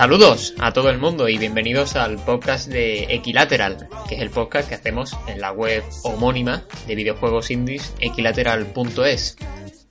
[0.00, 4.66] Saludos a todo el mundo y bienvenidos al podcast de Equilateral, que es el podcast
[4.66, 9.36] que hacemos en la web homónima de videojuegos indies equilateral.es.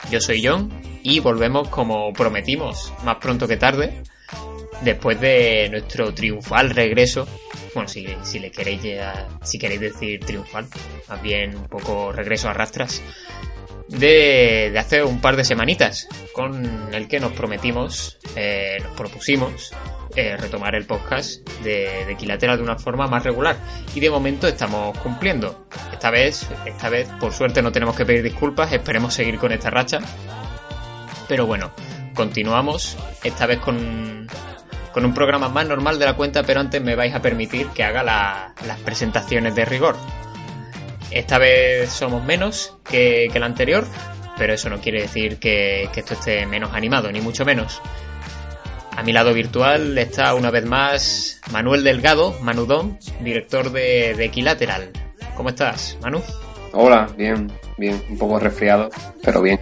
[0.09, 0.72] Yo soy John
[1.03, 4.02] y volvemos como prometimos, más pronto que tarde,
[4.81, 7.28] después de nuestro triunfal regreso.
[7.76, 8.81] Bueno, si, si le queréis
[9.44, 10.66] si queréis decir triunfal,
[11.08, 13.03] más bien un poco regreso a rastras
[13.89, 19.72] de, hace un par de semanitas, con el que nos prometimos, eh, nos propusimos
[20.20, 23.58] eh, retomar el podcast de, Equilatera de una forma más regular.
[23.95, 25.66] Y de momento estamos cumpliendo.
[25.92, 29.70] Esta vez, esta vez, por suerte, no tenemos que pedir disculpas, esperemos seguir con esta
[29.70, 30.00] racha.
[31.28, 31.72] Pero bueno,
[32.14, 34.28] continuamos, esta vez con,
[34.92, 37.83] con un programa más normal de la cuenta, pero antes me vais a permitir que
[37.83, 39.95] haga las presentaciones de rigor.
[41.11, 43.86] Esta vez somos menos que, que la anterior,
[44.39, 47.81] pero eso no quiere decir que, esto esté menos animado, ni mucho menos.
[49.00, 54.92] A mi lado virtual está una vez más Manuel Delgado, Manudón, director de, de Equilateral.
[55.38, 56.22] ¿Cómo estás, Manu?
[56.73, 58.89] Hola, bien, bien, un poco resfriado,
[59.23, 59.58] pero bien.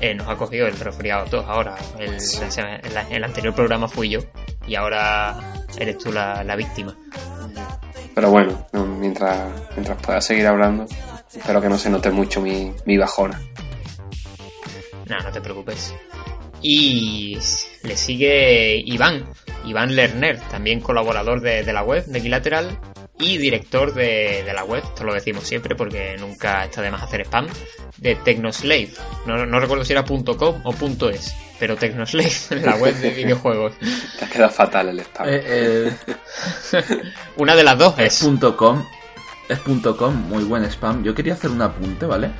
[0.00, 1.76] Eh, nos ha cogido el resfriado todos ahora.
[1.96, 2.16] El,
[3.12, 4.18] el, anterior programa fui yo
[4.66, 6.96] y ahora eres tú la, la víctima.
[8.16, 8.66] Pero bueno,
[8.98, 10.86] mientras, mientras pueda seguir hablando,
[11.32, 13.40] espero que no se note mucho mi, mi bajona.
[15.08, 15.94] No, no te preocupes.
[16.66, 17.38] Y
[17.82, 19.26] le sigue Iván,
[19.66, 22.78] Iván Lerner, también colaborador de, de la web de Equilateral
[23.18, 27.02] y director de, de, la web, esto lo decimos siempre porque nunca está de más
[27.02, 27.46] hacer spam,
[27.98, 28.90] de Technoslave.
[29.26, 32.32] No, no recuerdo si era .com o .es, pero Technoslave,
[32.62, 33.74] la web de videojuegos.
[34.18, 35.28] Te ha quedado fatal el spam.
[35.28, 35.92] Eh, eh,
[37.36, 38.22] Una de las dos es.
[38.22, 38.84] Es .com,
[39.48, 41.04] es .com, muy buen spam.
[41.04, 42.30] Yo quería hacer un apunte, ¿vale?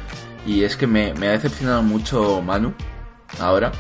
[0.47, 2.75] Y es que me, me ha decepcionado mucho Manu,
[3.39, 3.71] ahora.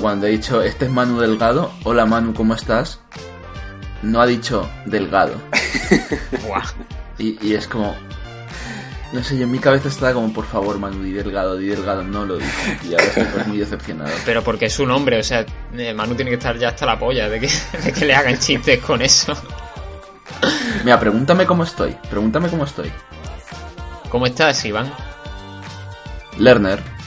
[0.00, 3.00] Cuando he dicho, este es Manu Delgado, hola Manu, ¿cómo estás?
[4.02, 5.34] no ha dicho delgado.
[7.18, 7.94] y, y, es como.
[9.12, 12.02] No sé, yo en mi cabeza estaba como, por favor, Manu, di delgado, di delgado,
[12.02, 12.50] no lo dijo.
[12.84, 14.10] Y ahora estoy pues muy decepcionado.
[14.26, 16.98] Pero porque es un hombre, o sea, eh, Manu tiene que estar ya hasta la
[16.98, 17.50] polla de que,
[17.84, 19.32] de que le hagan chistes con eso.
[20.84, 22.92] Mira, pregúntame cómo estoy, pregúntame cómo estoy.
[24.10, 24.92] ¿Cómo estás, Iván?
[26.38, 26.97] Lerner.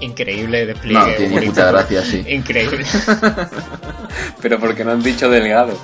[0.00, 0.98] Increíble despliegue.
[0.98, 2.24] No, tiene mucha gracia, sí.
[2.28, 2.84] Increíble.
[4.42, 5.76] Pero porque no han dicho delgado.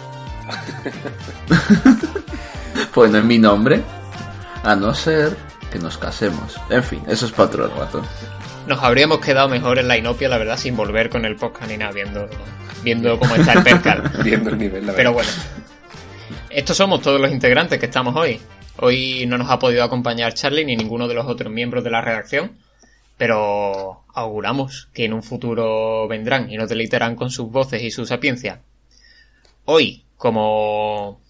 [2.94, 3.82] pues no es mi nombre.
[4.62, 5.36] A no ser
[5.72, 6.60] que nos casemos.
[6.68, 8.02] En fin, eso es para otro rato.
[8.66, 11.78] Nos habríamos quedado mejor en la inopia, la verdad, sin volver con el podcast ni
[11.78, 12.28] nada, viendo,
[12.84, 14.12] viendo cómo está el percal.
[14.22, 14.96] viendo el nivel, la verdad.
[14.96, 15.30] Pero bueno.
[16.50, 18.38] Estos somos todos los integrantes que estamos hoy.
[18.76, 22.02] Hoy no nos ha podido acompañar Charlie ni ninguno de los otros miembros de la
[22.02, 22.52] redacción
[23.16, 28.06] pero auguramos que en un futuro vendrán y nos deleitarán con sus voces y su
[28.06, 28.62] sapiencia.
[29.64, 31.20] Hoy, como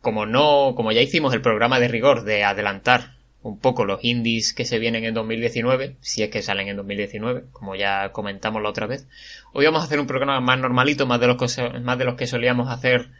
[0.00, 4.52] como no, como ya hicimos el programa de rigor de adelantar un poco los indies
[4.52, 8.70] que se vienen en 2019, si es que salen en 2019, como ya comentamos la
[8.70, 9.06] otra vez.
[9.52, 12.14] Hoy vamos a hacer un programa más normalito, más de los que, más de los
[12.14, 13.10] que solíamos hacer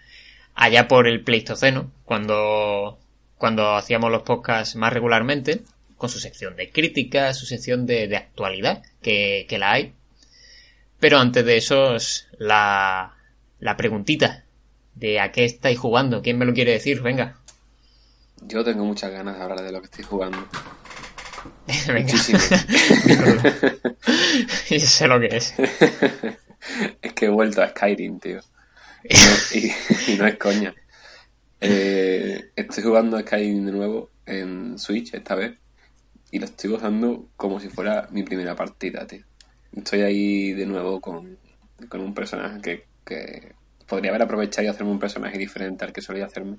[0.55, 2.99] allá por el Pleistoceno, cuando
[3.37, 5.63] cuando hacíamos los podcasts más regularmente
[5.98, 9.92] con su sección de crítica, su sección de, actualidad, que, la hay.
[11.00, 11.97] Pero antes de eso,
[12.38, 13.16] la,
[13.59, 14.44] la preguntita
[14.94, 16.22] de a qué estáis jugando.
[16.22, 17.03] ¿Quién me lo quiere decir?
[17.03, 17.36] Venga.
[18.42, 20.38] Yo tengo muchas ganas de hablar de lo que estoy jugando.
[21.88, 22.15] Venga.
[24.70, 25.54] y sé lo que es.
[27.03, 28.41] es que he vuelto a Skyrim, tío.
[29.53, 30.74] Y no, es coña.
[31.60, 35.54] Eh, estoy jugando a Skyrim de nuevo en Switch esta vez
[36.30, 39.25] y lo estoy gozando como si fuera mi primera partida, tío.
[39.75, 41.39] Estoy ahí de nuevo con,
[41.92, 43.54] un personaje que, que,
[43.86, 46.59] podría haber aprovechado y hacerme un personaje diferente al que solía hacerme,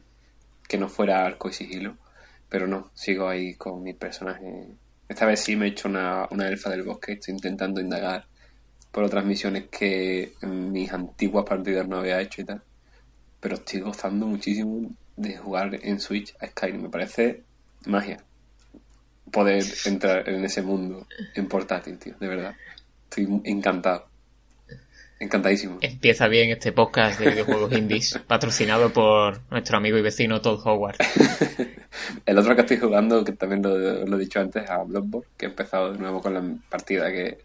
[0.67, 1.97] que no fuera arco y sigilo,
[2.49, 4.67] pero no, sigo ahí con mi personaje.
[5.07, 8.25] Esta vez sí me he hecho una, una elfa del bosque, estoy intentando indagar
[8.91, 12.63] por otras misiones que en mis antiguas partidas no había hecho y tal.
[13.39, 17.43] Pero estoy gozando muchísimo de jugar en Switch a Skyrim, me parece
[17.85, 18.23] magia
[19.31, 22.55] poder entrar en ese mundo en portátil, tío, de verdad.
[23.09, 24.07] Estoy encantado.
[25.19, 25.79] Encantadísimo.
[25.81, 30.95] Empieza bien este podcast de videojuegos indies, patrocinado por nuestro amigo y vecino Todd Howard.
[32.25, 35.49] El otro que estoy jugando, que también lo, he dicho antes, a Bloodborne, que he
[35.49, 37.39] empezado de nuevo con la partida que,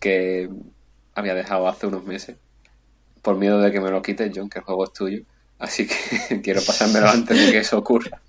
[0.00, 0.48] que
[1.14, 2.36] había dejado hace unos meses.
[3.20, 5.24] Por miedo de que me lo quites, John, que el juego es tuyo.
[5.58, 8.22] Así que quiero pasármelo antes de que eso ocurra.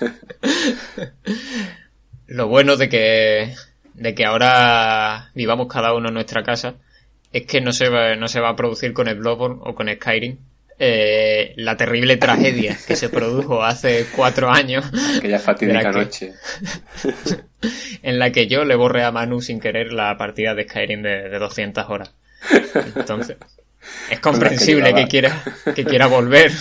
[2.26, 3.54] Lo bueno de que,
[3.94, 6.74] de que ahora vivamos cada uno en nuestra casa
[7.32, 9.88] es que no se va, no se va a producir con el Bloodborne o con
[9.88, 10.38] Skyrim
[10.78, 14.84] eh, la terrible tragedia que se produjo hace cuatro años.
[15.16, 16.34] Aquella fatídica noche.
[18.02, 21.28] en la que yo le borré a Manu sin querer la partida de Skyrim de,
[21.28, 22.14] de 200 horas.
[22.94, 23.36] Entonces,
[24.10, 25.42] es comprensible que, quiera,
[25.74, 26.52] que quiera volver.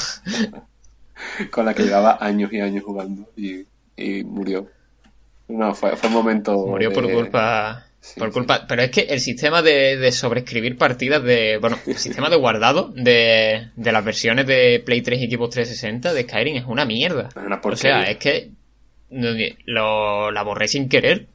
[1.51, 3.65] Con la que llevaba años y años jugando y,
[4.23, 4.69] murió.
[5.47, 6.65] No, fue, fue un momento.
[6.65, 7.85] Murió por culpa.
[8.17, 8.65] por culpa.
[8.67, 11.57] Pero es que el sistema de, sobreescribir partidas de.
[11.59, 16.13] Bueno, el sistema de guardado de, de las versiones de Play 3 y Equipos 360
[16.13, 17.29] de Skyrim es una mierda.
[17.63, 18.49] o sea, es que
[19.09, 21.27] lo, la borré sin querer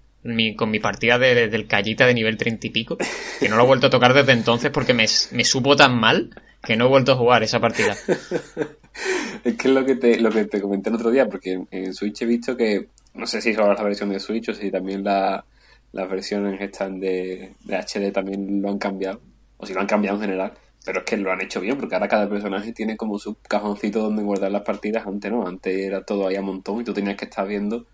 [0.56, 2.98] con mi partida de, del Callita de nivel 30 y pico,
[3.38, 6.30] que no lo he vuelto a tocar desde entonces porque me, me supo tan mal
[6.62, 7.96] que no he vuelto a jugar esa partida.
[9.44, 11.94] es que es lo que te, lo que te comenté el otro día, porque en,
[11.94, 15.04] Switch he visto que, no sé si solo la versión de Switch o si también
[15.04, 15.44] la,
[15.92, 19.20] las versiones están de, de HD también lo han cambiado,
[19.56, 20.52] o si lo han cambiado en general,
[20.84, 24.00] pero es que lo han hecho bien, porque ahora cada personaje tiene como su cajoncito
[24.00, 27.16] donde guardar las partidas, antes no, antes era todo ahí a montón y tú tenías
[27.16, 27.86] que estar viendo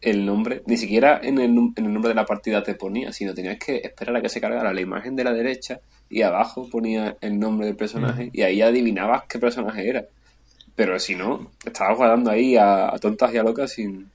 [0.00, 3.34] el nombre, ni siquiera en el, en el, nombre de la partida te ponía, sino
[3.34, 5.80] tenías que esperar a que se cargara la imagen de la derecha
[6.10, 10.04] y abajo ponía el nombre del personaje y ahí adivinabas qué personaje era.
[10.74, 14.10] Pero si no, estabas guardando ahí a, tontas y a locas sin,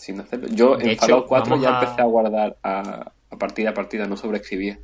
[0.00, 0.48] sin hacerlo.
[0.50, 4.78] Yo en Fallout 4 ya empecé a guardar a, partida a partida, no sobreescribía.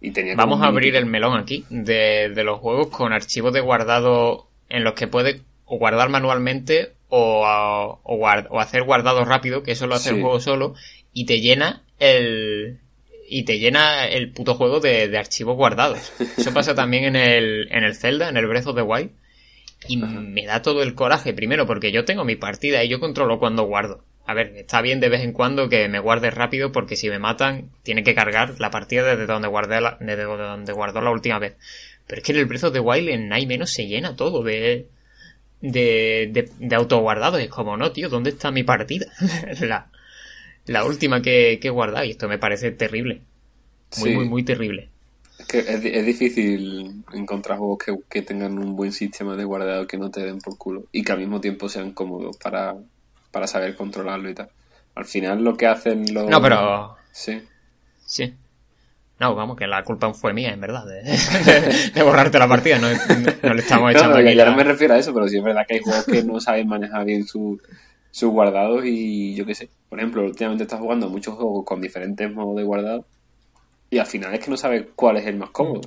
[0.00, 3.60] Y tenía Vamos a abrir el melón aquí de, de los juegos con archivos de
[3.60, 9.94] guardado en los que puedes guardar manualmente o, o, hacer guardado rápido, que eso lo
[9.94, 10.74] hace el juego solo,
[11.12, 12.80] y te llena el,
[13.26, 16.12] y te llena el puto juego de, archivos guardados.
[16.36, 19.10] Eso pasa también en el, en el Zelda, en el Breath of the Wild.
[19.86, 23.38] Y me da todo el coraje, primero porque yo tengo mi partida y yo controlo
[23.38, 24.02] cuando guardo.
[24.26, 27.18] A ver, está bien de vez en cuando que me guarde rápido porque si me
[27.18, 31.38] matan tiene que cargar la partida desde donde guardé la, desde donde guardó la última
[31.38, 31.56] vez.
[32.06, 34.42] Pero es que en el Breath of the Wild en hay menos se llena todo
[34.42, 34.86] de,
[35.60, 37.38] de, de, de autoguardado.
[37.38, 39.06] Es como, no, tío, ¿dónde está mi partida?
[39.60, 39.90] la,
[40.66, 42.04] la última que, que he guardado.
[42.04, 43.20] Y esto me parece terrible.
[43.98, 44.88] Muy, muy, muy terrible.
[45.38, 49.98] Es que es, difícil encontrar juegos que, que, tengan un buen sistema de guardado que
[49.98, 52.76] no te den por culo y que al mismo tiempo sean cómodos para,
[53.34, 54.48] para saber controlarlo y tal.
[54.94, 56.30] Al final lo que hacen los...
[56.30, 56.96] No, pero...
[57.10, 57.42] Sí.
[58.06, 58.32] Sí.
[59.18, 63.60] No, vamos, que la culpa fue mía, en verdad, de, borrarte la partida, no, le
[63.60, 65.80] estamos echando no, Ya no me refiero a eso, pero sí es verdad que hay
[65.80, 67.60] juegos que no saben manejar bien sus
[68.22, 69.68] guardados y yo qué sé.
[69.88, 73.04] Por ejemplo, últimamente estás jugando muchos juegos con diferentes modos de guardado
[73.90, 75.80] y al final es que no sabes cuál es el más cómodo.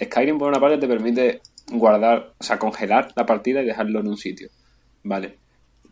[0.00, 1.40] Skyrim, por una parte, te permite
[1.72, 4.50] guardar, o sea, congelar la partida y dejarlo en un sitio.
[5.02, 5.45] Vale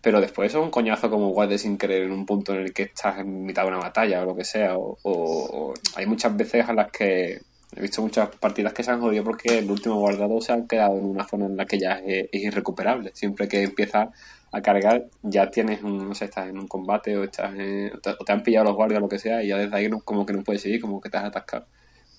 [0.05, 2.83] pero después es un coñazo como guarde sin querer en un punto en el que
[2.83, 4.75] estás en mitad de una batalla o lo que sea.
[4.77, 7.41] O, hay muchas veces a las que
[7.75, 10.99] he visto muchas partidas que se han jodido porque el último guardado se han quedado
[10.99, 13.13] en una zona en la que ya es, irrecuperable.
[13.15, 14.11] Siempre que empiezas
[14.53, 18.33] a cargar ya tienes un, no sé, estás en un combate o estás o te
[18.33, 20.45] han pillado los guardias o lo que sea y ya desde ahí como que no
[20.45, 21.65] puedes seguir, como que te has atascado.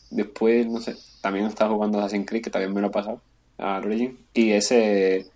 [0.09, 3.21] Después, no sé, también estás jugando Assassin's Creed, que también me lo ha pasado,
[3.59, 5.27] a Origin, y ese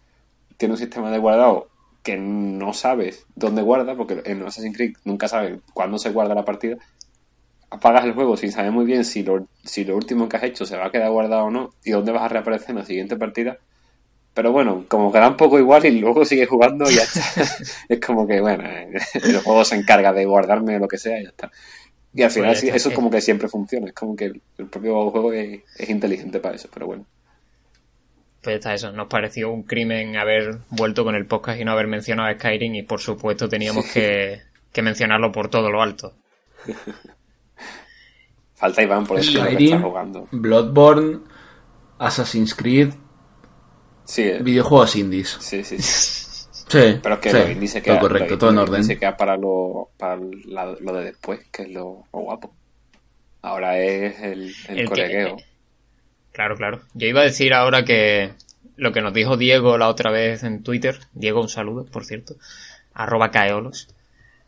[0.58, 1.70] tiene un sistema de guardado
[2.04, 6.46] que no sabes dónde guarda, porque en Assassin's Creed nunca sabes cuándo se guarda la
[6.46, 6.78] partida,
[7.70, 10.66] apagas el juego sin saber muy bien si lo, si lo último que has hecho
[10.66, 13.16] se va a quedar guardado o no y dónde vas a reaparecer en la siguiente
[13.16, 13.58] partida.
[14.34, 17.22] Pero bueno, como queda un poco igual y luego sigues jugando y ya está.
[17.90, 21.30] es como que, bueno, el juego se encarga de guardarme lo que sea y ya
[21.30, 21.52] está.
[22.14, 25.12] Y al final pues eso es como que siempre funciona, es como que el, propio
[25.12, 27.06] juego es inteligente para eso, pero bueno
[28.42, 31.88] pues está eso, nos pareció un crimen haber vuelto con el podcast y no haber
[31.88, 34.42] mencionado a Skyrim y por supuesto teníamos que,
[34.82, 36.14] mencionarlo por todo lo alto.
[38.56, 40.28] Falta Iván por eso Skyrim, jugando.
[40.32, 41.20] Bloodborne,
[41.98, 42.94] Assassin's Creed,
[44.06, 44.40] sí, eh.
[44.42, 45.38] videojuegos indies.
[45.40, 46.26] Sí, sí, sí.
[46.72, 48.84] Pero es que lo indie se queda, todo correcto, todo en orden.
[48.84, 52.54] se queda para, lo, para lo de después, que es lo, guapo.
[53.42, 55.38] Ahora es el, el, colegueo.
[56.32, 56.82] Claro, claro.
[56.94, 58.32] Yo iba a decir ahora que
[58.80, 62.36] lo que nos dijo Diego la otra vez en Twitter, Diego, un saludo, por cierto,
[62.94, 63.90] arroba caeolos,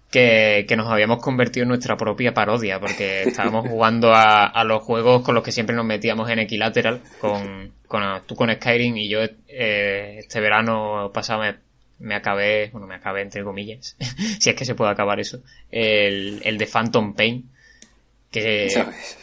[0.09, 5.21] que, que nos habíamos convertido en nuestra propia parodia, porque estábamos jugando a, los juegos
[5.23, 9.19] con los que siempre nos metíamos en Equilateral, con, con tú con Skyrim y yo
[9.47, 11.43] eh, este verano pasado
[11.99, 13.97] me, acabé, bueno, me acabé entre comillas,
[14.39, 17.50] si es que se puede acabar eso, el, el de Phantom Pain
[18.31, 18.69] que,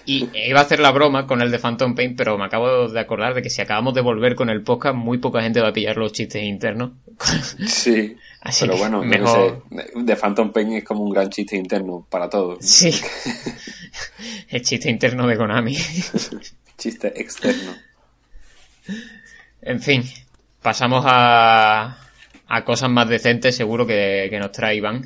[0.04, 3.00] y iba a hacer la broma con el de Phantom Pain, pero me acabo de
[3.00, 5.72] acordar de que si acabamos de volver con el podcast, muy poca gente va a
[5.72, 6.92] pillar los chistes internos.
[7.66, 8.16] Sí.
[8.60, 9.64] pero bueno, mejor...
[9.70, 12.58] de Phantom Pain es como un gran chiste interno para todos.
[12.64, 12.94] Sí.
[14.50, 15.76] el chiste interno de Konami.
[16.78, 17.74] Chiste externo.
[19.62, 20.04] En fin,
[20.62, 21.98] pasamos a,
[22.46, 25.02] a cosas más decentes, seguro que, que nos trae Iván,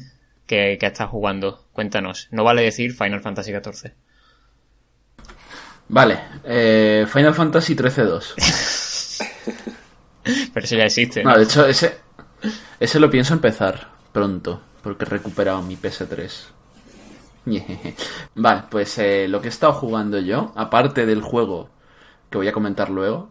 [0.46, 1.64] que, que está jugando.
[1.72, 3.92] Cuéntanos, no vale decir Final Fantasy XIV.
[5.88, 9.28] Vale, eh, Final Fantasy 13-2.
[10.54, 11.22] Pero eso ya existe.
[11.22, 11.98] No, de hecho, ese,
[12.78, 16.46] ese lo pienso empezar pronto, porque he recuperado mi PS3.
[18.36, 21.70] Vale, pues eh, lo que he estado jugando yo, aparte del juego
[22.30, 23.30] que voy a comentar luego,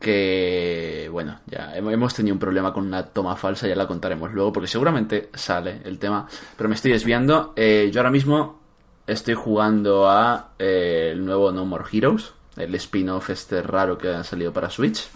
[0.00, 4.32] que bueno, ya hem- hemos tenido un problema con una toma falsa, ya la contaremos
[4.32, 7.52] luego, porque seguramente sale el tema, pero me estoy desviando.
[7.56, 8.60] Eh, yo ahora mismo
[9.06, 14.24] estoy jugando a eh, el nuevo No More Heroes, el spin-off este raro que ha
[14.24, 15.08] salido para Switch,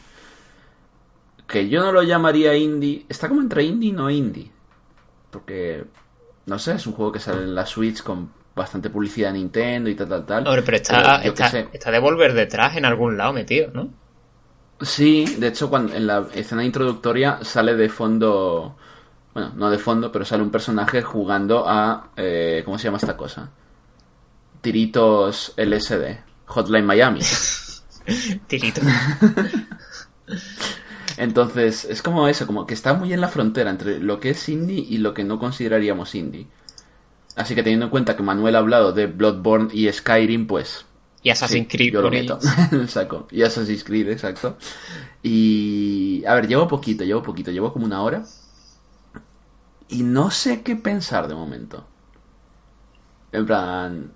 [1.46, 4.50] que yo no lo llamaría indie, está como entre indie y no indie,
[5.30, 5.84] porque
[6.46, 9.90] no sé, es un juego que sale en la Switch con bastante publicidad de Nintendo
[9.90, 10.46] y tal, tal, tal.
[10.46, 10.96] Hombre, pero está,
[11.28, 13.90] está, está Devolver detrás en algún lado metido, ¿no?
[14.80, 18.76] Sí, de hecho, cuando, en la escena introductoria sale de fondo.
[19.32, 22.10] Bueno, no de fondo, pero sale un personaje jugando a.
[22.16, 23.50] eh, ¿Cómo se llama esta cosa?
[24.60, 26.18] Tiritos LSD.
[26.46, 27.20] Hotline Miami.
[28.46, 28.80] Tirito.
[31.16, 34.48] Entonces, es como eso, como que está muy en la frontera entre lo que es
[34.48, 36.46] indie y lo que no consideraríamos indie.
[37.36, 40.85] Así que teniendo en cuenta que Manuel ha hablado de Bloodborne y Skyrim, pues
[41.26, 42.38] Y Assassin's Sí, Creed yo lo meto
[42.86, 43.26] saco.
[43.32, 44.56] Y Assassin's Creed, exacto.
[45.24, 46.24] Y.
[46.24, 48.22] A ver, llevo poquito, llevo poquito, llevo como una hora.
[49.88, 51.84] Y no sé qué pensar de momento.
[53.32, 54.12] En plan.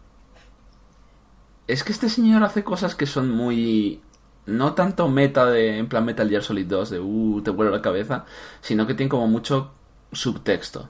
[1.66, 4.00] Es que este señor hace cosas que son muy.
[4.46, 5.78] No tanto meta de.
[5.78, 8.24] En plan Metal Gear Solid 2, de uh, te vuelve la cabeza.
[8.60, 9.72] Sino que tiene como mucho
[10.12, 10.88] subtexto.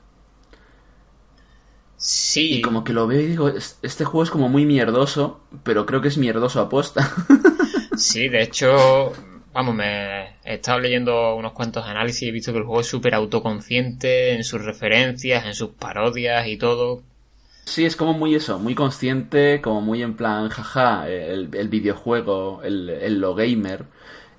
[2.00, 5.40] Sí, Y como que lo veo y digo, "Es- este juego es como muy mierdoso,
[5.64, 7.10] pero creo que es mierdoso aposta.
[7.94, 9.12] sí, de hecho,
[9.52, 12.86] vamos, me he estado leyendo unos cuantos análisis y he visto que el juego es
[12.88, 17.02] súper autoconsciente en sus referencias, en sus parodias y todo.
[17.66, 22.62] Sí, es como muy eso, muy consciente, como muy en plan, jaja, el, el videojuego,
[22.64, 23.84] el, el lo gamer.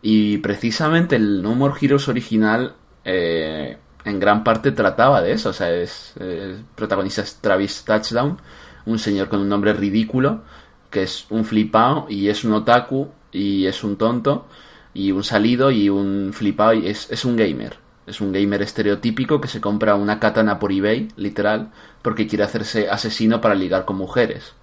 [0.02, 2.76] Y precisamente el No More Heroes original
[3.06, 5.50] eh, en gran parte trataba de eso.
[5.50, 8.38] O sea, es, es- protagonista es Travis Touchdown,
[8.86, 10.42] un señor con un nombre ridículo,
[10.90, 14.48] que es un flipao y es un otaku y es un tonto
[14.94, 17.78] y un salido y un flipao y es, es un gamer.
[18.08, 22.90] Es un gamer estereotípico que se compra una katana por eBay, literal, porque quiere hacerse
[22.90, 24.54] asesino para ligar con mujeres.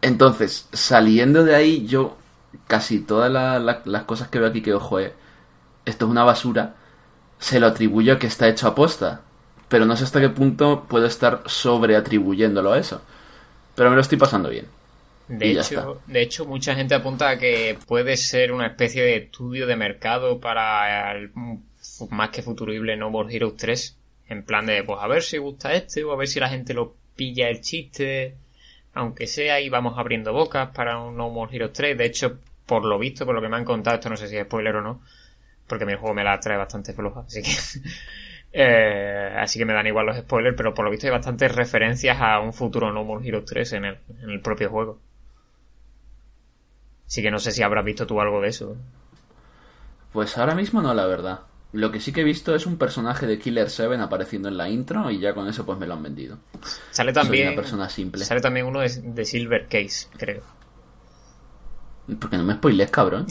[0.00, 2.16] Entonces, saliendo de ahí, yo
[2.66, 5.14] casi todas la- la- las cosas que veo aquí que, ojo, eh,
[5.86, 6.76] esto es una basura,
[7.42, 9.20] se lo atribuyo a que está hecho a posta.
[9.68, 13.02] Pero no sé hasta qué punto puedo estar sobreatribuyéndolo a eso.
[13.74, 14.66] Pero me lo estoy pasando bien.
[15.26, 19.66] De hecho, de hecho, mucha gente apunta a que puede ser una especie de estudio
[19.66, 21.30] de mercado para el
[22.10, 23.96] más que futurible No More Heroes 3.
[24.28, 26.74] En plan de, pues a ver si gusta este o a ver si la gente
[26.74, 28.36] lo pilla el chiste.
[28.94, 31.98] Aunque sea, y vamos abriendo bocas para un No More Heroes 3.
[31.98, 34.36] De hecho, por lo visto, por lo que me han contado, esto no sé si
[34.36, 35.00] es spoiler o no,
[35.72, 37.50] porque mi juego me la trae bastante floja, así que...
[38.52, 42.18] eh, así que me dan igual los spoilers, pero por lo visto hay bastantes referencias
[42.20, 44.98] a un futuro No More Heroes 3 en el, en el propio juego.
[47.06, 48.76] Así que no sé si habrás visto tú algo de eso.
[50.12, 51.40] Pues ahora mismo no, la verdad.
[51.72, 54.68] Lo que sí que he visto es un personaje de Killer 7 apareciendo en la
[54.68, 56.36] intro y ya con eso pues me lo han vendido.
[56.90, 58.26] Sale Soy también, una persona simple.
[58.26, 60.42] sale también uno de, de Silver Case, creo.
[62.18, 63.26] Porque no me spoilees, cabrón.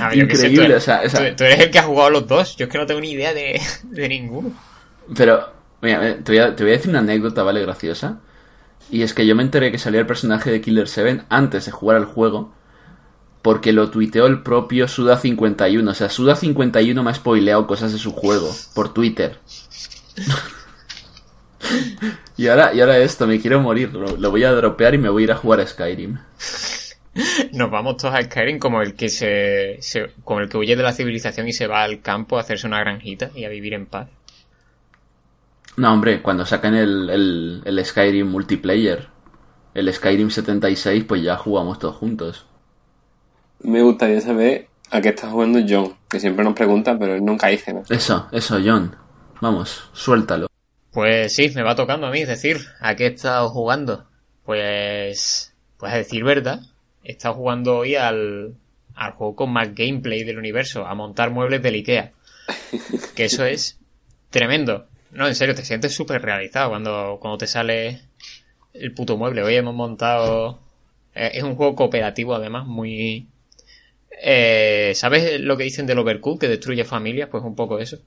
[0.00, 1.70] A ver, yo qué sé, Increíble, tú, o sea, o sea- tú- tú eres el
[1.70, 2.56] que ha jugado los dos.
[2.56, 4.52] Yo es que no tengo ni idea de, de ninguno.
[5.16, 7.60] Pero, mira, eh, te voy, a, te voy a decir una anécdota, ¿vale?
[7.62, 8.20] Graciosa.
[8.90, 11.72] Y es que yo me enteré que salía el personaje de Killer 7 antes de
[11.72, 12.52] jugar al juego.
[13.42, 15.88] Porque lo tuiteó el propio Suda51.
[15.90, 19.38] O sea, Suda51 me ha spoileado cosas de su juego por Twitter.
[22.36, 23.92] y, ahora, y ahora esto, me quiero morir.
[23.92, 26.18] Lo, lo voy a dropear y me voy a ir a jugar a Skyrim.
[27.52, 30.82] Nos vamos todos a Skyrim como el que se, se- como el que huye de
[30.82, 33.86] la civilización y se va al campo a hacerse una granjita y a vivir en
[33.86, 34.08] paz.
[35.76, 39.08] No, hombre, cuando saquen el, el, el Skyrim multiplayer,
[39.74, 42.46] el Skyrim 76, pues ya jugamos todos juntos.
[43.60, 47.48] Me gustaría saber a qué está jugando John, que siempre nos pregunta, pero él nunca
[47.48, 47.86] dice nada.
[47.88, 48.96] Eso, eso, John.
[49.40, 50.48] Vamos, suéltalo.
[50.92, 54.06] Pues sí, me va tocando a mí, es decir, ¿a qué he estado jugando?
[54.44, 56.60] Pues, pues a decir verdad,
[57.04, 58.54] he estado jugando hoy al,
[58.94, 62.12] al juego con más gameplay del universo, a montar muebles del Ikea.
[63.16, 63.78] Que eso es
[64.30, 64.86] tremendo.
[65.12, 68.00] No, en serio, te sientes súper realizado cuando, cuando te sale
[68.74, 69.42] el puto mueble.
[69.42, 70.58] Hoy hemos montado...
[71.14, 73.28] eh, es un juego cooperativo además, muy...
[74.24, 77.28] Eh, ¿Sabes lo que dicen del Overcooked, que destruye familias?
[77.30, 77.98] Pues un poco eso.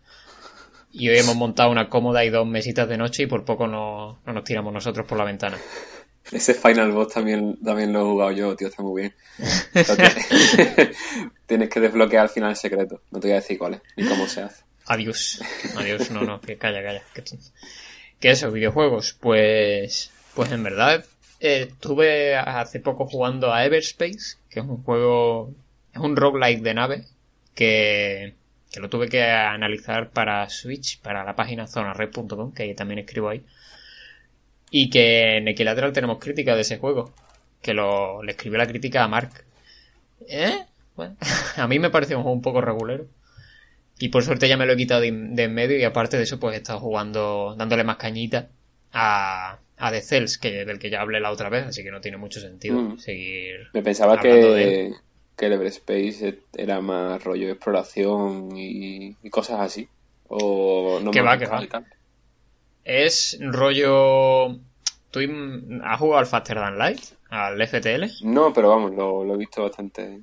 [0.98, 4.22] Y hoy hemos montado una cómoda y dos mesitas de noche y por poco no,
[4.25, 5.58] no nos tiramos nosotros por la ventana.
[6.32, 9.16] Ese Final Boss también, también lo he jugado yo, tío, está muy bien.
[11.46, 13.02] Tienes que desbloquear al final el secreto.
[13.12, 14.64] No te voy a decir cuál es, ni cómo se hace.
[14.86, 15.42] Adiós.
[15.75, 17.04] Adiós, no, no, que calla, calla.
[17.14, 17.24] Que,
[18.20, 19.18] que eso, videojuegos.
[19.20, 21.06] Pues, pues en verdad,
[21.42, 25.54] eh, estuve hace poco jugando a Everspace, que es un juego,
[25.94, 27.06] es un roguelike de nave,
[27.54, 28.34] que,
[28.75, 33.41] que lo tuve que analizar para Switch, para la página zonared.com, que también escribo ahí.
[34.70, 37.13] Y que en Equilateral tenemos crítica de ese juego,
[37.62, 39.32] que lo, le escribió la crítica a Mark.
[40.27, 40.65] ¿Eh?
[40.98, 41.15] Bueno,
[41.55, 43.05] a mí me parece un juego un poco regulero.
[43.98, 46.24] Y por suerte ya me lo he quitado de, de en medio y aparte de
[46.24, 48.50] eso pues he estado jugando, dándole más cañita
[48.91, 52.01] a, a The Cells, que, del que ya hablé la otra vez, así que no
[52.01, 52.98] tiene mucho sentido Mm.
[52.98, 53.70] seguir...
[53.74, 54.94] Me pensaba de
[55.38, 59.88] que, el Everspace era más rollo de exploración y, y cosas así.
[60.27, 61.62] O no Que me va, que va.
[62.84, 64.60] Es rollo...
[65.12, 65.20] ¿Tú
[65.84, 67.00] has jugado al Faster Than Light?
[67.30, 68.04] ¿Al FTL?
[68.24, 70.20] No, pero vamos, lo, lo he visto bastante.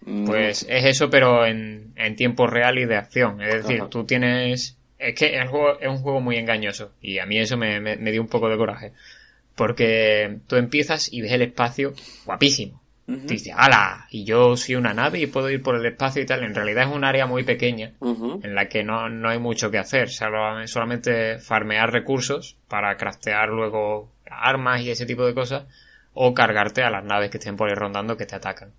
[0.00, 3.40] Mm, Pues es eso, pero en, en tiempo real y de acción.
[3.42, 3.90] Es decir, Ajá.
[3.90, 4.76] tú tienes...
[4.98, 7.96] Es que el juego es un juego muy engañoso y a mí eso me, me-
[7.96, 8.92] me dio un poco de coraje.
[9.54, 11.92] Porque tú empiezas y ves el espacio
[12.24, 12.80] guapísimo.
[13.08, 14.06] Dices, ¡hala!
[14.10, 16.44] Y yo soy una nave y puedo ir por el espacio y tal.
[16.44, 19.78] En realidad es un área muy pequeña en la que no, no hay mucho que
[19.78, 20.10] hacer.
[20.10, 25.64] Solamente farmear recursos para craftear luego armas y ese tipo de cosas.
[26.12, 28.72] O cargarte a las naves que estén por ahí rondando que te atacan.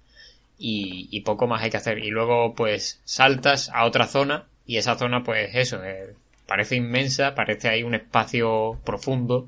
[0.57, 1.97] Y, y poco más hay que hacer.
[1.97, 6.13] Y luego pues saltas a otra zona y esa zona pues eso, eh,
[6.45, 9.47] parece inmensa, parece ahí un espacio profundo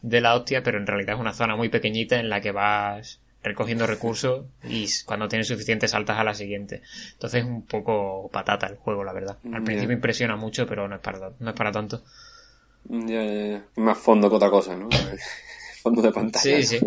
[0.00, 3.21] de la hostia, pero en realidad es una zona muy pequeñita en la que vas
[3.42, 6.82] recogiendo recursos y cuando tienes suficiente saltas a la siguiente.
[7.12, 9.38] Entonces es un poco patata el juego, la verdad.
[9.52, 12.02] Al principio impresiona mucho, pero no es para, no es para tanto.
[12.84, 13.64] Ya, ya, ya.
[13.76, 14.88] Más fondo que otra cosa, ¿no?
[15.82, 16.42] fondo de pantalla.
[16.42, 16.80] Sí, sí.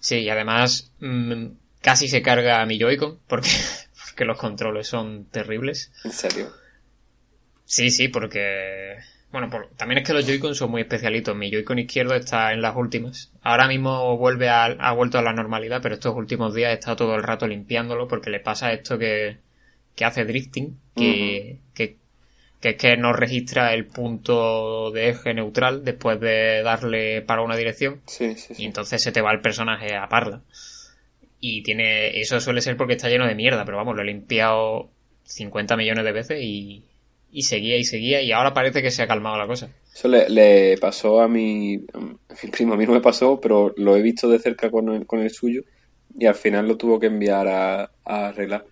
[0.00, 1.46] Sí, y además mm,
[1.80, 3.50] casi se carga a mi Joy-Con porque,
[4.06, 5.92] porque los controles son terribles.
[6.04, 6.52] En serio.
[7.64, 8.96] Sí, sí, porque...
[9.30, 11.36] Bueno, por- también es que los Joy-Con son muy especialitos.
[11.36, 13.30] Mi Joy-Con izquierdo está en las últimas.
[13.42, 16.96] Ahora mismo vuelve a, ha vuelto a la normalidad, pero estos últimos días he estado
[16.96, 19.36] todo el rato limpiándolo porque le pasa esto que,
[19.94, 21.96] que hace drifting, que, que,
[22.60, 27.54] que es que no registra el punto de eje neutral después de darle para una
[27.56, 28.64] dirección Sí, sí, y sí.
[28.64, 30.40] entonces se te va el personaje a parla.
[31.40, 34.88] Y tiene eso suele ser porque está lleno de mierda, pero vamos, lo he limpiado
[35.24, 36.82] 50 millones de veces y,
[37.30, 39.70] y seguía y seguía y ahora parece que se ha calmado la cosa.
[39.94, 41.84] Eso le, pasó a mi,
[42.52, 42.74] primo.
[42.74, 45.30] A mí no me pasó, pero lo he visto de cerca con el, con el
[45.30, 45.62] suyo
[46.16, 48.64] y al final lo tuvo que enviar a, arreglar.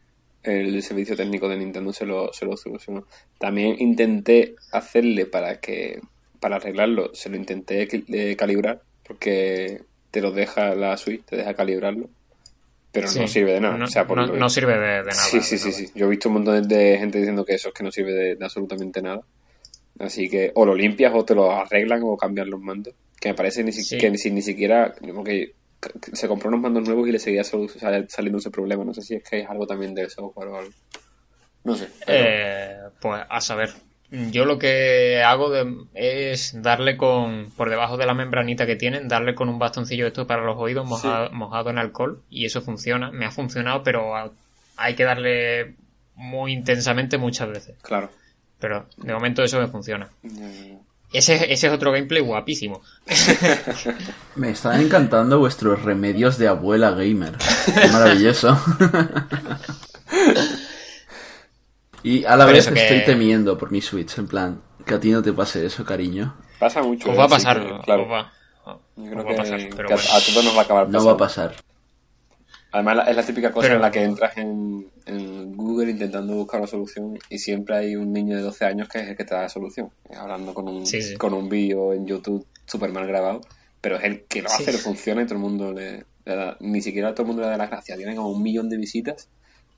[0.42, 3.04] El servicio técnico de Nintendo se lo, se lo solucionó.
[3.38, 6.00] También intenté hacerle para que
[6.38, 11.54] para arreglarlo, se lo intenté eh, calibrar porque te lo deja la Switch, te deja
[11.54, 12.08] calibrarlo,
[13.00, 13.28] pero no Sí.
[13.28, 13.76] sirve de nada.
[13.76, 15.12] No, o sea, por no- no sirve de, de nada.
[15.14, 15.90] Sí, sí, de sí, sí.
[15.94, 18.36] Yo he visto un montón de gente diciendo que eso es que no sirve de,
[18.36, 19.20] de absolutamente nada.
[19.98, 22.94] Así que o lo limpias o te lo arreglan o cambian los mandos.
[23.20, 23.96] Que me parece ni si- Sí.
[23.98, 24.94] que ni, si- ni siquiera...
[25.14, 25.54] Porque
[26.12, 28.84] se compró unos mandos nuevos y le seguía saliendo ese problema.
[28.84, 30.70] No sé si es que es algo también del software o algo.
[31.64, 31.88] No sé.
[32.04, 33.70] pero- Eh, pues a saber.
[34.30, 39.08] Yo lo que hago de- es darle con, por debajo de la membranita que tienen,
[39.08, 43.10] darle con un bastoncillo esto para los oídos mojado, mojado en alcohol y eso funciona.
[43.10, 44.30] Me ha funcionado, pero a-
[44.76, 45.74] hay que darle
[46.14, 47.76] muy intensamente muchas veces.
[47.82, 48.10] Claro.
[48.58, 50.08] Pero de momento eso me funciona.
[51.12, 52.82] Ese, ese es otro gameplay guapísimo.
[54.34, 57.34] Me están encantando vuestros remedios de abuela gamer.
[57.66, 58.58] Qué maravilloso.
[62.08, 65.00] y a la Pero vez que- estoy temiendo por mi Switch, en plan, que a
[65.00, 66.36] ti no te pase eso, cariño.
[66.58, 67.10] Pasa mucho.
[67.10, 68.02] Os va a así pasar, que, claro.
[68.04, 68.32] os va,
[68.96, 70.10] Yo creo va a que, pasar, pero que a- bueno.
[70.12, 71.54] a todos nos va a acabar No va a pasar.
[72.72, 76.60] Además, es la típica cosa Pero- en la que entras en, en Google intentando buscar
[76.60, 79.34] una solución y siempre hay un niño de 12 años que es el que te
[79.34, 79.90] da la solución.
[80.14, 81.16] Hablando con un, Sí, sí.
[81.16, 83.40] con un vídeo en YouTube súper mal grabado,
[83.80, 84.62] pero es el que lo Sí.
[84.62, 87.42] hace, le funciona y todo el mundo le, le da, ni siquiera todo el mundo
[87.42, 87.96] le da las gracias.
[87.96, 89.28] Tiene como un millón de visitas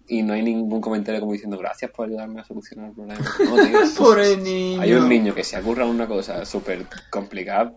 [0.09, 3.25] y no hay ningún comentario como diciendo gracias por ayudarme a solucionar el problema.
[3.45, 3.79] No, tío.
[3.97, 4.81] Pobre niño.
[4.81, 7.73] Hay un niño que se ocurra una cosa súper complicada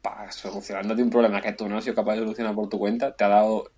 [0.00, 3.14] para solucionándote un problema que tú no has sido capaz de solucionar por tu cuenta,
[3.14, 3.70] te ha dado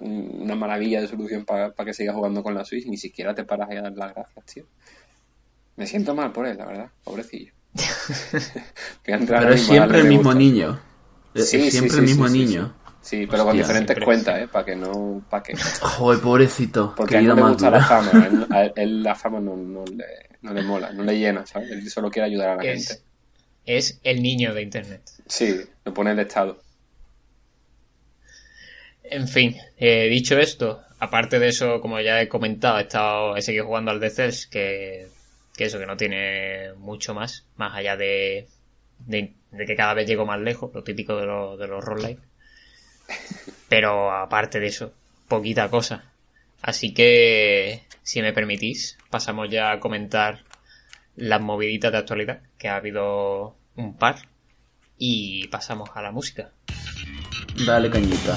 [0.00, 3.34] un- una maravilla de solución para que sigas jugando con la Switch y ni siquiera
[3.34, 4.64] te paras a dar las gracias, tío.
[5.76, 7.52] Me siento mal por él, la verdad, pobrecillo.
[9.04, 10.80] Pero es siempre el mismo niño.
[11.34, 12.74] Es Sí, siempre sí, el mismo niño.
[13.00, 14.04] Sí, pero con diferentes siempre.
[14.04, 14.48] cuentas, ¿eh?
[14.48, 15.22] Para que no...
[15.30, 15.56] Para que...
[15.56, 16.94] Joder, pobrecito.
[16.96, 18.10] Porque a él no le gusta la fama.
[18.12, 20.04] A él, a él- él la fama no, no, le,
[20.42, 21.70] no le mola, no le llena, ¿sabes?
[21.70, 23.02] Él solo quiere ayudar a la Es, gente.
[23.64, 25.02] es el niño de Internet.
[25.26, 26.60] Sí, lo pone el Estado.
[29.04, 33.42] En fin, eh, dicho esto, aparte de eso, como ya he comentado, he estado, he
[33.42, 35.06] seguido jugando al Cells, que,
[35.56, 38.46] que eso, que no tiene mucho más, más allá de,
[38.98, 42.20] de, de que cada vez llego más lejos, lo típico de, los de los roguelike.
[43.68, 44.92] Pero aparte de eso,
[45.28, 46.04] poquita cosa.
[46.62, 50.44] Así que, si me permitís, pasamos ya a comentar
[51.16, 54.16] las moviditas de actualidad, que ha habido un par,
[54.96, 56.50] y pasamos a la música.
[57.66, 58.36] Dale cañita.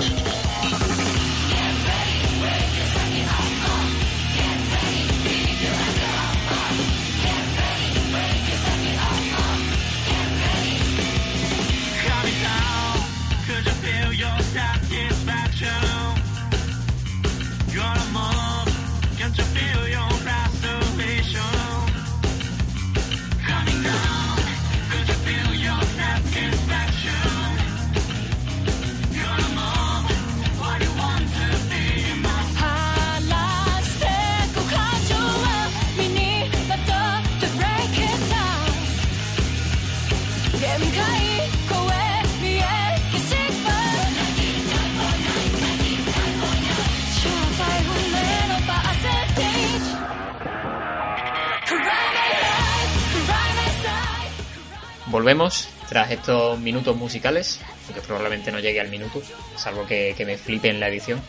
[55.11, 59.21] Volvemos tras estos minutos musicales, aunque probablemente no llegue al minuto,
[59.57, 61.21] salvo que, que me flipe en la edición.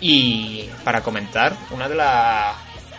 [0.00, 2.54] Y para comentar una de, la-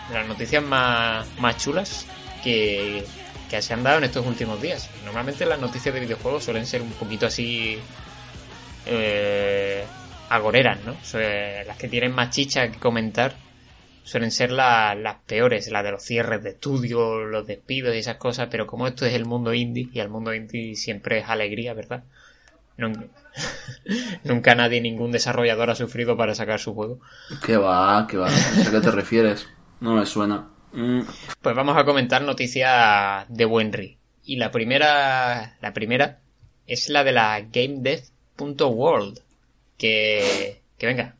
[0.08, 2.06] de las noticias más, más chulas
[2.42, 3.04] que,
[3.48, 4.90] que se han dado en estos últimos días.
[5.04, 7.78] Normalmente las noticias de videojuegos suelen ser un poquito así
[8.86, 9.84] eh,
[10.28, 10.96] agoreras, ¿no?
[11.66, 13.34] Las que tienen más chicha que comentar
[14.08, 18.16] suelen ser la- las peores, las de los cierres de estudio, los despidos y esas
[18.16, 21.74] cosas, pero como esto es el mundo indie, y el mundo indie siempre es alegría,
[21.74, 22.04] ¿verdad?
[22.76, 23.04] Nunca,
[24.24, 27.00] nunca nadie, ningún desarrollador ha sufrido para sacar su juego.
[27.44, 28.06] ¿Qué va?
[28.08, 28.28] ¿Qué va?
[28.28, 29.48] A qué te refieres.
[29.80, 30.48] No me suena.
[30.72, 31.00] Mm,
[31.42, 33.98] Pues vamos a comentar noticias de Wenry.
[34.24, 36.20] Y la primera, la primera
[36.66, 39.20] es la de la GameDev.world.
[39.76, 41.14] Que, que venga,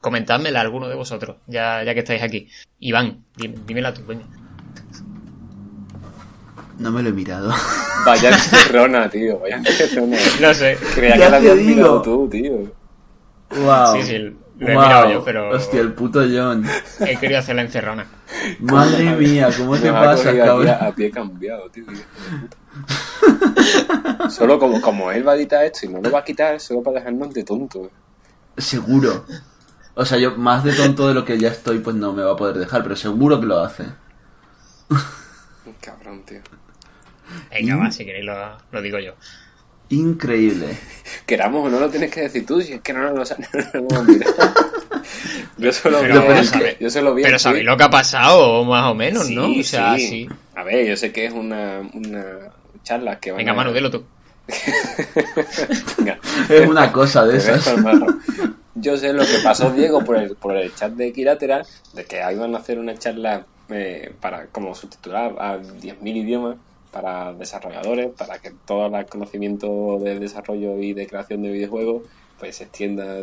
[0.00, 2.48] comentádmela alguno de vosotros, ya, ya que estáis aquí.
[2.78, 4.24] Iván, dime- dímela tú, venga.
[6.78, 7.52] no me lo he mirado.
[8.06, 9.38] Vaya encerrona, tío.
[9.40, 10.16] Vaya encerrona.
[10.40, 11.76] No sé, Creía Ya que la habías digo.
[11.76, 12.52] mirado tú, tío.
[13.62, 13.94] wow.
[13.96, 16.64] Sí, sí, lo he mirado yo, pero- Hostia, el puto John.
[17.06, 18.06] he querido hacer la encerrona.
[18.60, 20.68] Madre mía, ¿cómo te pasa, cabrón?
[20.68, 21.84] a, a pie cambiado, tío.
[21.84, 22.06] puta.
[24.30, 26.82] Solo como, como él va a editar esto y no lo va a quitar, solo
[26.82, 27.90] para dejarnos de tonto.
[28.56, 29.24] Seguro.
[29.94, 32.32] O sea, yo más de tonto de lo que ya estoy, pues no me va
[32.32, 33.84] a poder dejar, pero seguro que lo hace.
[35.80, 36.40] Cabrón, tío.
[37.50, 38.34] Venga, va, si queréis lo,
[38.72, 39.12] lo digo yo.
[39.90, 40.76] Increíble.
[41.26, 43.36] Queramos o no lo tienes que decir tú, si es que no nos lo sa-
[43.38, 44.34] no nos lo hemos mirado.
[45.58, 47.84] Yo solo Pero, vi, pero es que- yo solo vi Pero el sabéis lo que
[47.84, 49.46] ha pasado, más o menos, Sí, ¿no?
[49.50, 50.08] O sea, sí.
[50.08, 50.28] sí.
[50.54, 52.24] A ver, yo sé que es una, una
[52.82, 53.54] charla que van Venga, a...
[53.56, 54.04] Manu, dilo tú.
[55.98, 56.18] Venga.
[56.48, 57.72] Es una cosa de esas.
[58.74, 62.22] Yo sé lo que pasó, Diego, por el, por el chat de Equilateral, de que
[62.32, 66.56] iban a hacer una charla eh, para como subtitular a 10.000 idiomas
[66.92, 72.02] para desarrolladores, para que todo el conocimiento del desarrollo y de creación de videojuegos
[72.38, 73.22] pues se extienda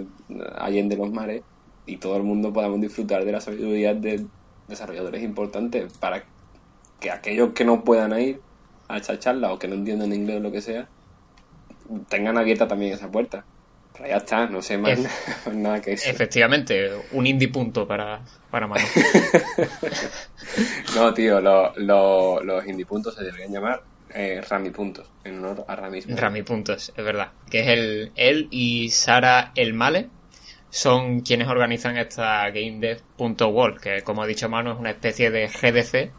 [0.58, 1.44] allende los mares
[1.86, 4.26] y todo el mundo podamos disfrutar de la sabiduría de
[4.68, 6.24] desarrolladores importantes para
[7.00, 8.42] que aquellos que no puedan ir
[8.88, 10.88] a esa charla o que no entiendan inglés o lo que sea
[12.10, 13.46] tengan abierta también esa puerta.
[13.98, 15.00] Pero ya está, no sé más
[15.54, 16.10] nada que eso.
[16.10, 18.86] Efectivamente, un indie punto para, para Manu.
[20.96, 23.82] No, tío, lo- lo- los indie puntos se deberían llamar
[24.14, 26.00] eh, Rami puntos, en honor a Rami.
[26.02, 27.34] Rami Puntos, es verdad.
[27.50, 30.10] Que es el, él y Sara Elmale
[30.70, 36.12] son quienes organizan esta GameDev.world, que como ha dicho Manu es una especie de GDC,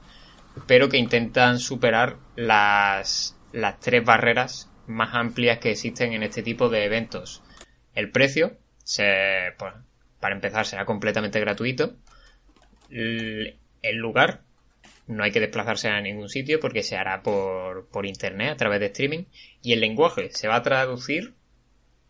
[0.67, 6.69] pero que intentan superar las, las tres barreras más amplias que existen en este tipo
[6.69, 7.43] de eventos.
[7.99, 9.75] El precio, se, pues,
[10.21, 11.97] para empezar, será completamente gratuito.
[12.91, 13.57] El
[13.97, 14.43] lugar,
[15.09, 18.79] no hay que desplazarse a ningún sitio porque se hará por, por internet a través
[18.79, 19.25] de streaming.
[19.63, 21.35] Y el lenguaje se va a traducir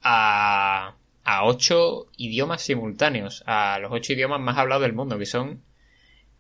[0.03, 5.63] a, a ocho idiomas simultáneos, a los ocho idiomas más hablados del mundo, que son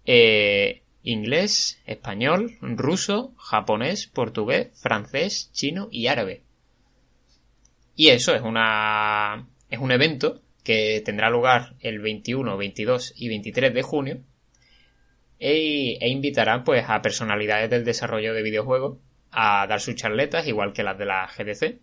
[0.05, 6.43] eh, inglés, español, ruso, japonés, portugués, francés, chino y árabe.
[7.99, 13.75] Y eso es una es un evento que tendrá lugar el 21, 22 y 23
[13.75, 14.21] de junio
[15.41, 18.99] e, e invitará pues a personalidades del desarrollo de videojuegos
[19.33, 21.81] a dar sus charletas igual que las de la GDC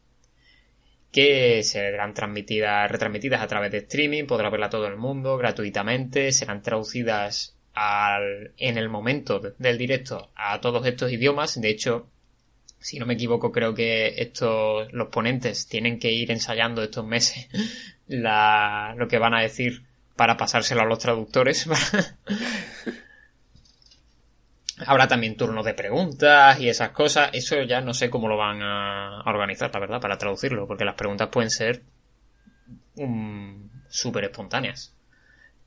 [1.11, 6.61] que serán transmitidas, retransmitidas a través de streaming, podrá verla todo el mundo gratuitamente, serán
[6.61, 11.59] traducidas al, en el momento del directo a todos estos idiomas.
[11.59, 12.09] De hecho,
[12.85, 17.49] si no me equivoco, creo que estos, los ponentes tienen que ir ensayando estos meses
[18.07, 19.81] la, lo que van a decir
[20.15, 21.67] para pasárselo a los traductores.
[24.85, 27.31] Habrá también turnos de preguntas y esas cosas.
[27.33, 30.93] Eso ya no sé cómo lo van a organizar, la verdad, para traducirlo, porque las
[30.93, 31.81] preguntas pueden ser
[32.97, 34.95] um, súper espontáneas.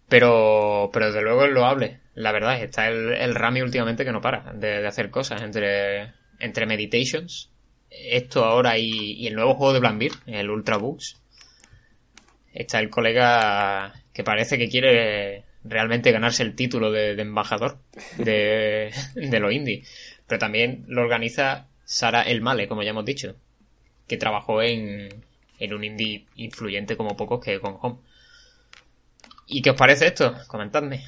[0.09, 1.99] Pero, pero desde luego es loable.
[2.15, 6.13] La verdad, está el, el Rami últimamente que no para de, de hacer cosas entre,
[6.39, 7.51] entre Meditations,
[7.91, 11.21] esto ahora y, y el nuevo juego de Blambir, el Ultra Books.
[12.53, 17.79] Está el colega que parece que quiere realmente ganarse el título de, de embajador
[18.17, 19.85] de, de lo indie.
[20.27, 23.37] Pero también lo organiza Sara El Male, como ya hemos dicho,
[24.07, 25.25] que trabajó en,
[25.59, 27.99] en un indie influyente como pocos que con Home.
[29.47, 30.37] ¿Y qué os parece esto?
[30.47, 31.05] Comentadme.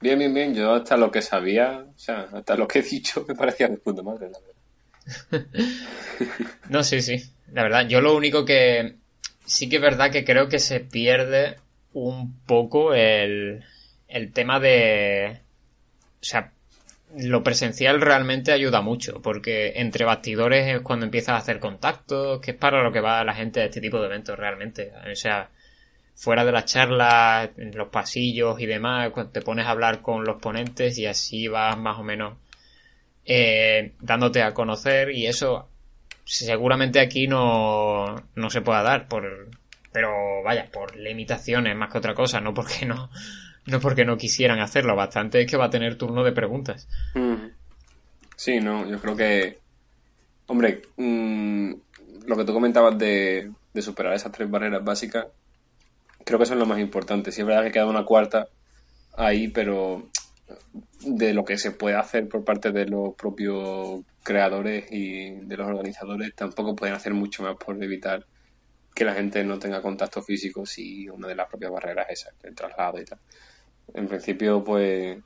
[0.00, 0.54] Bien, bien, bien.
[0.54, 3.78] Yo hasta lo que sabía, o sea, hasta lo que he dicho me parecía de
[3.78, 5.46] puta madre, la verdad.
[6.68, 7.22] No, sí, sí.
[7.52, 8.96] La verdad, yo lo único que
[9.46, 11.56] sí que es verdad que creo que se pierde
[11.92, 13.64] un poco el,
[14.08, 15.40] el tema de...
[16.20, 16.52] O sea,
[17.16, 22.50] lo presencial realmente ayuda mucho, porque entre bastidores es cuando empiezas a hacer contactos, que
[22.50, 24.92] es para lo que va la gente de este tipo de eventos realmente.
[25.10, 25.48] O sea,
[26.18, 30.24] fuera de las charlas, en los pasillos y demás, cuando te pones a hablar con
[30.24, 32.36] los ponentes y así vas más o menos
[33.24, 35.68] eh, dándote a conocer y eso
[36.24, 39.48] seguramente aquí no, no se pueda dar por
[39.92, 43.10] pero vaya por limitaciones más que otra cosa no porque no
[43.66, 47.50] no porque no quisieran hacerlo bastante es que va a tener turno de preguntas Mm.
[48.38, 49.58] Sí, no, yo creo que.
[50.46, 51.72] Hombre, mm,
[52.26, 55.26] lo que tú comentabas de, de superar esas tres barreras básicas,
[56.28, 57.32] creo que eso es lo más importante.
[57.32, 58.48] Sí, es verdad que queda una cuarta
[59.16, 60.10] ahí, pero
[61.00, 65.66] de lo que se puede hacer por parte de los propios creadores y de los
[65.66, 68.26] organizadores, tampoco pueden hacer mucho más por evitar
[68.94, 72.30] que la gente no tenga contacto físico si una de las propias barreras es esa,
[72.42, 73.18] el traslado y tal.
[73.94, 75.16] En principio, pues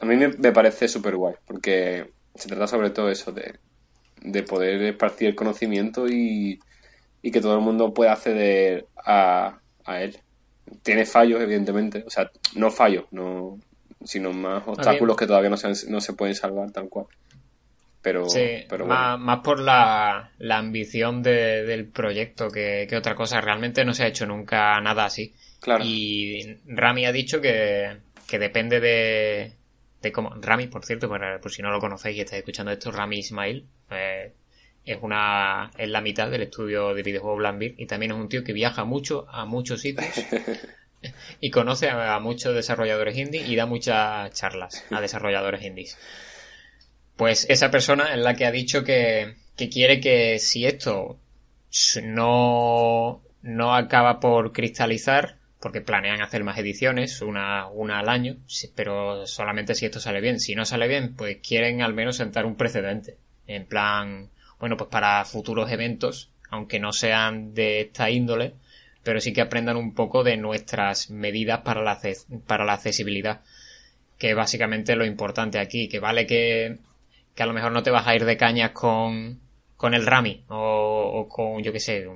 [0.00, 3.58] a mí me parece súper guay, porque se trata sobre todo eso, de,
[4.20, 6.60] de poder esparcir el conocimiento y,
[7.22, 10.18] y que todo el mundo pueda acceder a, a él.
[10.82, 13.58] Tiene fallos, evidentemente, o sea, no fallos, no,
[14.04, 17.06] sino más obstáculos que todavía no se, no se pueden salvar tal cual.
[18.00, 19.24] Pero, Sí, pero más, bueno.
[19.24, 23.40] más por la, la ambición de- del proyecto que, que otra cosa.
[23.40, 25.34] Realmente no se ha hecho nunca nada así.
[25.60, 25.84] Claro.
[25.84, 29.52] Y Rami ha dicho que, que depende de,
[30.00, 30.30] de cómo.
[30.40, 33.68] Rami, por cierto, por, por si no lo conocéis y estáis escuchando esto, Rami Ismail
[33.90, 34.32] eh,
[34.84, 38.42] es una es la mitad del estudio de videojuegos Blambir y también es un tío
[38.42, 40.08] que viaja mucho a muchos sitios
[41.40, 45.96] y conoce a, a muchos desarrolladores indie y da muchas charlas a desarrolladores indies.
[47.16, 51.18] Pues esa persona es la que ha dicho que, que quiere que si esto
[52.02, 58.36] no, no acaba por cristalizar, porque planean hacer más ediciones, una, una al año,
[58.74, 60.40] pero solamente si esto sale bien.
[60.40, 63.16] Si no sale bien, pues quieren al menos sentar un precedente.
[63.46, 64.30] En plan,
[64.62, 68.54] bueno, pues para futuros eventos, aunque no sean de esta índole,
[69.02, 72.00] pero sí que aprendan un poco de nuestras medidas para la,
[72.46, 73.40] para la accesibilidad.
[74.18, 76.78] Que es básicamente lo importante aquí, que vale que,
[77.34, 79.40] que a lo mejor no te vas a ir de cañas con,
[79.76, 82.06] con el Rami o, o con, yo qué sé,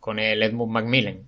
[0.00, 1.26] con el Edmund Macmillan.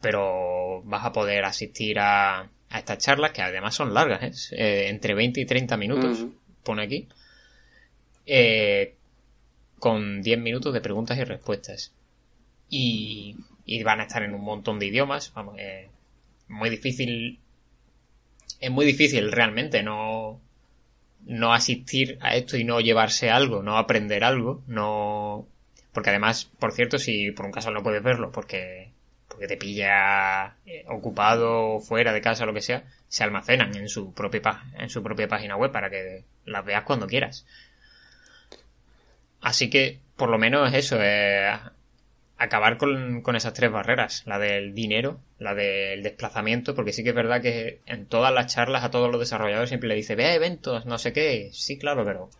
[0.00, 4.56] Pero vas a poder asistir a, a estas charlas que además son largas, ¿eh?
[4.56, 6.26] Eh, entre 20 y 30 minutos,
[6.62, 7.08] pone aquí.
[8.24, 8.94] Eh,
[9.78, 11.92] con 10 minutos de preguntas y respuestas.
[12.68, 13.36] Y,
[13.84, 15.32] van a estar en un montón de idiomas.
[15.34, 15.56] Vamos,
[16.48, 17.38] muy difícil.
[18.60, 20.40] Es muy difícil realmente no,
[21.26, 25.46] no asistir a esto y no llevarse algo, no aprender algo, no.
[25.92, 28.90] Porque además, por cierto, si por un caso no puedes verlo porque,
[29.28, 34.12] porque te pilla eh, ocupado, fuera de casa, lo que sea, se almacenan en su
[34.12, 34.40] propia,
[34.78, 37.46] en su propia página web para que las veas cuando quieras.
[39.40, 41.50] Así que, por lo menos eso, eh,
[42.38, 47.10] acabar con, con esas tres barreras, la del dinero, la del desplazamiento, porque sí que
[47.10, 50.34] es verdad que en todas las charlas a todos los desarrolladores siempre le dice, ve
[50.34, 52.30] eventos, no sé qué, sí, claro, pero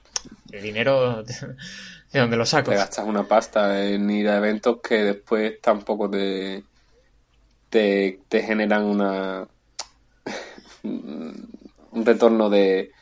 [0.53, 1.23] el dinero,
[2.13, 2.71] ¿de dónde lo saco?
[2.71, 6.63] Te gastas una pasta en ir a eventos que después tampoco te,
[7.69, 9.49] te, te generan una
[10.85, 12.93] un retorno de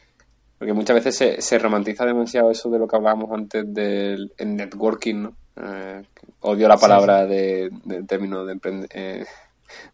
[0.59, 4.57] porque muchas veces se, se romantiza demasiado eso de lo que hablábamos antes del el
[4.57, 5.37] networking, ¿no?
[5.57, 6.03] Eh,
[6.41, 9.25] odio la palabra de, del término de, emprend- eh,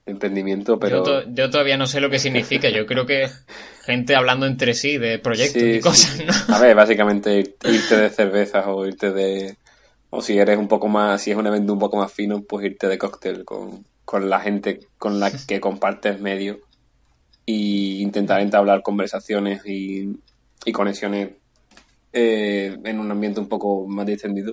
[0.05, 3.29] de emprendimiento, pero Yo, to- yo todavía no sé lo que significa, yo creo que
[3.85, 6.20] gente hablando entre sí de proyectos Sí, y cosas.
[6.48, 6.55] ¿no?
[6.55, 9.57] A ver, básicamente irte de cervezas o irte de...
[10.11, 12.66] O si eres un poco más, si es un evento un poco más fino, pues
[12.66, 16.59] irte de cóctel con, con la gente con la que compartes medio
[17.46, 20.20] y intentar entablar conversaciones y,
[20.64, 21.31] y conexiones
[22.12, 24.53] eh, en un ambiente un poco más distendido.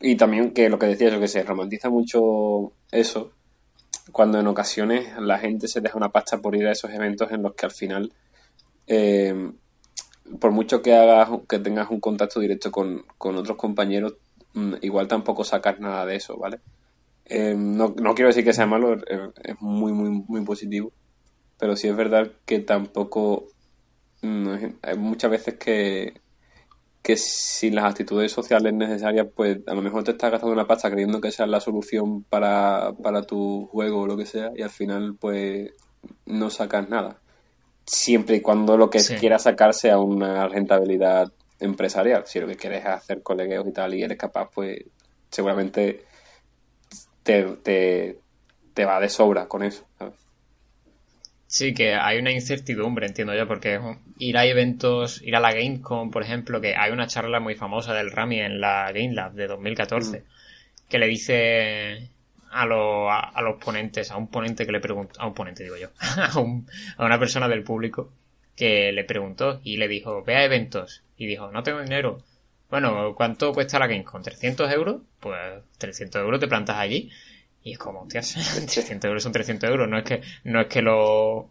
[0.00, 3.32] Y también que lo que decía yo que se romantiza mucho eso
[4.12, 7.42] cuando en ocasiones la gente se deja una pasta por ir a esos eventos en
[7.42, 8.12] los que al final
[8.86, 9.52] eh,
[10.40, 14.14] por mucho que hagas que tengas un contacto directo con, con otros compañeros
[14.54, 16.60] mm, igual tampoco sacas nada de eso vale
[17.26, 20.92] Eh, no, no quiero decir que sea malo es, muy muy muy positivo
[21.58, 23.46] pero sí es verdad que tampoco
[24.82, 26.14] hay muchas veces que
[27.02, 30.90] que sin las actitudes sociales necesarias, pues a lo mejor te estás gastando una pasta
[30.90, 34.62] creyendo que esa es la solución para, para tu juego o lo que sea, y
[34.62, 35.70] al final, pues
[36.24, 37.20] no sacas nada.
[37.84, 39.16] Siempre y cuando lo que Sí.
[39.16, 42.24] quieras sacar sea una rentabilidad empresarial.
[42.26, 44.78] Si lo que quieres es hacer colegueos y tal, y eres capaz, pues
[45.30, 46.06] seguramente
[47.22, 48.18] te, te,
[48.72, 49.84] te va de sobra con eso.
[49.98, 50.14] ¿sabes?
[51.46, 53.78] Sí, que hay una incertidumbre, entiendo yo, porque
[54.18, 57.94] ir a eventos, ir a la Gamescom, por ejemplo, que hay una charla muy famosa
[57.94, 60.24] del Rami en la Game Lab de 2014,
[60.88, 62.10] que le dice
[62.50, 65.62] a, lo- a, a los ponentes, a un ponente que le preguntó, a un ponente
[65.62, 68.12] digo yo, a, un- a una persona del público
[68.56, 72.20] que le preguntó y le dijo, ve a eventos, y dijo, no tengo dinero.
[72.70, 74.22] Bueno, ¿cuánto cuesta la Gamescom?
[74.22, 75.02] ¿300 euros?
[75.20, 75.38] Pues
[75.78, 77.10] 300 euros te plantas allí.
[77.64, 78.34] Y es como, hostias,
[78.72, 79.88] 300 euros son 300 euros.
[79.88, 81.48] No es que, no es que lo-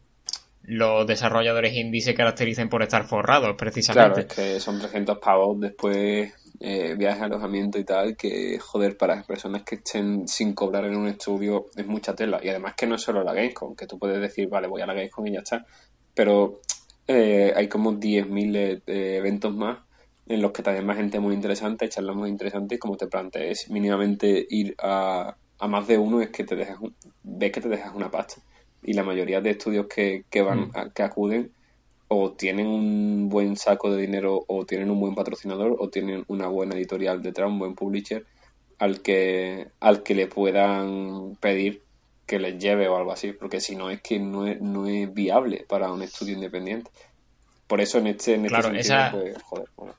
[0.66, 4.26] los desarrolladores indie se caractericen por estar forrados, precisamente.
[4.28, 9.16] Claro, es que son 300 pavos después eh, viajes, alojamiento y tal, que joder, para
[9.16, 12.40] las personas que estén sin cobrar en un estudio es mucha tela.
[12.42, 14.86] Y además que no es solo la Gamescom, que tú puedes decir, vale, voy a
[14.86, 15.66] la Gamescom y ya está.
[16.14, 16.62] Pero
[17.08, 18.82] eh, hay como 10.000 eh,
[19.18, 19.80] eventos más
[20.28, 23.70] en los que también más gente muy interesante, charlas muy interesantes, y como te plantees
[23.70, 27.70] mínimamente ir a, a más de uno es que te dejas un- ves que te
[27.70, 28.36] dejas una pasta.
[28.82, 30.72] Y la mayoría de estudios que, que van Mm.
[30.76, 31.52] a- que acuden
[32.10, 36.48] o tienen un buen saco de dinero o tienen un buen patrocinador o tienen una
[36.48, 38.26] buena editorial detrás, un buen publisher
[38.80, 41.82] al que al que le puedan pedir
[42.28, 45.14] que les lleve o algo así, porque si no es que no es, no es
[45.14, 46.90] viable para un estudio independiente.
[47.68, 49.96] Por eso en este, en este Claro, sentido, esa- pues, joder, bueno.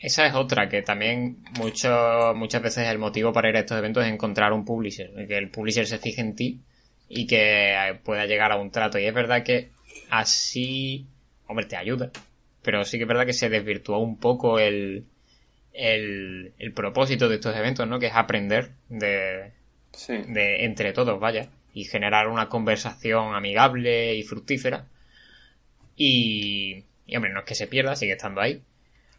[0.00, 4.04] Esa es otra, que también mucho, muchas veces el motivo para ir a estos eventos
[4.04, 6.60] es encontrar un publisher, que el publisher se fije en ti
[7.08, 8.98] y que pueda llegar a un trato.
[8.98, 9.70] Y es verdad que
[10.10, 11.06] así,
[11.48, 12.10] hombre, te ayuda,
[12.62, 15.04] pero sí que es verdad que se desvirtuó un poco el,
[15.72, 17.98] el, el propósito de estos eventos, ¿no?
[17.98, 19.52] Que es aprender de,
[19.92, 20.14] Sí.
[20.28, 24.86] de entre todos, vaya, y generar una conversación amigable y fructífera.
[25.96, 28.62] Y, y, hombre, no es que se pierda, sigue estando ahí.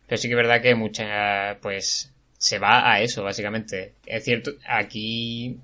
[0.10, 3.94] Pero sí que es verdad que mucha, pues, se va a eso, básicamente.
[4.06, 5.56] Es cierto, aquí,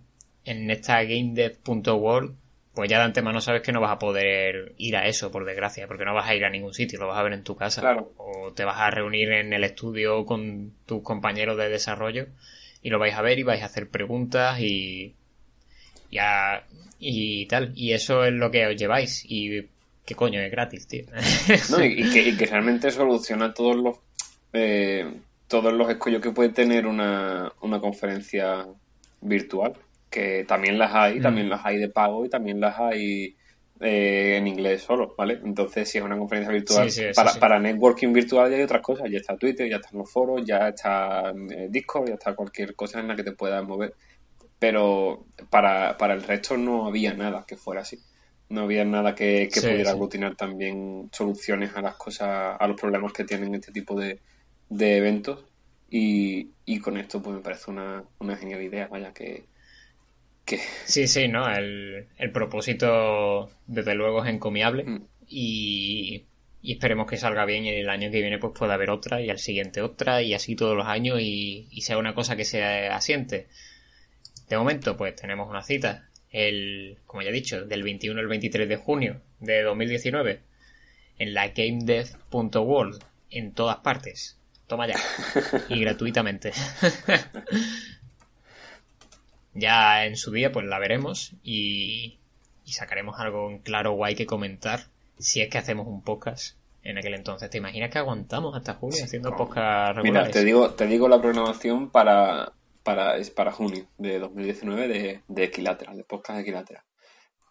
[0.46, 2.36] en esta GameDev.world,
[2.74, 5.88] pues ya de antemano sabes que no vas a poder ir a eso, por desgracia,
[5.88, 7.82] porque no vas a ir a ningún sitio, lo vas a ver en tu casa.
[7.82, 8.12] Claro.
[8.18, 12.28] O te vas a reunir en el estudio con tus compañeros de desarrollo
[12.84, 15.16] y lo vais a ver y vais a hacer preguntas y,
[16.12, 16.64] y, a-
[17.00, 17.72] y tal.
[17.76, 19.24] Y eso es lo que os lleváis.
[19.26, 19.70] Y
[20.06, 21.06] qué coño, es gratis, tío.
[21.72, 23.98] No, y, y que, y que realmente soluciona todos los
[24.56, 28.66] eh, todos los escollos que puede tener una, una conferencia
[29.22, 29.74] virtual.
[30.10, 31.24] Que también las hay, Mm.
[31.24, 33.36] también las hay de pago y también las hay
[33.82, 35.42] eh, en inglés solo, ¿vale?
[35.44, 37.40] Entonces, si es una conferencia virtual, Sí, sí, eso para, sí.
[37.40, 39.10] para networking virtual ya hay otras cosas.
[39.12, 43.02] Ya está Twitter, ya están los foros, ya está eh, Discord, ya está cualquier cosa
[43.02, 43.94] en la que te puedas mover.
[44.60, 48.00] Pero para, para el resto no había nada que fuera así.
[48.48, 49.96] No había nada que, que Sí, pudiera sí.
[49.96, 54.20] aglutinar también soluciones a las cosas, a los problemas que tienen este tipo de,
[54.70, 55.46] de eventos.
[55.90, 59.46] Y, y con esto pues me parece una, una genial idea, vaya, que,
[60.46, 61.50] que Sí, sí, ¿no?
[61.50, 65.08] El, el propósito, desde luego, es encomiable Mm.
[65.28, 66.26] y,
[66.62, 69.30] y esperemos que salga bien y el año que viene pues pueda haber otra y
[69.30, 72.64] al siguiente otra y así todos los años y, y sea una cosa que se
[72.64, 73.48] asiente.
[74.50, 78.68] de momento, pues tenemos una cita, el, como ya he dicho, del 21 al 23
[78.70, 80.40] de junio de 2019
[81.20, 84.38] en la GameDev.world en todas partes.
[84.68, 84.96] Toma ya.
[85.70, 86.52] Y gratuitamente.
[89.54, 92.20] ya en su día, pues la veremos y,
[92.66, 94.82] y sacaremos algo en claro guay que comentar
[95.18, 97.50] si es que hacemos un podcast en aquel entonces.
[97.50, 100.32] ¿Te imaginas que aguantamos hasta junio haciendo podcast Mira, regulares?
[100.34, 102.52] te digo, te digo la programación para,
[102.84, 106.84] para, es para junio de 2019 de, de Equilateral, de podcast Equilateral.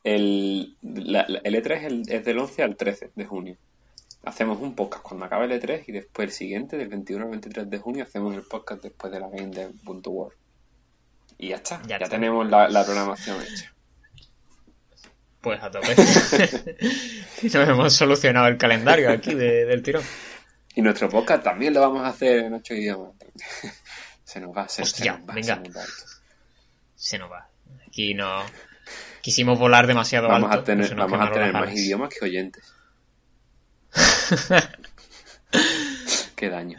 [0.05, 3.57] El, la- la- el E3 es, el- es del 11 al 13 de junio.
[4.27, 7.69] Hacemos un podcast cuando acabe el E3 y después el siguiente, del 21 al 23
[7.71, 10.37] de junio, hacemos el podcast después de la Game Dev.world.
[11.39, 12.09] Y ya está, Ya ya, está.
[12.11, 13.73] tenemos la, la programación hecha.
[15.41, 15.95] Pues a tope.
[17.43, 20.03] Nos hemos solucionado el calendario aquí de- del tirón.
[20.75, 23.13] Y nuestro podcast también lo vamos a hacer en ocho idiomas.
[24.25, 25.55] se nos va, se, se Hostia, nos va, venga.
[25.57, 25.83] se nos va.
[26.97, 27.49] Se nos va.
[27.87, 28.43] Aquí no.
[29.21, 30.63] Quisimos volar demasiado Vamos alto.
[30.63, 32.74] a tener, se nos vamos a tener más idiomas que oyentes.
[36.37, 36.79] Qué daño.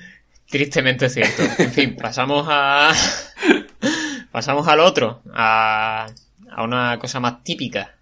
[0.50, 1.44] Tristemente cierto.
[1.58, 2.94] En fin, pasamos a.
[4.32, 5.22] pasamos al otro.
[5.34, 6.08] A,
[6.52, 7.96] a una cosa más típica.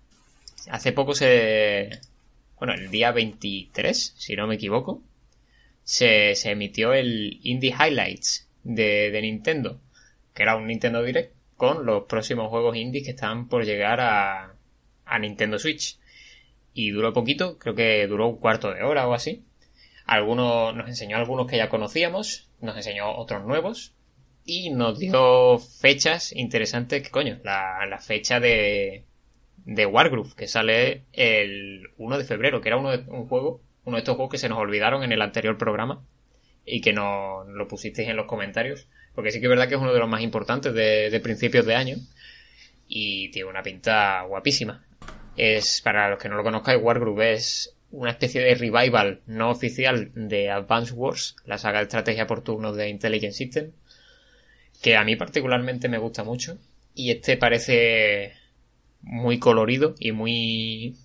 [0.70, 1.90] Hace poco se.
[2.58, 5.02] Bueno, el día 23, si no me equivoco,
[5.84, 9.80] se, se emitió el Indie Highlights de, de Nintendo,
[10.34, 14.54] que era un Nintendo Direct con los próximos juegos indies que están por llegar a,
[15.06, 15.98] a Nintendo Switch.
[16.74, 19.44] Y duró poquito, creo que duró un cuarto de hora o así.
[20.06, 23.94] Algunos, nos enseñó algunos que ya conocíamos, nos enseñó otros nuevos
[24.46, 29.06] y nos dio fechas interesantes que coño, la, la fecha de,
[29.66, 33.98] de Wargroove que sale el 1 de febrero, que era uno de, un juego, uno
[33.98, 36.04] de estos juegos que se nos olvidaron en el anterior programa
[36.66, 39.82] y que nos lo pusisteis en los comentarios, porque sí que es verdad que es
[39.82, 41.98] uno de los más importantes de, de principios de año
[42.88, 44.86] y tiene una pinta guapísima.
[45.36, 50.12] Es, para los que no lo conozcáis, Wargroove es una especie de revival no oficial
[50.16, 53.72] de Advance Wars, la saga de estrategia por turnos de Intelligent System,
[54.82, 56.58] que a mí particularmente me gusta mucho.
[56.96, 58.34] Y este parece
[59.02, 60.96] muy colorido y muy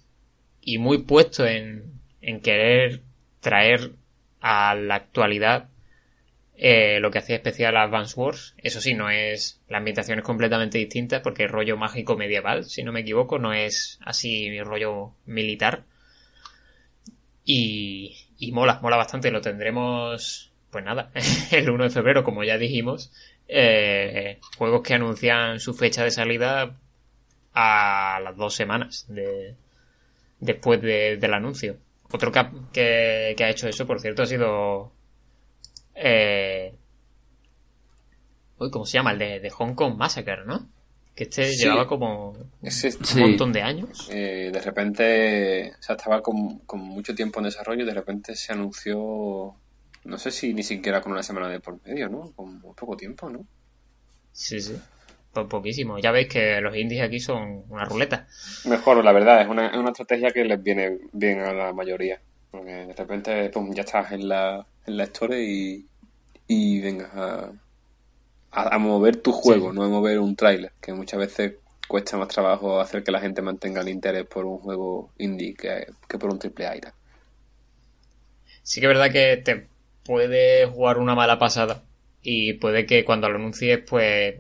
[0.61, 3.03] y muy puesto en, en querer
[3.41, 3.93] traer
[4.41, 5.69] a la actualidad
[6.59, 8.55] eh, lo que hacía especial a Advance Wars.
[8.59, 9.61] Eso sí, no es.
[9.69, 13.53] La ambientación es completamente distinta porque es rollo mágico medieval, si no me equivoco, no
[13.55, 15.85] es así rollo militar.
[17.45, 19.31] Y, y mola, mola bastante.
[19.31, 21.11] Lo tendremos, pues nada,
[21.53, 23.13] el 1 de febrero, como ya dijimos.
[23.49, 26.77] eh, juegos que anuncian su fecha de salida
[27.55, 29.57] a las dos semanas de,
[30.41, 31.79] después de- del anuncio.
[32.13, 34.93] Otro que que, que ha hecho eso, por cierto, ha sido.
[36.01, 36.75] Eh,
[38.59, 39.13] uy, ¿cómo se llama?
[39.13, 40.69] El de, de Hong Kong Massacre, ¿no?
[41.15, 41.65] Que este Sí.
[41.65, 44.09] llevaba como un montón de años.
[44.11, 48.37] eh, de repente, o sea, estaba con, con mucho tiempo en desarrollo y de repente
[48.37, 49.57] se anunció,
[50.05, 52.33] no sé si ni siquiera con una semana de por medio, ¿no?
[52.37, 53.45] Con muy poco tiempo, ¿no?
[54.33, 54.77] Sí, sí.
[55.33, 55.99] Por poquísimo.
[55.99, 58.29] Ya veis que los indies aquí son una ruleta.
[58.67, 62.21] Mejor, la verdad, es una, es una estrategia que les viene bien a la mayoría.
[62.51, 65.87] Porque de repente, pum, ya estás en la, en la store y,
[66.47, 67.53] y vengas a,
[68.53, 69.77] a, a mover tu juego, Sí.
[69.77, 71.55] no a mover un tráiler, que muchas veces
[71.87, 75.87] cuesta más trabajo hacer que la gente mantenga el interés por un juego indie que,
[76.09, 76.81] que por un triple A y.
[78.63, 79.67] Sí que es verdad que te
[80.05, 81.83] puede jugar una mala pasada.
[82.23, 84.37] Y puede que cuando lo anuncies, pues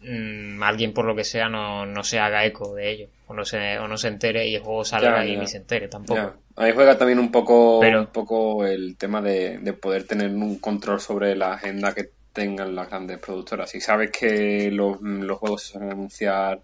[0.00, 3.08] mm, alguien por lo que sea no, no se haga eco de ello.
[3.28, 5.40] O no se, o no se entere y el juego salga Ya, y ya.
[5.40, 6.20] ni se entere tampoco.
[6.20, 6.34] Ya.
[6.56, 10.58] Ahí juega también un poco, Pero- un poco el tema de, de poder tener un
[10.58, 13.70] control sobre la agenda que tengan las grandes productoras.
[13.70, 16.60] Si sabes que los, los juegos se suelen anunciar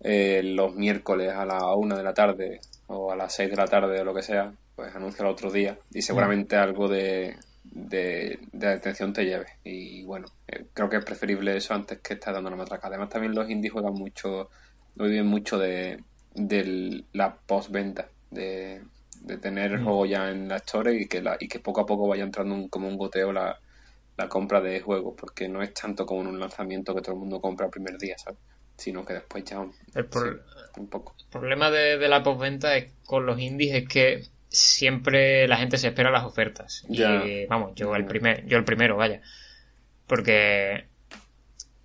[0.00, 3.66] eh, los miércoles a la una de la tarde o a las seis de la
[3.66, 8.38] tarde o lo que sea, pues anuncia el otro día y seguramente algo de, de,
[8.52, 9.46] de atención te lleve.
[9.64, 12.88] Y bueno, eh, creo que es preferible eso antes que estar dando la matraca.
[12.88, 14.50] Además también los indies juegan mucho,
[14.96, 16.02] viven mucho de,
[16.34, 18.82] de la postventa, de,
[19.24, 19.84] de tener el Mm.
[19.84, 22.54] juego ya en la store y que, la, y que poco a poco vaya entrando
[22.54, 23.58] un- como un goteo la,
[24.16, 27.20] la compra de juegos, porque no es tanto como en un lanzamiento que todo el
[27.20, 28.38] mundo compra el primer día, ¿sabes?
[28.76, 31.14] Sino que después ya un, El pro- sí, un poco.
[31.18, 35.78] El problema de, de la postventa es con los indies es que siempre la gente
[35.78, 36.84] se espera las ofertas.
[36.88, 37.24] Ya.
[37.24, 39.20] Y vamos, yo el primer, yo el primero, vaya.
[40.06, 40.86] Porque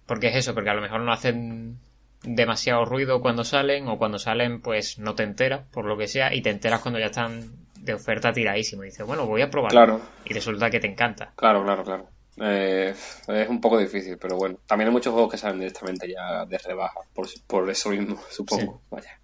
[0.05, 1.79] porque es eso, porque a lo mejor no hacen
[2.23, 6.33] demasiado ruido cuando salen o cuando salen pues no te enteras por lo que sea
[6.33, 9.77] y te enteras cuando ya están de oferta tiradísimo y dices, bueno, voy a probarlo.
[9.77, 11.31] Claro, Y resulta que te encanta.
[11.35, 12.09] claro, claro, claro.
[12.39, 12.93] Eh,
[13.27, 14.59] es un poco difícil, pero bueno.
[14.67, 18.81] También hay muchos juegos que salen directamente ya de rebaja, por, por eso mismo, supongo.
[18.91, 19.19] Vaya.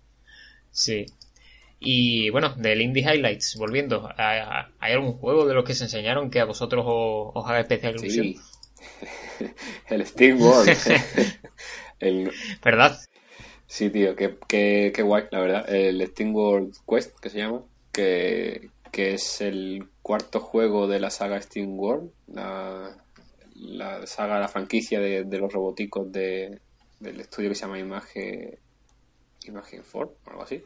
[0.71, 1.05] Sí.
[1.79, 4.39] Y bueno, del Indie Highlights, volviendo, ¿hay
[4.79, 7.95] hay algún juego de los que se enseñaron que a vosotros os, os haga especial
[7.97, 8.25] ilusión?
[8.25, 8.39] Sí.
[9.89, 10.69] El Steam World.
[12.04, 12.32] El-
[12.64, 12.97] ¿Verdad?
[13.68, 15.74] Sí, tío, qué, qué, qué guay, la verdad.
[15.74, 21.10] El Steam World Quest, que se llama, que, que es el cuarto juego de la
[21.10, 22.95] saga Steam World, la,
[23.56, 26.60] la saga, la franquicia de, de los roboticos de,
[26.99, 28.60] del estudio que se llama Image,
[29.45, 30.64] Image 4, o algo así.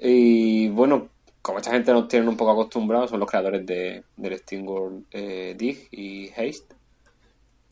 [0.00, 1.10] Y bueno,
[1.42, 5.06] como esta gente nos tienen un poco acostumbrados, son los creadores de, del Steam World
[5.10, 6.74] eh, Dig y Haste.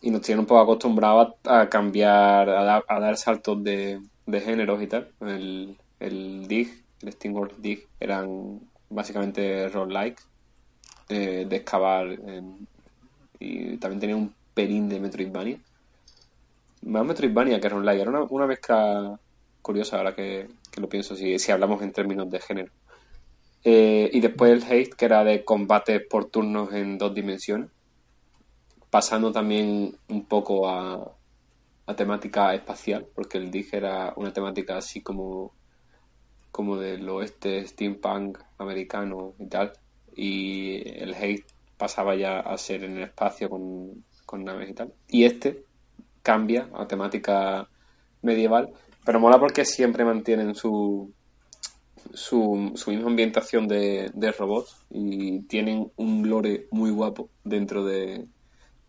[0.03, 4.41] Y nos tienen un poco acostumbrados a, cambiar, a, dar- a dar saltos de, de
[4.41, 5.13] géneros y tal.
[5.21, 10.21] El, el Dig, el Steam World Dig, eran básicamente roguelike
[11.11, 12.19] eh, de excavar.
[13.39, 15.59] y también tenía un pelín de Metroidvania.
[16.83, 18.01] Más Metroidvania que roguelike.
[18.03, 19.19] Era una, una mezcla
[19.63, 22.73] curiosa ahora que, que lo pienso, si, si hablamos en términos de género.
[23.65, 27.71] Eh, y después el Haste, que era de combates por turnos en dos dimensiones.
[28.91, 31.17] Pasando también un poco a,
[31.87, 35.55] a temática espacial, porque el Dig era una temática así como,
[36.51, 39.73] como del oeste steampunk americano y tal.
[40.15, 44.93] Y el Haste pasaba ya a ser en el espacio con, con naves y tal.
[45.09, 45.65] Y este
[46.23, 47.69] cambia a temática
[48.23, 48.73] medieval,
[49.05, 51.13] pero mola porque siempre mantienen su,
[52.13, 58.27] su, su misma ambientación de, de robots y tienen un lore muy guapo dentro de,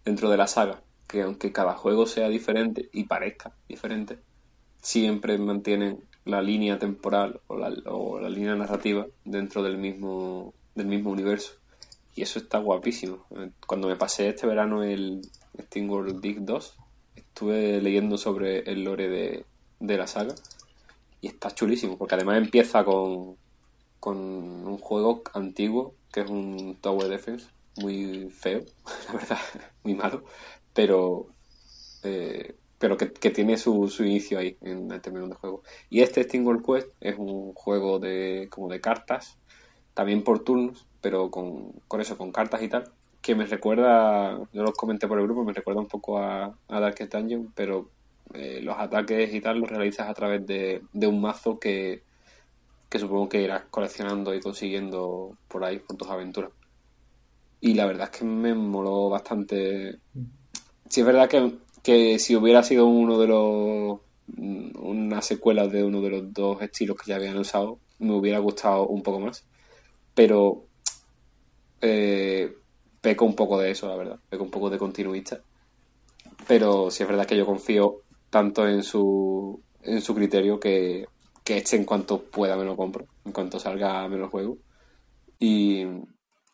[0.06, 4.20] dentro de la saga, que aunque cada juego sea diferente y parezca diferente,
[4.82, 10.88] siempre mantienen la línea temporal o la, o la línea narrativa dentro del mismo, del
[10.88, 11.54] mismo universo.
[12.16, 13.26] Y eso está guapísimo.
[13.32, 15.22] Eh, Cuando me pasé este verano el
[15.60, 16.78] Steam World Dig 2,
[17.16, 19.46] estuve leyendo sobre el lore de,
[19.80, 20.36] de la saga
[21.22, 23.38] y está chulísimo, porque además empieza con,
[24.00, 27.48] con un juego antiguo que es un Tower Defense
[27.78, 28.64] muy feo,
[29.08, 29.40] la verdad,
[29.84, 30.24] muy malo,
[30.74, 31.28] pero
[32.04, 35.62] eh, pero que, que tiene su, su inicio ahí en el término de juego.
[35.90, 39.38] Y este World Quest es un juego de como de cartas,
[39.94, 42.92] también por turnos, pero con, con eso, con cartas y tal,
[43.22, 46.80] que me recuerda, yo los comenté por el grupo, me recuerda un poco a, a
[46.80, 47.88] Darkest Dungeon, pero
[48.34, 52.02] eh, los ataques y tal los realizas a través de, de un mazo que,
[52.90, 56.52] que supongo que irás coleccionando y consiguiendo por ahí por tus aventuras.
[57.62, 60.00] Y la verdad es que me moló bastante.
[60.90, 64.00] Sí, es verdad que, que si hubiera sido uno de los.
[64.28, 68.40] mm, una secuela de uno de los dos estilos que ya habían usado, me hubiera
[68.40, 69.46] gustado un poco más.
[70.16, 70.66] Pero.
[71.82, 72.52] Eh,
[73.00, 74.20] peco un poco de eso, la verdad.
[74.28, 75.40] Peco un poco de continuista.
[76.48, 78.02] Pero sí es verdad que yo confío
[78.32, 81.06] tanto en su, en su criterio que,
[81.44, 83.06] que este en cuanto pueda me lo compro.
[83.24, 84.58] En cuanto salga me lo juego.
[85.40, 85.86] Y,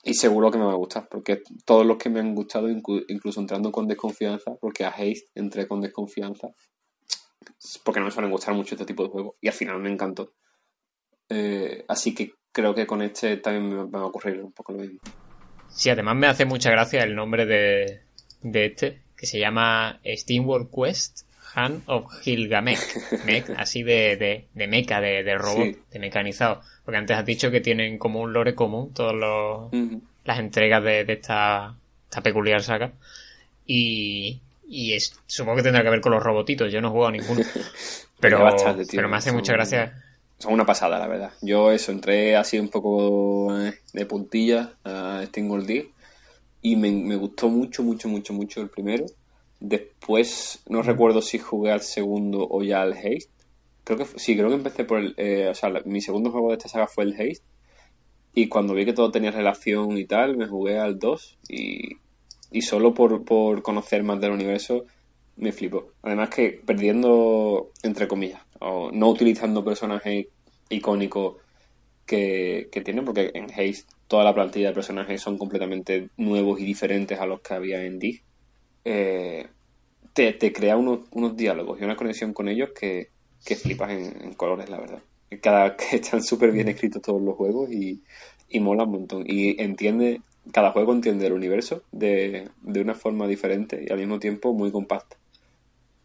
[0.10, 3.06] y seguro que me va a gustar, porque todos los que me han gustado, inclu-
[3.10, 6.48] incluso entrando con desconfianza, porque a Haste entré con desconfianza,
[7.84, 10.34] porque no me suelen gustar mucho este tipo de juegos, y al final me encantó.
[11.30, 14.80] Eh, así que creo que con este también me va a ocurrir un poco lo
[14.80, 15.00] mismo.
[15.70, 18.02] Sí, además me hace mucha gracia el nombre de,
[18.42, 22.80] de este, que se llama Steam World Quest Hand of Gilgamesh.
[23.26, 25.78] Mech, así de, de, de mecha, de, de robot, Sí.
[25.92, 26.62] de mecanizado.
[26.88, 29.14] Porque antes has dicho que tienen como un lore común todas
[30.24, 31.76] las entregas de, de esta,
[32.06, 32.94] esta peculiar saga.
[33.66, 36.72] Y, y es, supongo que tendrá que ver con los robotitos.
[36.72, 37.42] Yo no he jugado a ninguno.
[38.22, 40.02] Pero, bastante, pero me hace Son- mucha gracia.
[40.40, 41.34] Son una pasada, la verdad.
[41.42, 45.92] Yo eso, entré así un poco eh, de puntilla a World Dig
[46.62, 49.08] y me, me gustó mucho, mucho, mucho, mucho el primero.
[49.60, 53.28] Después, no recuerdo si jugué al segundo o ya al Haste.
[53.88, 55.14] Creo que sí, creo que empecé por el...
[55.16, 57.46] eh, o sea, mi segundo juego de esta saga fue el Haste.
[58.34, 61.96] Y cuando vi que todo tenía relación y tal, me jugué al 2 y,
[62.52, 64.84] y solo por, por conocer más del universo
[65.38, 65.94] me flipó.
[66.02, 70.28] Además que perdiendo, entre comillas, o no utilizando personajes
[70.68, 71.38] icónicos
[72.06, 76.66] que, que tienen, porque en Haste toda la plantilla de personajes son completamente nuevos y
[76.66, 78.22] diferentes a los que había en Dig.
[78.84, 79.48] Eh,
[80.12, 83.12] te, te crea unos, unos diálogos y una conexión con ellos que,
[83.46, 85.00] que flipas en, en colores, la verdad.
[85.42, 88.02] Cada, que están súper bien escritos todos los juegos y,
[88.50, 89.24] y mola un montón.
[89.26, 90.22] Y entiende,
[90.52, 94.72] cada juego entiende el universo de, de una forma diferente y al mismo tiempo muy
[94.72, 95.18] compacta.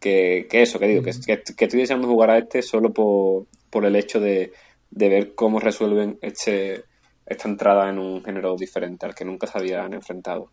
[0.01, 3.47] Que, que eso, que digo, que, que, que estoy deseando jugar a este solo por,
[3.71, 4.53] por el hecho de,
[4.91, 6.85] de ver cómo resuelven este,
[7.25, 10.51] esta entrada en un género diferente al que nunca se habían enfrentado.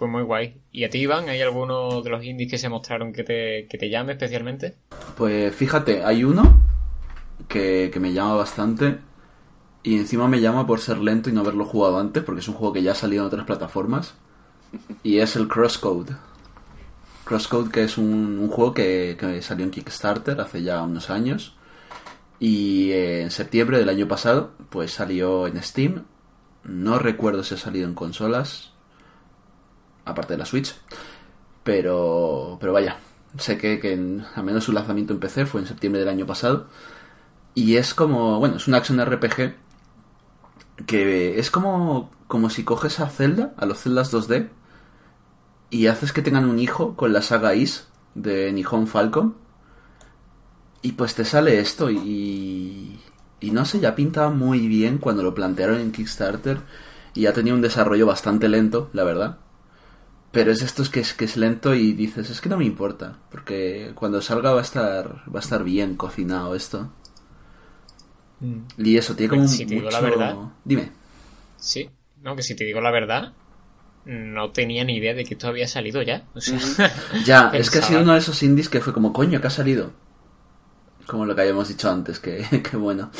[0.00, 0.54] Pues muy guay.
[0.72, 3.76] ¿Y a ti, Iván, hay alguno de los indies que se mostraron que te, que
[3.76, 4.76] te llame especialmente?
[5.14, 6.58] Pues fíjate, hay uno
[7.46, 8.96] que, que me llama bastante
[9.82, 12.54] y encima me llama por ser lento y no haberlo jugado antes porque es un
[12.54, 14.14] juego que ya ha salido en otras plataformas
[15.02, 16.16] y es el Crosscode.
[17.24, 21.58] Crosscode que es un, juego que, que salió en Kickstarter hace ya unos años
[22.38, 26.04] y eh, en septiembre del año pasado pues salió en Steam.
[26.64, 28.69] No recuerdo si ha salido en consolas,
[30.10, 30.74] aparte de la Switch,
[31.64, 32.96] pero, pero vaya,
[33.38, 36.26] sé que, que en- al menos su lanzamiento en PC fue en septiembre del año
[36.26, 36.66] pasado.
[37.54, 39.54] Y es como, bueno, es un action RPG
[40.86, 44.48] que es como, como si coges a Zelda, a los Zeldas 2D,
[45.70, 49.36] y haces que tengan un hijo con la saga Is de Nihon Falcon.
[50.82, 52.98] Y pues te sale esto y,
[53.40, 56.58] y no sé, ya pintaba muy bien cuando lo plantearon en Kickstarter
[57.14, 59.38] y ha tenido un desarrollo bastante lento, la verdad.
[60.32, 62.64] Pero es esto es que es que es lento y dices, es que no me
[62.64, 66.92] importa, porque cuando salga va a estar va a estar bien cocinado esto.
[68.78, 70.36] Y eso tiene como Pues si te digo la verdad.
[70.64, 70.92] Dime.
[71.56, 71.90] Sí.
[72.22, 73.32] No, que si te digo la verdad,
[74.04, 76.24] no tenía ni idea de que esto había salido ya.
[76.34, 76.58] O sea,
[77.24, 79.50] Ya, es que ha sido uno de esos indies que fue como, coño, que ha
[79.50, 79.92] salido.
[81.06, 83.10] Como lo que habíamos dicho antes, que, que bueno.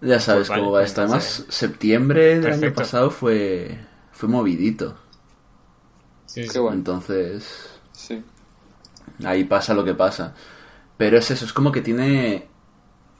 [0.00, 1.00] Ya sabes Pues vale, cómo va esto.
[1.02, 3.78] Además, septiembre del año pasado fue,
[4.18, 4.96] fue movidito.
[6.26, 6.52] sí, sí.
[6.52, 6.84] Qué bueno.
[6.84, 8.24] Entonces, Sí.
[9.24, 10.34] ahí pasa lo que pasa.
[10.96, 12.48] Pero es eso, es como que tiene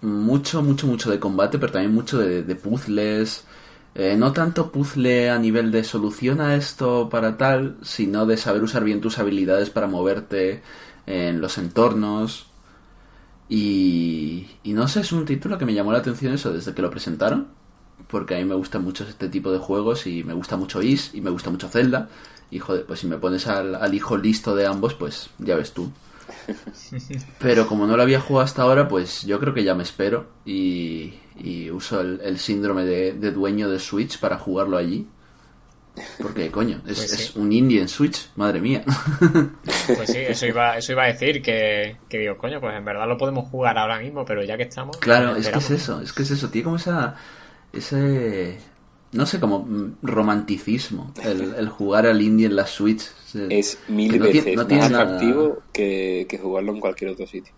[0.03, 3.47] mucho, mucho, mucho de combate, pero también mucho de, de puzzles.
[3.95, 8.85] Eh, no tanto puzzle a nivel de soluciona esto para tal, sino de saber usar
[8.85, 10.63] bien tus habilidades para moverte
[11.07, 12.47] en los entornos.
[13.49, 16.83] Y, y no sé, es un título que me llamó la atención eso desde que
[16.83, 17.49] lo presentaron,
[18.07, 21.11] porque a mí me gusta mucho este tipo de juegos y me gusta mucho Is
[21.15, 22.09] y me gusta mucho Zelda.
[22.51, 25.73] Y joder, pues si me pones al, al hijo listo de ambos, pues ya ves
[25.73, 25.91] tú.
[27.39, 30.27] Pero como no lo había jugado hasta ahora, pues yo creo que ya me espero
[30.47, 35.07] y, y uso el, el síndrome de, de dueño de Switch para jugarlo allí.
[36.23, 37.23] Porque, coño, es, Pues sí.
[37.23, 38.85] es un indie en Switch, madre mía.
[39.87, 43.09] Pues sí, eso iba, eso iba a decir, que, que digo, coño, pues en verdad
[43.09, 44.97] lo podemos jugar ahora mismo, pero ya que estamos...
[44.99, 47.17] Claro, nos es que es eso, es que es eso, tiene como esa,
[47.73, 48.59] ese,
[49.13, 53.01] no sé, como mm, romanticismo, el, el jugar al indie en la Switch.
[53.27, 57.11] Se- Es mil tiene- veces no tiene más nada- atractivo que, que jugarlo en cualquier
[57.11, 57.53] otro sitio.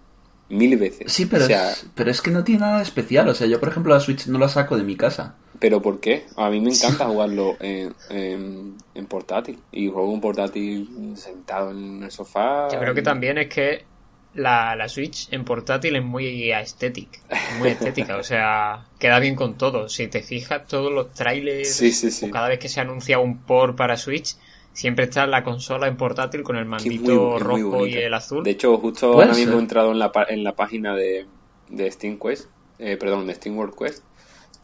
[0.48, 1.12] Mil veces.
[1.12, 3.46] Sí, pero, O sea, es, pero es que no tiene nada de especial, o sea,
[3.46, 5.36] yo por ejemplo la Switch no la saco de mi casa.
[5.60, 6.24] ¿pero por qué?
[6.36, 9.58] A mí me encanta jugarlo en, en, en portátil.
[9.70, 12.68] Y juego un portátil sentado en el sofá.
[12.72, 13.84] Yo creo que también es que
[14.32, 17.18] la, la Switch en portátil es muy estética,
[17.48, 19.88] muy estética, o sea, queda bien con todo.
[19.88, 22.26] Si te fijas, todos los trailers, Sí, sí, sí.
[22.26, 24.36] o cada vez que se anuncia un port para Switch,
[24.72, 28.44] siempre está la consola en portátil con el mandito muy rojo y el azul.
[28.44, 29.58] De hecho, justo ahora mismo ser.
[29.58, 31.28] he entrado en la, pa- en la página de,
[31.68, 34.06] de Steam Quest, eh, perdón, de Steam World Quest,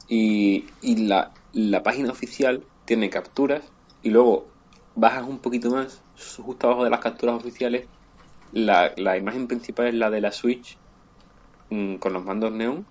[0.08, 4.54] y, y la, la página oficial tiene capturas, y luego
[4.94, 6.04] bajas un poquito más,
[6.38, 7.90] justo abajo de las capturas oficiales,
[8.56, 10.76] la, la imagen principal es la de la Switch
[11.70, 12.86] mm, con los mandos neon,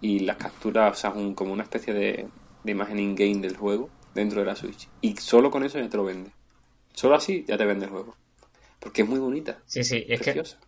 [0.00, 2.28] y las capturas, o sea, un- como una especie de,
[2.64, 4.88] de imagen in-game del juego dentro de la Switch.
[5.00, 6.30] Y solo con eso ya te lo vende.
[6.94, 8.16] Solo así ya te vende el juego.
[8.80, 9.58] Porque es muy bonita.
[9.66, 10.58] Sí, sí, es que preciosa.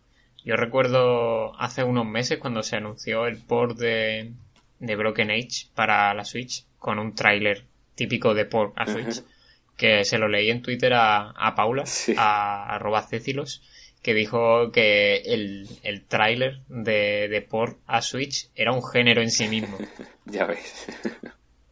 [0.45, 4.31] yo recuerdo hace unos meses cuando se anunció el port de,
[4.79, 7.65] de Broken Age para la Switch con un tráiler
[7.95, 9.27] típico de port a Switch Ajá.
[9.75, 12.15] que se lo leí en Twitter a, a Paula, Sí.
[12.17, 12.79] a
[13.09, 13.61] Cecilos,
[14.05, 19.31] que dijo que el, el tráiler de, de port a Switch era un género en
[19.31, 19.79] sí mismo.
[20.25, 20.85] Ya ves.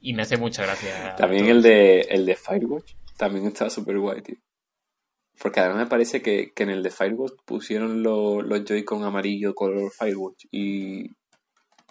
[0.01, 1.15] Y me hace mucha gracia.
[1.15, 4.37] También el de, el de Firewatch también está súper guay, tío.
[5.39, 9.53] Porque además me parece que, que en el de Firewatch pusieron lo- los Joy-Con amarillo
[9.53, 11.03] color Firewatch y,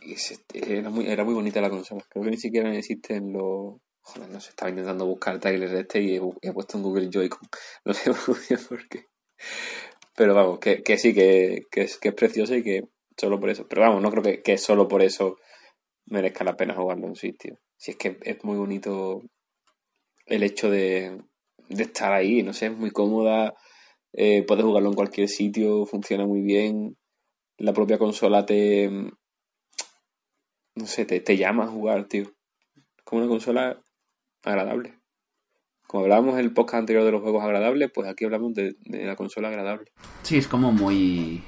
[0.00, 2.04] y ese- era, muy, era muy bonita la consola.
[2.08, 3.76] Creo que ni siquiera existen los...
[4.00, 7.08] Joder, no sé, estaba intentando buscar trailers de este y he, he puesto en Google
[7.12, 7.48] Joy-Con.
[7.84, 8.12] No sé
[8.68, 9.06] por qué.
[10.16, 12.82] Pero vamos, que, que sí, que, que, es, que es precioso y que
[13.16, 13.66] solo por eso.
[13.68, 15.38] Pero vamos, no creo que, que solo por eso
[16.06, 17.58] merezca la pena jugarlo en sitio.
[17.76, 19.22] Si es que es muy bonito
[20.26, 21.22] el hecho de,
[21.68, 23.54] de estar ahí, no sé, es muy cómoda,
[24.12, 26.96] eh, puedes jugarlo en cualquier sitio, funciona muy bien,
[27.58, 28.90] la propia consola te,
[30.74, 32.32] no sé, te, te llama a jugar, tío.
[33.04, 33.82] Como una consola
[34.42, 35.01] agradable.
[35.92, 39.04] Como hablábamos en el podcast anterior de los juegos agradables, pues aquí hablamos de, de
[39.04, 39.92] la consola agradable.
[40.22, 41.44] Sí, es como muy...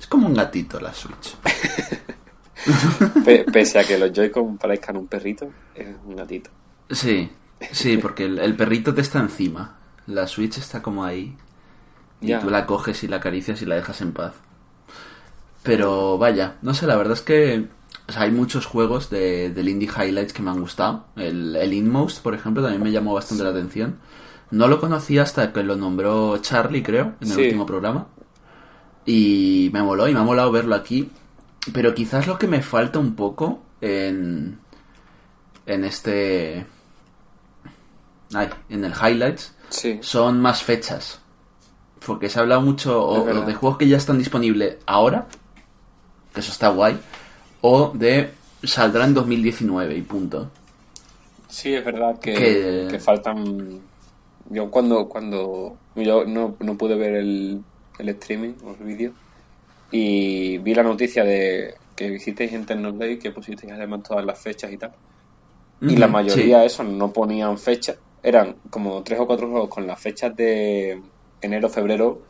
[0.00, 1.36] Es como un gatito la Switch.
[3.24, 6.50] Pe- pese a que los Joy-Con parezcan un perrito, es un gatito.
[6.90, 7.30] Sí,
[7.72, 9.78] sí, porque el, el perrito te está encima.
[10.06, 11.36] La Switch está como ahí.
[12.20, 12.40] Y Ya.
[12.40, 14.34] tú la coges y la acaricias y la dejas en paz.
[15.62, 17.66] Pero vaya, no sé, la verdad es que
[18.08, 21.04] o sea, hay muchos juegos de, del Indie Highlights que me han gustado.
[21.16, 23.98] El, el Inmost, por ejemplo, también me llamó bastante la atención.
[24.50, 27.42] No lo conocía hasta que lo nombró Charlie, creo, en el Sí.
[27.42, 28.06] último programa.
[29.04, 31.10] Y me moló, y me ha molado verlo aquí.
[31.72, 34.58] Pero quizás lo que me falta un poco en,
[35.66, 36.66] en este...
[38.34, 39.98] Ay, en el Highlights Sí.
[40.00, 41.20] son más fechas.
[42.06, 45.26] Porque se ha hablado mucho o de juegos que ya están disponibles ahora,
[46.32, 46.98] que eso está guay,
[47.60, 48.30] o de
[48.62, 50.50] saldrá en 2019 y punto.
[51.48, 53.90] Sí, es verdad que, Que- que faltan.
[54.50, 57.64] Yo cuando cuando yo no, no pude ver el,
[57.98, 59.12] el streaming o el vídeo
[59.90, 64.72] y vi la noticia de que visisteis Internet Day que pusisteis además todas las fechas
[64.72, 64.92] y tal.
[65.86, 66.60] Y la mayoría sí.
[66.60, 67.98] de esos no ponían fechas.
[68.22, 71.02] Eran como tres o cuatro juegos con las fechas de
[71.40, 72.22] enero, febrero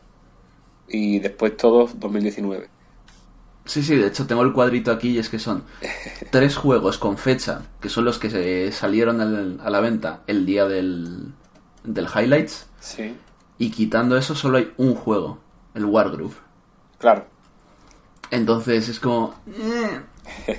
[0.87, 2.69] y después todos 2019.
[3.69, 5.63] Sí, sí, de hecho tengo el cuadrito aquí y es que son
[6.31, 10.45] tres juegos con fecha, que son los que se salieron al- a la venta el
[10.45, 11.33] día del,
[11.83, 13.15] del Highlights, Sí,
[13.59, 15.39] y quitando eso solo hay un juego,
[15.75, 16.33] el Wargroove.
[16.97, 17.25] claro.
[18.31, 19.33] Entonces es como...
[19.47, 20.01] eh,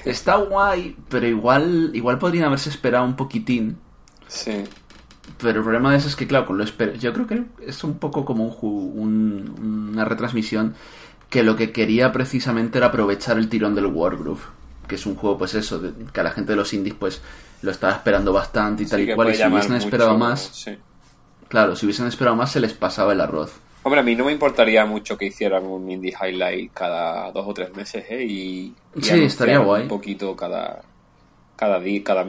[0.05, 3.79] está guay, pero igual, igual podrían haberse esperado un poquitín.
[4.27, 4.65] Sí,
[5.39, 7.83] Pero el problema de eso es que, claro, con lo esper- yo creo que es
[7.85, 8.93] un poco como un,
[9.59, 10.75] un- una retransmisión
[11.31, 14.41] que lo que quería precisamente era aprovechar el tirón del Wargroove,
[14.89, 17.23] que es un juego, pues eso, de- que a la gente de los indies, pues
[17.63, 20.77] lo estaba esperando bastante y tal y cual, y si hubiesen mucho, esperado más, sí.
[21.49, 23.53] claro, si hubiesen esperado más se les pasaba el arroz.
[23.83, 27.55] Hombre, a mí no me importaría mucho que hicieran un indie highlight cada dos o
[27.55, 28.23] tres meses, ¿eh?
[28.25, 29.83] Y, y Sí, estaría guay.
[29.85, 30.83] Un poquito cada
[31.57, 32.27] cada día, cada,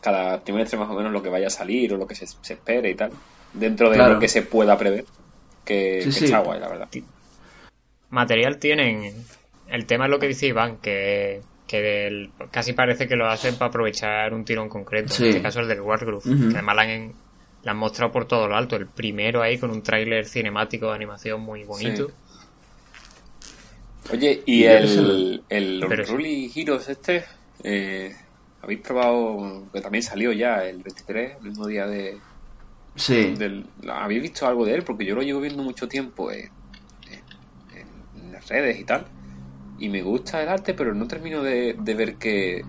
[0.00, 2.52] cada, trimestre más o menos lo que vaya a salir o lo que se, se
[2.54, 3.10] espere y tal.
[3.52, 4.14] Dentro de Claro.
[4.14, 5.04] lo que se pueda prever.
[5.64, 6.88] Que, Sí, que está guay, la verdad.
[8.12, 9.12] Material tienen.
[9.68, 13.56] El tema es lo que dice Iván, que, que el- casi parece que lo hacen
[13.56, 15.12] para aprovechar un tirón concreto.
[15.12, 15.24] Sí.
[15.24, 16.48] En este caso el del Wargroove, Ujú.
[16.50, 17.12] que además la han,
[17.64, 18.76] la han mostrado por todo lo alto.
[18.76, 22.08] El primero ahí con un tráiler cinemático de animación muy bonito.
[22.08, 22.14] Sí.
[24.12, 26.12] Oye, y Y el, el- el sí.
[26.12, 27.24] Unruly Heroes este,
[27.62, 28.14] eh,
[28.60, 29.64] ¿habéis probado?
[29.72, 32.18] Que también salió ya el 23, el mismo día de,
[32.94, 34.82] Sí, del- ¿Habéis visto algo de él?
[34.82, 36.50] Porque yo lo llevo viendo mucho tiempo en
[38.48, 39.06] redes y tal.
[39.78, 42.62] Y me gusta el arte, pero no termino de, ver que,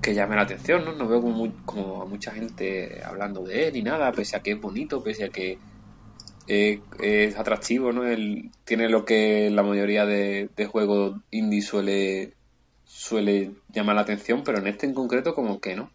[0.00, 0.92] que llame la atención, ¿no?
[0.92, 4.52] No veo como, como a mucha gente hablando de él ni nada, pese a que
[4.52, 5.58] es bonito, pese a que
[6.46, 8.04] es atractivo, ¿no?
[8.04, 12.34] Él tiene lo que la mayoría de, de juegos indie suele,
[12.84, 15.90] suele llamar la atención, pero en este en concreto como que no.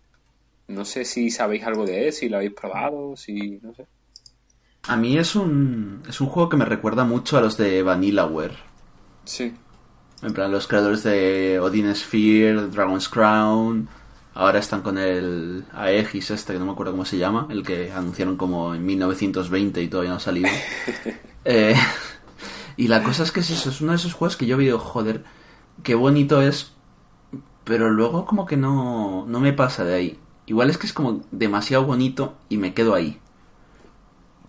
[0.68, 3.60] No sé si sabéis algo de él, si lo habéis probado, si...
[3.62, 3.86] no sé.
[4.84, 8.71] a mí es un, es un juego que me recuerda mucho a los de Vanillaware.
[9.26, 9.54] Sí.
[10.22, 13.88] En plan, los creadores de Odin Sphere, Dragon's Crown.
[14.34, 17.48] Ahora están con el Aegis este, que no me acuerdo cómo se llama.
[17.50, 20.50] El que anunciaron como en 1920 y todavía no ha salido.
[21.44, 21.74] Eh,
[22.78, 24.78] y la cosa es que es eso, es uno de esos juegos que yo digo,
[24.78, 25.24] joder,
[25.82, 26.74] qué bonito es.
[27.64, 30.20] Pero luego como que no, no me pasa de ahí.
[30.46, 33.20] Igual es que es como demasiado bonito y me quedo ahí.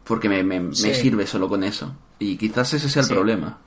[0.05, 1.95] Porque me, me, sirve solo con eso.
[2.18, 3.14] Y quizás ese sea el Sí.
[3.14, 3.59] problema.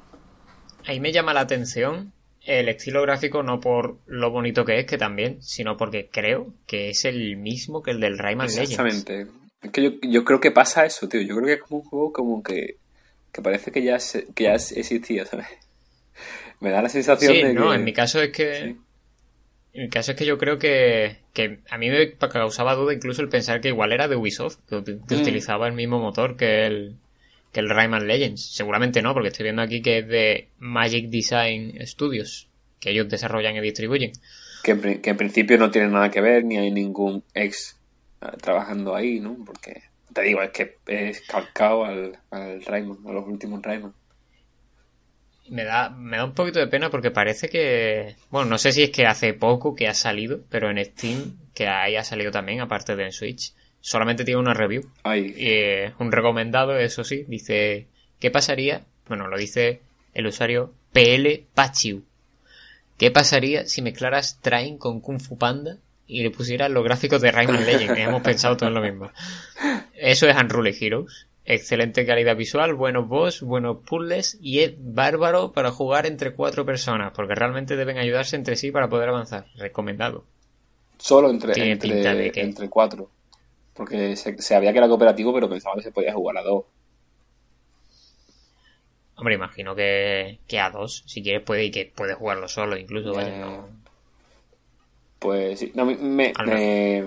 [0.86, 2.11] Ahí me llama la atención
[2.41, 6.89] el estilo gráfico no por lo bonito que es, que también, sino porque creo que
[6.89, 8.71] es el mismo que el del Rayman Legends.
[8.79, 9.27] Exactamente.
[9.63, 11.21] Es que yo, yo creo que pasa eso, tío.
[11.21, 12.75] Yo creo que es como un juego como que,
[13.31, 15.47] que parece que ya, se- que ya existía, ¿sabes?
[16.59, 17.75] Me da la sensación Sí, de no, que...
[17.77, 18.53] en mi caso es que...
[18.55, 18.77] Sí.
[19.73, 23.21] En mi caso es que yo creo que, que a mí me causaba duda incluso
[23.21, 25.19] el pensar que igual era de Ubisoft, que Mm.
[25.19, 26.95] utilizaba el mismo motor que el,
[27.56, 28.53] que el Rayman Legends.
[28.53, 32.49] Seguramente no, porque estoy viendo aquí que es de Magic Design Studios,
[32.80, 34.12] que ellos desarrollan y distribuyen.
[34.64, 37.80] que, en pri- que en principio no tiene nada que ver, ni hay ningún ex
[38.22, 39.38] eh, trabajando ahí, ¿no?
[39.45, 39.84] Porque,
[40.14, 43.93] te digo, es que es calcado al, al Rayman, a los últimos Rayman.
[45.47, 48.82] Me da, me da un poquito de pena porque parece que, bueno, no sé si
[48.82, 52.62] es que hace poco que ha salido, pero en Steam, que ahí ha salido también,
[52.62, 53.53] aparte de en Switch,
[53.86, 54.89] solamente tiene una review.
[55.03, 57.86] Ay, Eh, un recomendado, eso sí, dice,
[58.19, 58.81] ¿qué pasaría?
[59.07, 59.81] Bueno, lo dice
[60.15, 62.01] el usuario PL Pachiu.
[62.97, 65.77] ¿Qué pasaría si mezclaras Train con Kung Fu Panda
[66.07, 67.99] y le pusieras los gráficos de Rayman Legends?
[67.99, 69.11] Hemos pensado todo en lo mismo.
[69.93, 71.27] Eso es Unruly Heroes.
[71.45, 77.13] Excelente calidad visual, buenos boss, buenos puzzles y es bárbaro para jugar entre cuatro personas,
[77.15, 79.45] porque realmente deben ayudarse entre sí para poder avanzar.
[79.57, 80.25] Recomendado.
[80.97, 83.11] solo entre, entre cuatro.
[83.76, 86.65] Porque se, sabía que era cooperativo, pero pensaba que se podía jugar a dos.
[89.17, 93.13] Hombre, imagino que, que a dos, si quieres, puede y que puedes jugarlo solo, incluso.
[93.13, 93.67] vaya, Eh, no-
[95.19, 97.03] Pues sí, no, me, me- Al me-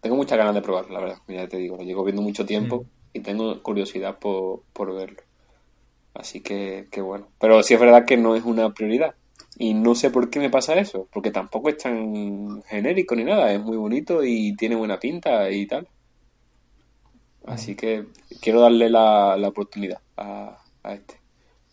[0.00, 1.18] tengo muchas ganas de probarlo, la verdad.
[1.28, 2.90] Ya te digo, lo llevo viendo mucho tiempo Mm.
[3.12, 5.22] y tengo curiosidad por, por verlo.
[6.14, 7.32] Así que, que bueno.
[7.40, 9.16] Pero sí es verdad que no es una prioridad.
[9.58, 13.52] Y no sé por qué me pasa eso, porque tampoco es tan genérico ni nada,
[13.52, 15.88] es muy bonito y tiene buena pinta y tal.
[17.46, 18.06] Así que
[18.40, 21.20] quiero darle la, la oportunidad a, a este.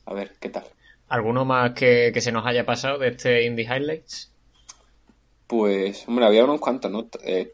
[0.06, 0.66] A ver qué tal.
[1.10, 4.32] ¿Alguno más que, que se nos haya pasado de este Indie Highlights?
[5.48, 7.08] Pues, hombre, había unos cuantos, ¿no?
[7.24, 7.54] Eh,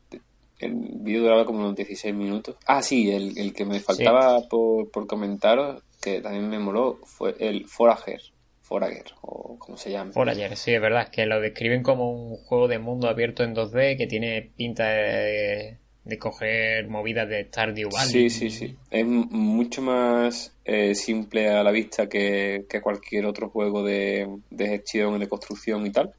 [0.60, 2.56] el vídeo duraba como unos 16 minutos.
[2.68, 7.36] Ah, sí, el, el que me faltaba por, por comentaros, que también me moló, fue
[7.40, 8.22] el Forager.
[8.70, 10.12] Forager, o como se llama.
[10.12, 13.44] Por ayer, sí, es verdad, es que lo describen como un juego de mundo abierto
[13.44, 18.12] en 2D que tiene pinta de, de coger movidas de Stardew Valley.
[18.12, 18.78] Sí, sí, sí.
[18.92, 24.68] Es mucho más eh, simple a la vista que, que cualquier otro juego de, de
[24.68, 26.14] gestión, de construcción y tal.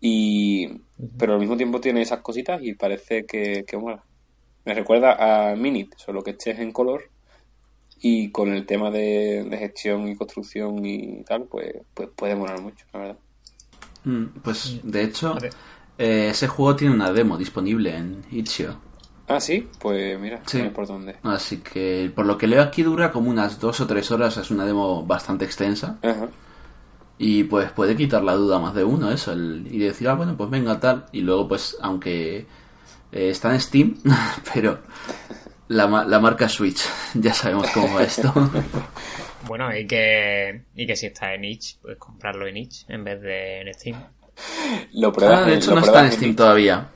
[0.00, 0.68] Y,
[1.18, 4.04] pero al mismo tiempo tiene esas cositas y parece que, que mola.
[4.64, 7.10] Me recuerda a Minit, solo que este es en color
[8.00, 12.60] y con el tema de, de gestión y construcción y tal, pues, pues puede molar
[12.60, 13.16] mucho, la verdad.
[14.04, 15.36] Mm, Pues de hecho,
[15.98, 18.76] eh, ese juego tiene una demo disponible en Itch.io.
[19.30, 20.58] Ah, sí, pues mira, Sí.
[20.58, 21.16] no sé por dónde.
[21.22, 24.50] Así que por lo que leo aquí dura como unas dos o tres horas, es
[24.50, 25.98] una demo bastante extensa.
[26.02, 26.28] Ajá.
[27.18, 30.14] Y pues puede quitar la duda a más de uno eso, el, y decir, ah,
[30.14, 31.06] bueno, pues venga tal.
[31.12, 32.46] Y luego pues, aunque
[33.12, 33.96] eh, está en Steam,
[34.54, 34.78] pero
[35.68, 36.80] la, ma- la marca Switch,
[37.14, 38.32] ya sabemos cómo va esto.
[39.46, 43.20] Bueno, y que, y que si está en itch, pues comprarlo en itch en vez
[43.22, 43.96] de en Steam.
[44.94, 46.36] Lo pruebas Ah, de hecho lo no está en Steam Itch.
[46.36, 46.88] todavía.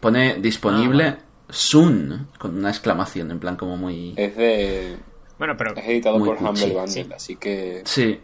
[0.00, 1.18] Pone disponible Ah,
[1.48, 4.12] soon, con una exclamación, en plan como muy...
[4.16, 4.96] Es de...
[5.38, 7.10] Bueno, pero Es editado por cuchi, Humble Bundle, sí.
[7.14, 8.20] así que Sí,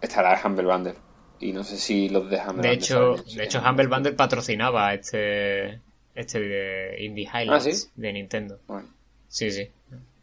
[0.00, 0.94] estará en Humble Bundle.
[1.40, 4.94] Y no sé si los de Humble de Bundle hecho, de hecho Humble Bundle patrocinaba
[4.94, 5.80] este,
[6.14, 7.72] este de Indie Highlights ¿Ah, sí?
[7.96, 8.60] de Nintendo.
[8.66, 8.88] Bueno,
[9.28, 9.68] Sí, sí.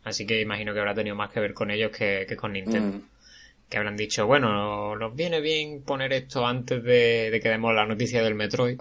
[0.04, 2.96] Así que imagino que habrá tenido más que ver con ellos que, que con Nintendo.
[2.96, 3.10] mm,
[3.70, 7.86] Que habrán dicho, bueno, nos viene bien poner esto antes de, de que demos la
[7.88, 8.80] noticia del Metroid.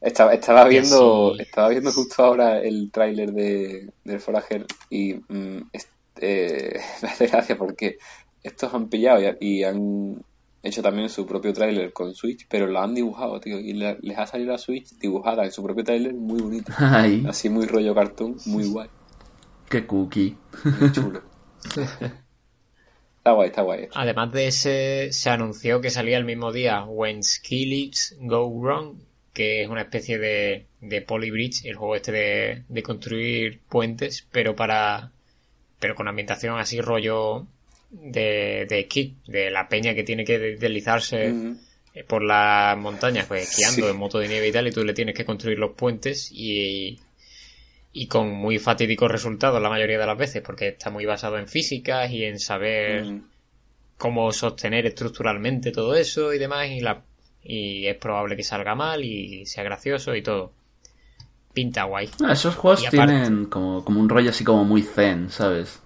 [0.00, 1.38] Estaba, estaba viendo sí.
[1.38, 7.26] estaba viendo justo ahora el tráiler de, del Forager y mm, es- eh, me hace
[7.28, 7.98] gracia porque
[8.42, 10.24] estos han pillado y, y han
[10.62, 14.18] hecho también su propio tráiler con Switch, pero lo han dibujado, tío, y le- les
[14.18, 16.72] ha salido la Switch dibujada en su propio tráiler muy bonito.
[16.78, 18.88] Ay, Así muy rollo cartoon, muy guay,
[19.68, 20.36] qué cookie.
[20.80, 21.22] muy chulo.
[23.18, 23.88] Está guay, está guay.
[23.94, 28.96] Además de ese, se anunció que salía el mismo día When Skillets Go Wrong,
[29.32, 34.56] que es una especie de, de Polybridge, el juego este de, de construir puentes, pero
[34.56, 35.12] para
[35.78, 37.46] pero con ambientación así rollo
[37.92, 41.56] de, de esquí, de la peña que tiene que deslizarse Mm,
[41.94, 43.90] eh, por las montañas, pues esquiando Sí.
[43.90, 46.98] en moto de nieve y tal, y tú le tienes que construir los puentes y,
[47.92, 51.48] y con muy fatídicos resultados la mayoría de las veces, porque está muy basado en
[51.48, 53.24] físicas y en saber mm.
[53.98, 57.02] cómo sostener estructuralmente todo eso y demás, y, la,
[57.44, 60.52] y es probable que salga mal y sea gracioso y todo.
[61.52, 62.08] Pinta guay.
[62.24, 65.82] Ah, esos juegos aparte- tienen como, como un rollo así como muy zen, ¿sabes?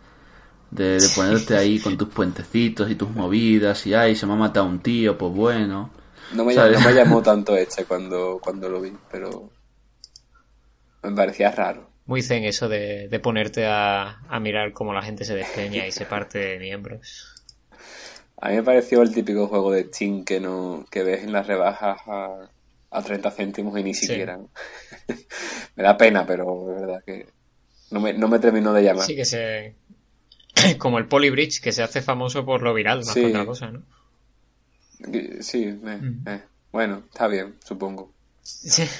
[0.70, 4.36] De, de ponerte ahí con tus puentecitos y tus movidas y ay, se me ha
[4.36, 5.90] matado un tío, pues bueno.
[6.34, 6.80] No me, ¿Sabes?
[6.80, 9.50] no me llamó tanto este cuando, cuando lo vi, pero
[11.02, 11.88] me parecía raro.
[12.06, 15.92] Muy zen eso de, de ponerte a, a mirar cómo la gente se despeña y
[15.92, 17.32] se parte de miembros.
[18.40, 21.46] A mí me pareció el típico juego de Steam que no que ves en las
[21.46, 22.50] rebajas a,
[22.90, 24.06] a 30 céntimos y ni Sí.
[24.06, 24.38] siquiera.
[25.76, 27.26] me da pena, pero es verdad que
[27.90, 29.04] no me, no me terminó de llamar.
[29.06, 29.74] Sí que se...
[30.78, 33.20] Como el Polybridge, que se hace famoso por lo viral, más Sí.
[33.20, 33.82] que otra cosa, ¿no?
[35.40, 36.28] Sí, eh, Mm.
[36.28, 36.42] eh.
[36.72, 38.12] bueno, está bien, supongo.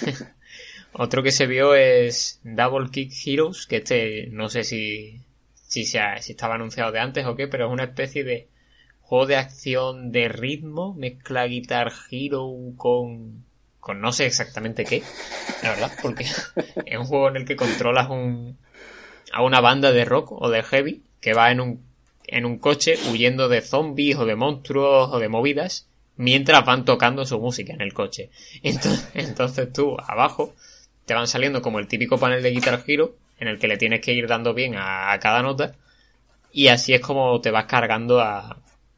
[0.93, 5.21] Otro que se vio es Double Kick Heroes, que este no sé si,
[5.55, 8.49] si, se ha- si estaba anunciado de antes o qué, pero es una especie de
[9.03, 13.45] juego de acción de ritmo, mezcla Guitar Hero con,
[13.81, 15.03] con no sé exactamente qué,
[15.63, 16.25] la verdad, porque
[16.87, 18.57] es un juego en el que controlas un,
[19.33, 21.87] a una banda de rock o de heavy que va en un,
[22.27, 27.27] en un coche huyendo de zombies o de monstruos o de movidas mientras van tocando
[27.27, 28.31] su música en el coche.
[28.63, 30.55] Entonces, entonces tú abajo
[31.05, 34.01] te van saliendo como el típico panel de Guitar Hero en el que le tienes
[34.01, 35.75] que ir dando bien a, a cada nota
[36.53, 38.57] y así es como te vas cargando a,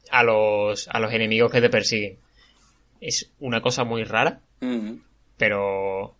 [0.09, 2.17] a los a los enemigos que te persiguen.
[3.01, 4.95] Es una cosa muy rara, Mm.
[5.37, 6.15] pero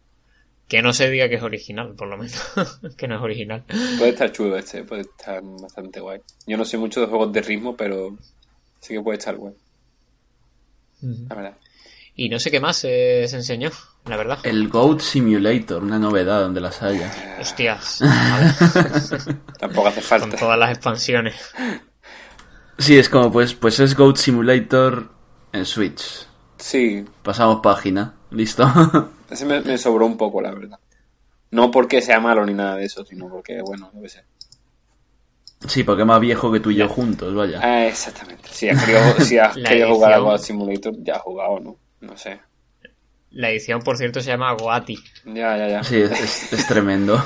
[0.70, 2.40] Que no se diga que es original, por lo menos.
[2.98, 3.66] que no es original.
[3.98, 6.22] Puede estar chulo este, puede estar bastante guay.
[6.46, 8.16] Yo no soy mucho de juegos de ritmo, pero
[8.80, 9.56] sí que puede estar guay.
[11.02, 11.58] La verdad.
[12.16, 13.72] Y no sé qué más eh, se enseñó,
[14.06, 14.40] la verdad.
[14.44, 17.12] El Goat Simulator, una novedad donde las haya.
[17.40, 18.02] Hostias.
[18.02, 18.54] vale.
[19.60, 20.38] Tampoco hace Con falta.
[20.38, 21.36] todas las expansiones.
[22.78, 25.10] Sí, es como, pues, pues es Goat Simulator
[25.52, 26.28] en Switch.
[26.58, 28.14] Sí, Pasamos página.
[28.32, 28.72] ¿Listo?
[29.30, 30.80] ese me, me sobró un poco, la verdad.
[31.52, 34.24] No porque sea malo ni nada de eso, sino porque, bueno, no sé.
[35.68, 37.60] sí, porque es más viejo que tú y yo juntos, vaya.
[37.62, 38.48] Ah, exactamente.
[38.52, 40.18] Si has querido, si has La querido jugar a.
[40.20, 41.78] God Simulator, ya has jugado, ¿no?
[42.02, 42.40] No sé.
[43.32, 44.98] La edición, por cierto, se llama Goati.
[45.26, 45.84] Ya, ya, ya.
[45.84, 47.18] Sí, es, es- es tremendo.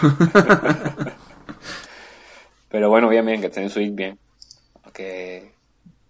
[2.69, 4.17] Pero bueno, bien, bien, que esté en Switch, bien.
[4.83, 5.51] Aunque,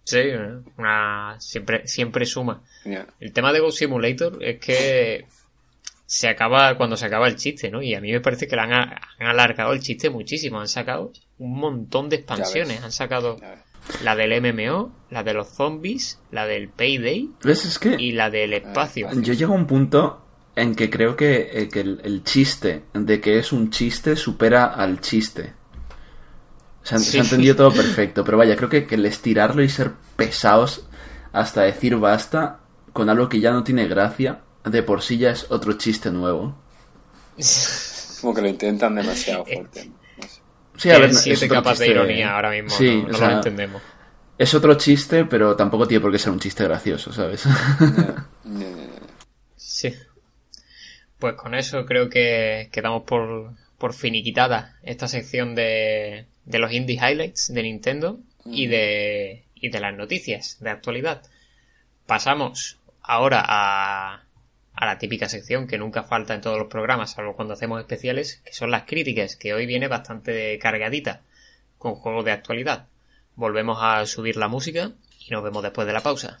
[0.04, 0.18] Sí,
[0.78, 1.36] una...
[1.38, 2.62] siempre, siempre suma.
[3.20, 5.26] El tema de Ghost Simulator es que
[6.06, 7.80] se acaba cuando se acaba el chiste, ¿no?
[7.82, 10.60] Y a mí me parece que le han, a- han alargado el chiste muchísimo.
[10.60, 12.82] Han sacado un montón de expansiones.
[12.82, 13.38] Han sacado
[14.02, 17.64] la del MMO, la de los zombies, la del Payday ¿Ves?
[17.64, 19.08] Es que y la del espacio.
[19.20, 20.20] yo llego a un punto
[20.56, 24.66] en que creo que, eh, que el, el chiste de que es un chiste supera
[24.66, 25.52] al chiste.
[26.82, 27.18] Se, han- se Sí.
[27.18, 30.86] ha entendido todo perfecto, pero vaya, creo que, que el estirarlo y ser pesados
[31.32, 32.60] hasta decir basta
[32.92, 36.56] con algo que ya no tiene gracia, de por sí ya es otro chiste nuevo.
[38.20, 39.84] Como que lo intentan demasiado fuerte.
[39.86, 39.94] ¿no?
[40.16, 40.40] No sé.
[40.76, 42.70] Sí, a ver, es siete otro capas de chiste- ironía ahora mismo.
[42.70, 43.82] Sí, no o no sea, lo entendemos.
[44.36, 47.44] Es otro chiste, pero tampoco tiene por qué ser un chiste gracioso, ¿sabes?
[49.56, 49.94] Sí.
[51.18, 56.96] Pues con eso creo que quedamos por, por finiquitada esta sección de, de los indie
[56.96, 61.22] highlights de Nintendo y de, y de las noticias de actualidad.
[62.06, 64.23] Pasamos ahora a,
[64.74, 68.42] a la típica sección que nunca falta en todos los programas, salvo cuando hacemos especiales,
[68.44, 71.22] que son las críticas, que hoy viene bastante cargadita
[71.78, 72.88] con juegos de actualidad.
[73.36, 74.92] Volvemos a subir la música
[75.26, 76.38] y nos vemos después de la pausa.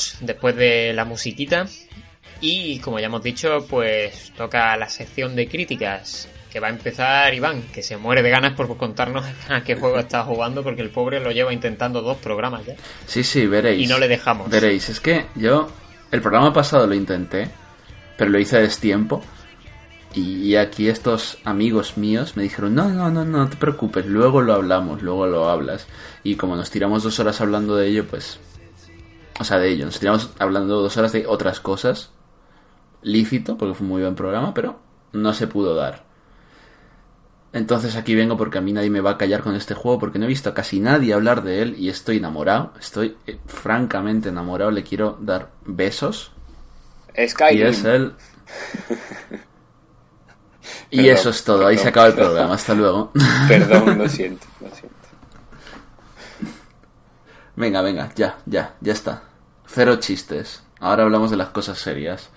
[0.00, 1.66] Volvemos después de la musiquita
[2.40, 7.32] y como ya hemos dicho, pues toca la sección de críticas que va a empezar
[7.34, 10.90] Iván, que se muere de ganas por contarnos a qué juego está jugando porque el
[10.90, 12.74] pobre lo lleva intentando dos programas ya.
[13.06, 13.84] Sí, sí, veréis.
[13.84, 14.50] Y no le dejamos.
[14.50, 15.68] Veréis, es que yo
[16.10, 17.48] el programa pasado lo intenté,
[18.16, 19.22] pero lo hice a destiempo.
[20.12, 24.40] Y, y aquí estos amigos míos me dijeron, no, no, no, no te preocupes, luego
[24.40, 25.86] lo hablamos, luego lo hablas.
[26.24, 28.40] Y como nos tiramos dos horas hablando de ello, pues...
[29.40, 32.10] O sea, de ello, nos tiramos hablando dos horas de otras cosas.
[33.02, 34.78] Lícito, porque fue un muy buen programa, pero
[35.12, 36.04] no se pudo dar.
[37.52, 40.18] Entonces aquí vengo porque a mí nadie me va a callar con este juego porque
[40.18, 44.28] no he visto a casi nadie hablar de él y estoy enamorado, estoy eh, francamente
[44.28, 46.30] enamorado, le quiero dar besos
[47.16, 47.66] y Skyrim.
[47.66, 48.12] es él.
[50.92, 52.30] Y Perdón, eso es todo, ahí se acaba el perdón.
[52.32, 53.12] programa, hasta luego.
[53.48, 54.96] Perdón, lo siento, lo siento.
[57.56, 59.22] Venga, venga, ya, ya, ya está.
[59.72, 60.62] Cero chistes.
[60.80, 62.30] Ahora hablamos de las cosas serias.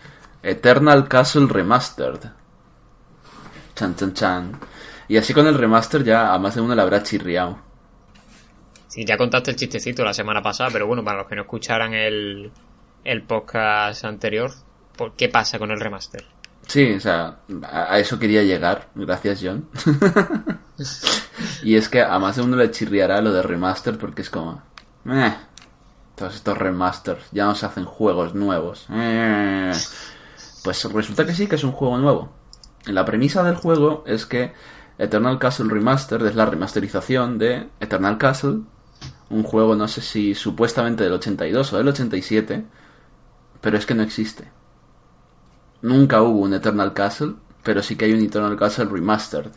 [0.43, 2.19] Eternal Castle Remastered.
[3.75, 4.59] Chan, chan, chan.
[5.07, 7.59] Y así con el remaster ya a más de uno le habrá chirriado.
[8.87, 11.93] Sí, ya contaste el chistecito la semana pasada, pero bueno, para los que no escucharan
[11.93, 12.51] el,
[13.03, 14.51] el podcast anterior,
[14.95, 16.23] ¿por ¿qué pasa con el remaster?
[16.67, 18.89] Sí, o sea, a, a eso quería llegar.
[18.95, 19.67] Gracias, John.
[21.63, 24.61] y es que a más de uno le chirriará lo de remaster porque es como...
[25.03, 25.35] "Meh,
[26.15, 28.85] todos estos remasters, ya no se hacen juegos nuevos.
[28.91, 29.71] Eh".
[30.63, 32.31] Pues resulta que sí, que es un juego nuevo.
[32.85, 34.53] La premisa del juego es que
[34.97, 38.61] Eternal Castle Remastered es la remasterización de Eternal Castle,
[39.29, 42.65] un juego no sé si supuestamente del 82 o del 87,
[43.61, 44.51] pero es que no existe.
[45.81, 47.33] Nunca hubo un Eternal Castle,
[47.63, 49.51] pero sí que hay un Eternal Castle Remastered.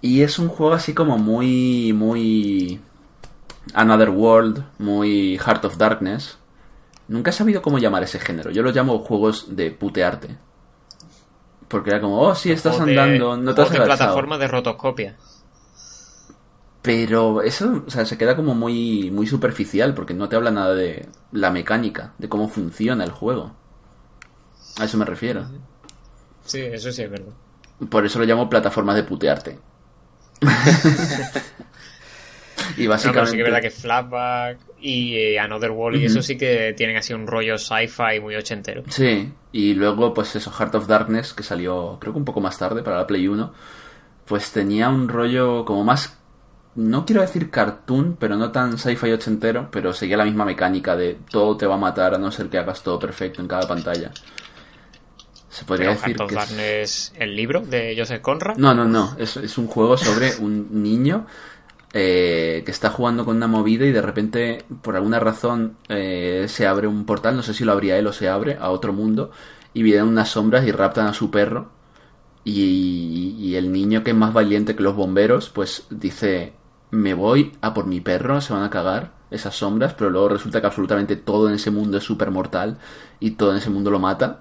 [0.00, 2.80] Y es un juego así como muy, muy...
[3.72, 6.38] Another World, muy Heart of Darkness.
[7.08, 8.50] Nunca he sabido cómo llamar ese género.
[8.50, 10.36] Yo lo llamo juegos de putearte.
[11.68, 15.16] Porque era como, oh, sí, estás de- andando, no te has de plataforma de rotoscopia.
[16.82, 20.74] Pero eso, o sea, se queda como muy, muy superficial porque no te habla nada
[20.74, 23.52] de la mecánica, de cómo funciona el juego.
[24.78, 25.46] A eso me refiero.
[26.44, 27.32] Sí, eso sí es verdad.
[27.88, 29.58] Por eso lo llamo plataformas de putearte.
[32.76, 33.30] y básicamente...
[33.30, 36.96] sí que es verdad que Flashback y eh, Another World y eso sí que tienen
[36.96, 38.82] así un rollo sci-fi muy ochentero.
[38.88, 42.58] Sí, y luego pues eso, Heart of Darkness, que salió creo que un poco más
[42.58, 43.52] tarde para la Play 1,
[44.26, 46.18] pues tenía un rollo como más,
[46.74, 51.18] no quiero decir cartoon, pero no tan sci-fi ochentero, pero seguía la misma mecánica de
[51.30, 54.10] todo te va a matar a no ser que hagas todo perfecto en cada pantalla.
[55.48, 56.34] Se podría Pero decir Heart of que...
[56.34, 58.56] es- Darkness, el libro de Joseph Conrad.
[58.56, 61.26] No, no, no, es, es un juego sobre un niño
[61.94, 66.66] eh, que está jugando con una movida y de repente, por alguna razón, eh, se
[66.66, 69.30] abre un portal, no sé si lo abría él o se abre, a otro mundo,
[69.72, 71.70] y vienen unas sombras y raptan a su perro.
[72.44, 76.54] Y, y el niño que es más valiente que los bomberos, pues dice,
[76.90, 80.60] me voy a por mi perro, se van a cagar esas sombras, pero luego resulta
[80.60, 82.78] que absolutamente todo en ese mundo es súper mortal
[83.20, 84.38] y todo en ese mundo lo mata.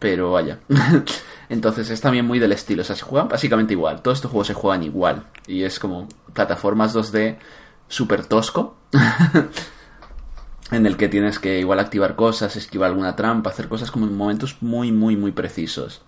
[0.00, 0.58] Pero vaya.
[1.48, 2.82] Entonces es también muy del estilo.
[2.82, 4.02] O sea, se juegan básicamente igual.
[4.02, 5.26] Todos estos juegos se juegan igual.
[5.46, 7.36] Y es como plataformas 2D
[7.86, 8.74] súper tosco.
[10.70, 14.16] en el que tienes que igual activar cosas, esquivar alguna trampa, hacer cosas como en
[14.16, 16.02] momentos muy, muy, muy precisos.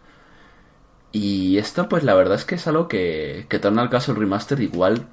[1.13, 5.07] Y esto, pues la verdad es que es algo que, que Eternal Castle Remaster igual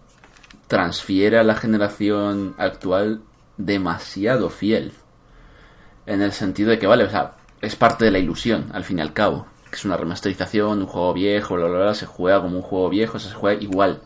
[0.67, 3.21] transfiere a la generación actual
[3.57, 4.93] demasiado fiel.
[6.05, 8.99] En el sentido de que, vale, o sea, es parte de la ilusión, al fin
[8.99, 9.47] y al cabo.
[9.69, 12.89] Que es una remasterización, un juego viejo, bla, bla, bla, se juega como un juego
[12.89, 14.01] viejo, o sea, se juega igual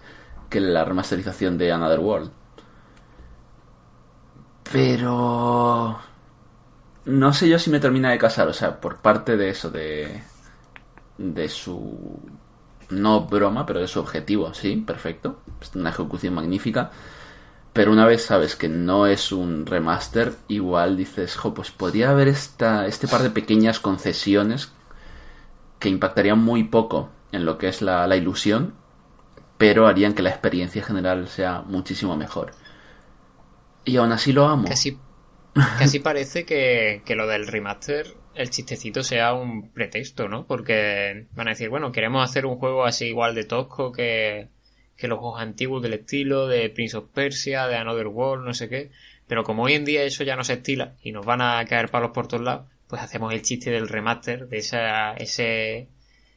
[0.50, 2.32] que la remasterización de Another World.
[4.72, 6.00] Pero...
[7.06, 10.24] No sé yo si me termina de casar, o sea, por parte de eso, de...
[11.18, 12.20] De su...
[12.90, 15.40] No broma, pero de su objetivo, sí, perfecto.
[15.62, 16.92] Es una ejecución magnífica.
[17.74, 22.28] Pero una vez sabes que no es un remaster, igual dices, jo, pues podría haber
[22.28, 24.72] esta, este par de pequeñas concesiones
[25.80, 28.76] que impactarían muy poco en lo que es la, la ilusión,
[29.58, 32.52] pero harían que la experiencia general sea muchísimo mejor.
[33.86, 34.68] Y aún así lo amo.
[34.68, 35.00] Casi,
[35.54, 40.46] casi parece que, que lo del remaster, el chistecito sea un pretexto, ¿no?
[40.46, 44.50] Porque van a decir, bueno, queremos hacer un juego así igual de tosco que,
[44.98, 48.70] que los juegos antiguos del estilo de Prince of Persia, de Another World, no sé
[48.70, 48.92] qué.
[49.28, 51.90] Pero como hoy en día eso ya no se estila y nos van a caer
[51.90, 55.88] palos por todos lados, pues hacemos el chiste del remaster, de esa, ese,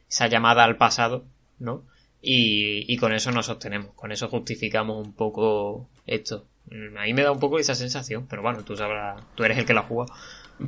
[0.09, 1.25] esa llamada al pasado,
[1.59, 1.83] ¿no?
[2.21, 6.45] Y, y con eso nos sostenemos, con eso justificamos un poco esto.
[6.71, 9.57] Mm, A mí me da un poco esa sensación, pero bueno, tú sabrás, tú eres
[9.59, 10.11] el que la juega.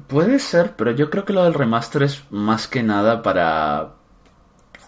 [0.07, 3.95] Puede ser, pero yo creo que lo del remaster es más que nada para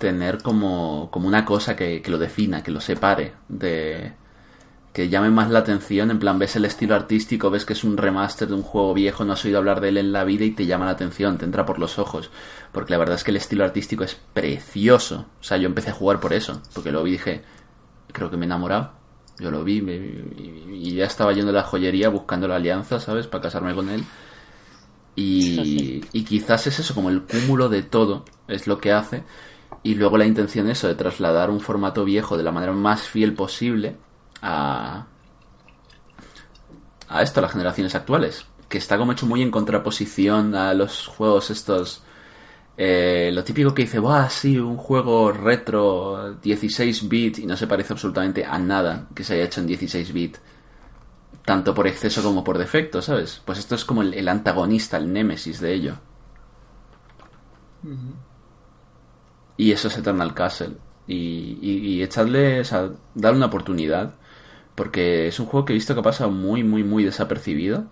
[0.02, 4.14] tener como, como una cosa que, que lo defina, que lo separe, de
[4.94, 7.98] que llame más la atención, en plan ves el estilo artístico, ves que es un
[7.98, 10.52] remaster de un juego viejo, no has oído hablar de él en la vida y
[10.52, 12.30] te llama la atención, te entra por los ojos,
[12.74, 15.94] porque la verdad es que el estilo artístico es precioso, o sea, yo empecé a
[15.94, 17.44] jugar por eso, porque lo vi y dije,
[18.14, 18.92] creo que me he enamorado,
[19.40, 23.28] yo lo vi me- y, ya estaba yendo a la joyería buscando la alianza, ¿sabes?,
[23.28, 24.06] para casarme con él.
[25.16, 29.24] Y, y quizás es eso, como el cúmulo de todo, es lo que hace.
[29.84, 33.34] Y luego la intención eso, de trasladar un formato viejo de la manera más fiel
[33.34, 33.98] posible
[34.42, 35.08] a,
[37.10, 38.46] a esto, a las generaciones actuales.
[38.70, 42.04] Que está como hecho muy en contraposición a los juegos estos...
[42.78, 47.68] eh, lo típico que dice, ¡buah, sí, un juego retro 16 bit y no se
[47.68, 50.38] parece absolutamente a nada que se haya hecho en 16 bit
[51.46, 53.42] tanto por exceso como por defecto, ¿sabes?
[53.46, 55.96] Pues esto es como el, el antagonista, el némesis de ello.
[59.62, 60.78] Y eso es Eternal Castle.
[61.06, 64.16] Y, y, y echadle, o sea, darle una oportunidad.
[64.74, 67.86] Porque es un juego que he visto que pasa muy, muy, muy desapercibido.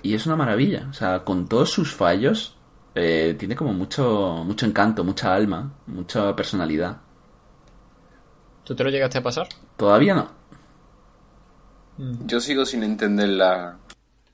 [0.00, 0.86] Y es una maravilla.
[0.90, 2.56] O sea, con todos sus fallos,
[2.94, 6.98] eh, tiene como mucho, mucho encanto, mucha alma, mucha personalidad.
[8.62, 9.48] ¿Tú te lo llegaste a pasar?
[9.76, 10.30] Todavía no.
[12.26, 13.76] Yo sigo sin entender la,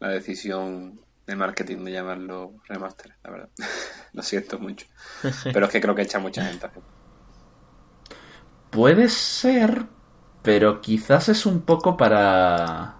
[0.01, 3.49] la decisión de marketing de llamarlo remaster, la verdad.
[4.13, 4.87] Lo siento mucho.
[5.45, 6.69] Pero es que creo que echa mucha gente.
[8.71, 9.87] Puede ser,
[10.43, 12.97] pero quizás es un poco para...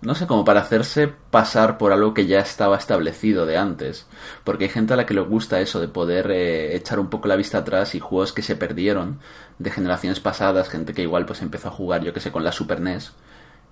[0.00, 4.08] no sé, como para hacerse pasar por algo que ya estaba establecido de antes.
[4.42, 7.28] Porque hay gente a la que le gusta eso, de poder eh, echar un poco
[7.28, 9.20] la vista atrás y juegos que se perdieron
[9.60, 12.50] de generaciones pasadas, gente que igual pues empezó a jugar, yo que sé, con la
[12.50, 13.12] Super NES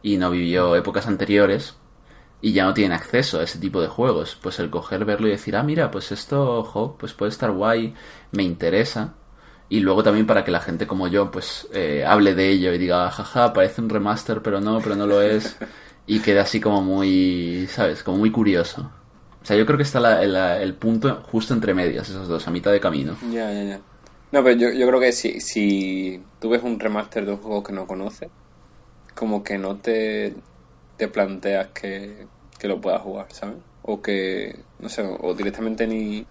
[0.03, 1.75] y no vivió épocas anteriores
[2.43, 4.37] y ya no tienen acceso a ese tipo de juegos.
[4.41, 7.95] Pues el coger, verlo y decir, ah, mira, pues esto, jo, pues puede estar guay,
[8.33, 9.15] me interesa.
[9.69, 12.79] Y luego también para que la gente como yo, pues, eh, hable de ello y
[12.79, 15.59] diga, jaja, parece un remaster, pero no, pero no lo es.
[16.07, 18.03] Y quede así como muy, ¿sabes?
[18.03, 18.91] Como muy curioso.
[19.43, 20.23] O sea, yo creo que está la-
[20.63, 23.17] el punto justo entre medias, esos dos, a mitad de camino.
[23.21, 23.87] Ya, ya, ya.
[24.33, 27.63] No, pero yo, yo creo que si, si tú ves un remaster de un juego
[27.63, 28.31] que no conoces,
[29.15, 30.45] como que no te,
[31.01, 32.27] te planteas que,
[32.59, 33.57] que lo puedas jugar, ¿sabes?
[33.81, 36.27] O que, no sé, o directamente ni,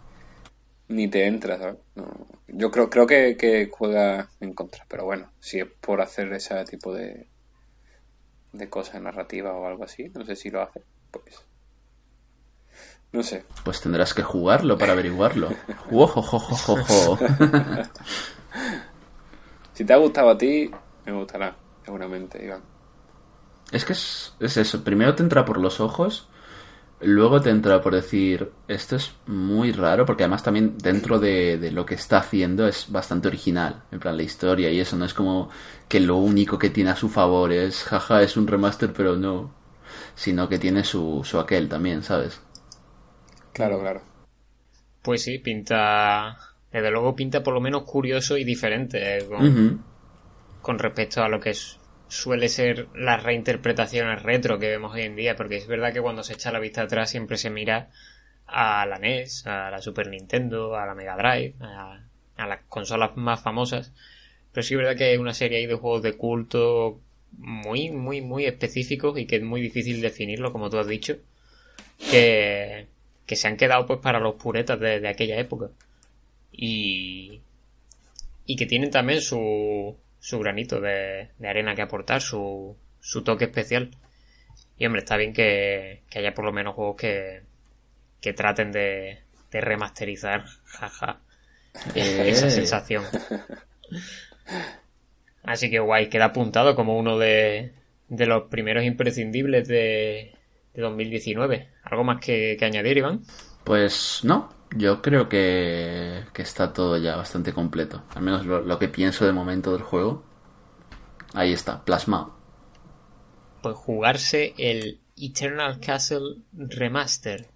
[0.89, 1.77] ni te entra, ¿sabes?
[1.95, 6.31] No, yo creo, creo que, que juega en contra, pero bueno, si es por hacer
[6.33, 7.25] ese tipo de,
[8.53, 11.43] de cosas narrativas o algo así, no sé si lo hace, pues...
[13.11, 13.43] No sé.
[13.65, 15.49] Pues tendrás que jugarlo para averiguarlo.
[19.73, 20.69] Si te ha gustado a ti,
[21.05, 21.55] me gustará,
[21.85, 22.61] seguramente, Iván.
[23.71, 24.83] Es que es, es eso.
[24.83, 26.27] Primero te entra por los ojos,
[27.01, 31.71] luego te entra por decir, esto es muy raro, porque además también dentro de, de
[31.71, 33.83] lo que está haciendo es bastante original.
[33.91, 35.49] En plan, la historia y eso no es como
[35.89, 39.53] que lo único que tiene a su favor es, jaja, es un remaster, pero no.
[40.15, 42.41] Sino que tiene su, su aquel también, ¿sabes?
[43.53, 44.01] Claro, claro.
[45.01, 46.37] Pues sí, pinta.
[46.71, 49.69] Desde luego pinta por lo menos curioso y diferente eh, con,
[50.61, 51.78] con respecto a lo que es-
[52.09, 56.23] suele ser las reinterpretaciones retro que vemos hoy en día, porque es verdad que cuando
[56.23, 57.89] se echa la vista atrás siempre se mira
[58.47, 62.01] a la NES, a la Super Nintendo, a la Mega Drive, a,
[62.35, 63.93] a las consolas más famosas,
[64.51, 66.99] pero sí es verdad que hay una serie ahí de juegos de culto
[67.37, 71.17] muy, muy, muy específicos y que es muy difícil definirlo, como tú has dicho,
[72.11, 72.87] que,
[73.25, 75.69] que se han quedado pues para los puretas de, de aquella época.
[76.51, 77.41] Y,
[78.45, 79.95] y que tienen también su,
[80.29, 83.89] su granito de, de arena que aportar, su, su toque especial.
[84.77, 87.41] Y hombre, está bien que, que haya por lo menos juegos que,
[88.21, 91.21] que traten de, de remasterizar, jaja,
[91.95, 93.03] esa sensación.
[95.41, 97.73] Así que guay, queda apuntado como uno de,
[98.07, 100.35] de los primeros imprescindibles de,
[100.75, 101.69] de 2019.
[101.85, 103.21] ¿Algo más que, que añadir, Iván?
[103.63, 108.03] Pues no, yo creo que, que está todo ya bastante completo.
[108.15, 110.23] Al menos lo, lo que pienso de momento del juego.
[111.33, 112.35] Ahí está, plasmado.
[113.61, 117.47] Pues jugarse el Eternal Castle Remaster.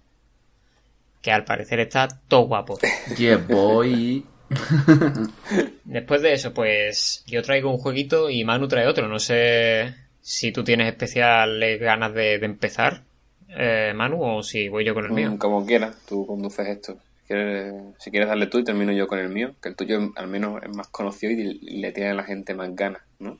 [1.22, 2.78] Que al parecer está todo guapo.
[3.16, 4.24] Yeah, boy.
[5.84, 9.08] Después de eso, pues yo traigo un jueguito y Manu trae otro.
[9.08, 13.02] No sé si tú tienes especiales ganas de, de empezar,
[13.48, 15.30] eh, Manu, o si voy yo con el mío.
[15.32, 16.98] Mm, Como quieras, tú conduces esto.
[17.26, 20.62] Si quieres, darle tú y termino yo con el mío, que el tuyo al menos
[20.62, 23.38] es más conocido y le tiene a la gente más ganas, ¿no?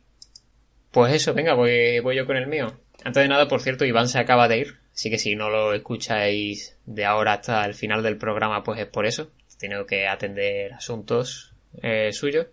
[0.91, 2.79] Pues eso, venga, voy, voy yo con el mío.
[3.05, 5.75] Antes de nada, por cierto, Iván se acaba de ir, así que si no lo
[5.75, 9.31] escucháis de ahora hasta el final del programa, pues es por eso.
[9.55, 11.53] He tenido que atender asuntos
[11.83, 12.47] eh, suyos,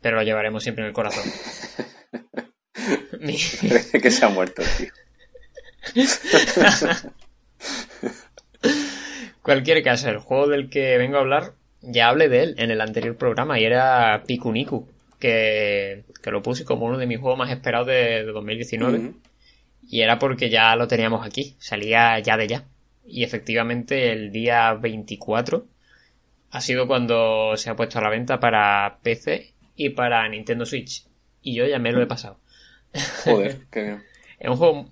[0.00, 1.24] pero lo llevaremos siempre en el corazón.
[3.20, 3.36] Mi-
[3.68, 4.88] Parece que se ha muerto, tío.
[9.42, 12.80] Cualquier caso, el juego del que vengo a hablar, ya hablé de él en el
[12.80, 14.88] anterior programa y era Pikuniku,
[15.18, 18.98] que, que lo puse como uno de mis juegos más esperados de, de 2019.
[18.98, 19.14] Ujú.
[19.88, 22.64] Y era porque ya lo teníamos aquí, salía ya de ya.
[23.04, 25.66] Y efectivamente el día 24
[26.52, 31.04] ha sido cuando se ha puesto a la venta para PC y para Nintendo Switch.
[31.42, 32.38] Y yo ya me lo he pasado.
[33.24, 34.02] Joder, qué bien.
[34.38, 34.88] Es un juego,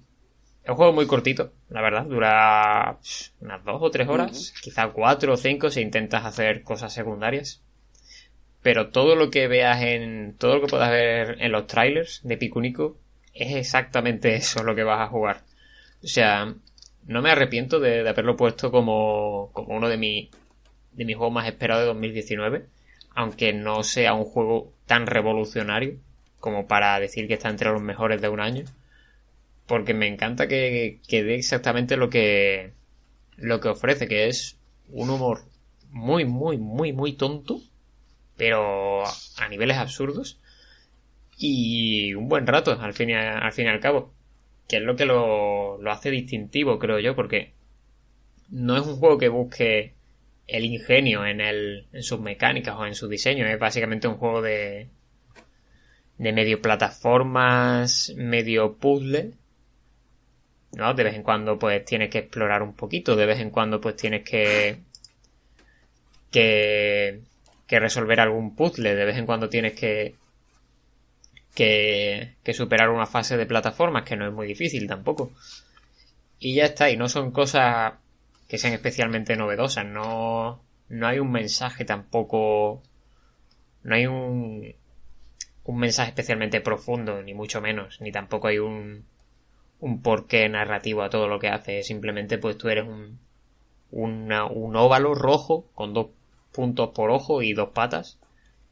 [0.70, 2.04] es un juego muy cortito, la verdad.
[2.04, 2.98] Dura
[3.40, 7.60] unas dos o tres horas, quizá cuatro o cinco si intentas hacer cosas secundarias.
[8.62, 12.36] Pero todo lo que veas en, todo lo que puedas ver en los trailers de
[12.36, 12.96] Pikuniku
[13.34, 15.42] es exactamente eso lo que vas a jugar.
[16.04, 16.54] O sea,
[17.04, 20.30] no me arrepiento de, de haberlo puesto como, como uno de, mi,
[20.92, 22.66] de mis juegos más esperados de 2019.
[23.16, 25.96] Aunque no sea un juego tan revolucionario
[26.38, 28.64] como para decir que está entre los mejores de un año
[29.70, 32.72] porque me encanta que, que dé exactamente lo que
[33.36, 35.44] lo que ofrece, que es un humor
[35.90, 37.60] muy, muy, muy, muy tonto,
[38.36, 40.40] pero a niveles absurdos
[41.38, 44.12] y un buen rato al fin y, al fin y al cabo,
[44.68, 47.52] que es lo que lo, lo hace distintivo, creo yo, porque
[48.50, 49.94] no es un juego que busque
[50.48, 54.42] el ingenio en, el, en sus mecánicas o en su diseño, es básicamente un juego
[54.42, 54.88] de,
[56.18, 59.34] de medio plataformas, medio puzzle,
[60.72, 60.94] ¿no?
[60.94, 63.96] De vez en cuando pues tienes que explorar un poquito, de vez en cuando pues
[63.96, 64.78] tienes que
[66.30, 67.20] que,
[67.66, 70.14] que resolver algún puzzle, de vez en cuando tienes que,
[71.54, 75.32] que que superar una fase de plataformas que no es muy difícil tampoco.
[76.38, 77.94] Y ya está, y no son cosas
[78.48, 82.82] que sean especialmente novedosas, no no hay un mensaje tampoco
[83.82, 84.74] no hay un
[85.64, 89.04] un mensaje especialmente profundo, ni mucho menos, ni tampoco hay un
[89.80, 91.82] un porqué narrativo a todo lo que hace.
[91.82, 93.18] Simplemente, pues tú eres un,
[93.90, 96.08] un óvalo rojo con dos
[96.52, 98.18] puntos por ojo y dos patas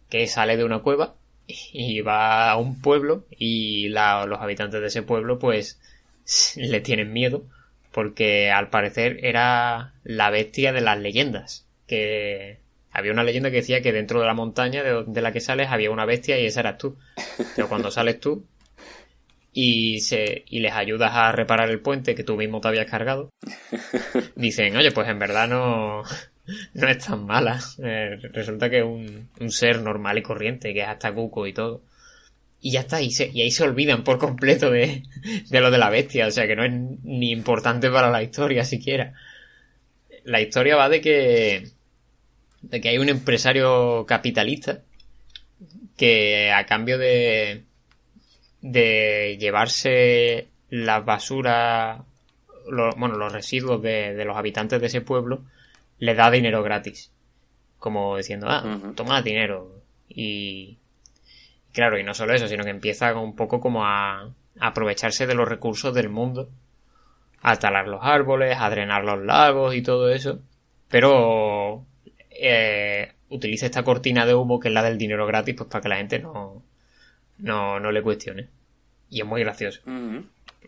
[0.09, 1.15] que sale de una cueva
[1.47, 5.81] y va a un pueblo y los habitantes de ese pueblo pues
[6.57, 7.45] le tienen miedo
[7.93, 12.59] porque al parecer era la bestia de las leyendas que
[12.91, 15.69] había una leyenda que decía que dentro de la montaña de, de la que sales
[15.71, 16.97] había una bestia y esa eras tú
[17.55, 18.45] pero cuando sales tú
[19.61, 23.29] y, se, y les ayudas a reparar el puente que tú mismo te habías cargado,
[24.37, 26.05] dicen, oye, pues en verdad no,
[26.75, 27.59] no es tan mala.
[27.83, 31.53] Eh, resulta que es un, un ser normal y corriente, que es hasta cuco y
[31.53, 31.83] todo.
[32.61, 35.03] Y ya está, y, se, y ahí se olvidan por completo de,
[35.51, 36.73] de lo de la bestia, o sea que no es
[37.03, 39.15] ni importante para la historia siquiera.
[40.23, 41.69] La historia va de que,
[42.63, 44.83] de que hay un empresario capitalista
[45.97, 47.65] que a cambio de,
[48.61, 52.05] de llevarse la basura,
[52.69, 55.43] lo- bueno, los residuos de, de los habitantes de ese pueblo,
[55.99, 57.11] le da dinero gratis.
[57.79, 58.63] Como diciendo, ah,
[58.97, 59.81] toma dinero.
[60.09, 60.79] Y
[61.73, 65.35] claro, y no solo eso, sino que empieza un poco como a, a aprovecharse de
[65.35, 66.49] los recursos del mundo.
[67.41, 70.41] A talar los árboles, a drenar los lagos y todo eso.
[70.89, 71.85] Pero
[72.31, 75.89] eh, utiliza esta cortina de humo que es la del dinero gratis, pues para que
[75.89, 76.48] la gente no,
[77.39, 78.49] no, no le cuestione.
[79.11, 79.81] Y es muy gracioso.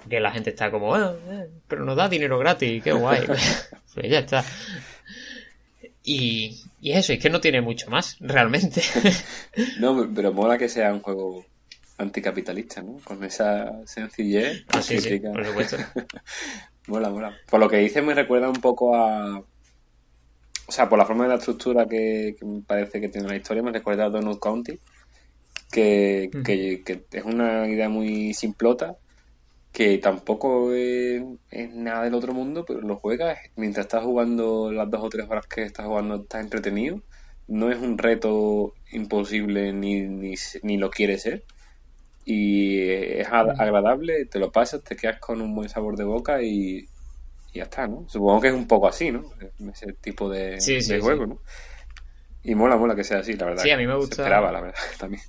[0.09, 3.27] Que la gente está como, "Ah, eh, pero nos da dinero gratis, qué guay.
[3.95, 4.45] pues ya está.
[6.03, 8.83] Y, y eso, es que no tiene mucho más, realmente.
[9.79, 11.45] No, pero mola que sea un juego
[11.99, 12.99] anticapitalista, ¿no?
[13.05, 14.65] Con esa sencillez.
[14.69, 15.77] Ah, sí, sí, por supuesto.
[16.87, 17.37] Mola, mola.
[17.49, 19.39] Por lo que dices me recuerda un poco a...
[19.39, 23.37] O sea, por la forma de la estructura que, que me parece que tiene la
[23.37, 24.79] historia, me recuerda a Donut County,
[25.71, 28.97] que, que, que es una idea muy simplota,
[29.73, 34.91] que tampoco es, es nada del otro mundo, pero lo juegas mientras estás jugando las
[34.91, 37.03] dos o tres horas que estás jugando, estás entretenido.
[37.47, 41.45] No es un reto imposible ni, ni, ni lo quiere ser.
[42.25, 46.79] Y es agradable, te lo pasas, te quedas con un buen sabor de boca y,
[47.53, 48.07] y ya está, ¿no?
[48.09, 49.25] Supongo que es un poco así, ¿no?
[49.73, 51.03] Ese tipo de, Sí, sí, de sí.
[51.03, 51.41] juego, ¿no?
[52.43, 53.63] Y mola, mola que sea así, la verdad.
[53.65, 55.23] Sí, a mí me Se gusta- esperaba, la verdad, también.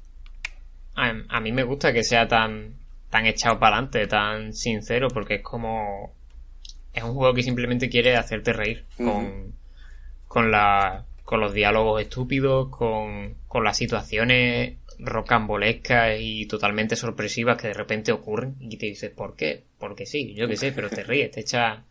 [0.96, 2.76] A, a mí me gusta que sea tan,
[3.10, 6.14] tan echado para adelante, tan sincero, porque es como.
[6.94, 9.54] Es un juego que simplemente quiere hacerte reír con,
[10.28, 17.70] con, la, con los diálogos estúpidos, con, con las situaciones rocambolescas y totalmente sorpresivas que
[17.70, 19.64] de repente ocurren y te dices, ¿por qué?
[19.80, 21.84] Porque sí, yo qué sé, pero te ríes, te echa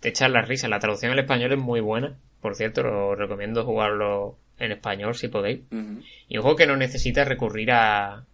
[0.00, 0.68] te echas la risa.
[0.68, 5.28] La traducción al español es muy buena, por cierto, lo recomiendo jugarlo en español si
[5.28, 5.60] podéis.
[5.70, 6.02] Ujú.
[6.28, 8.24] Y un juego que no necesita recurrir a.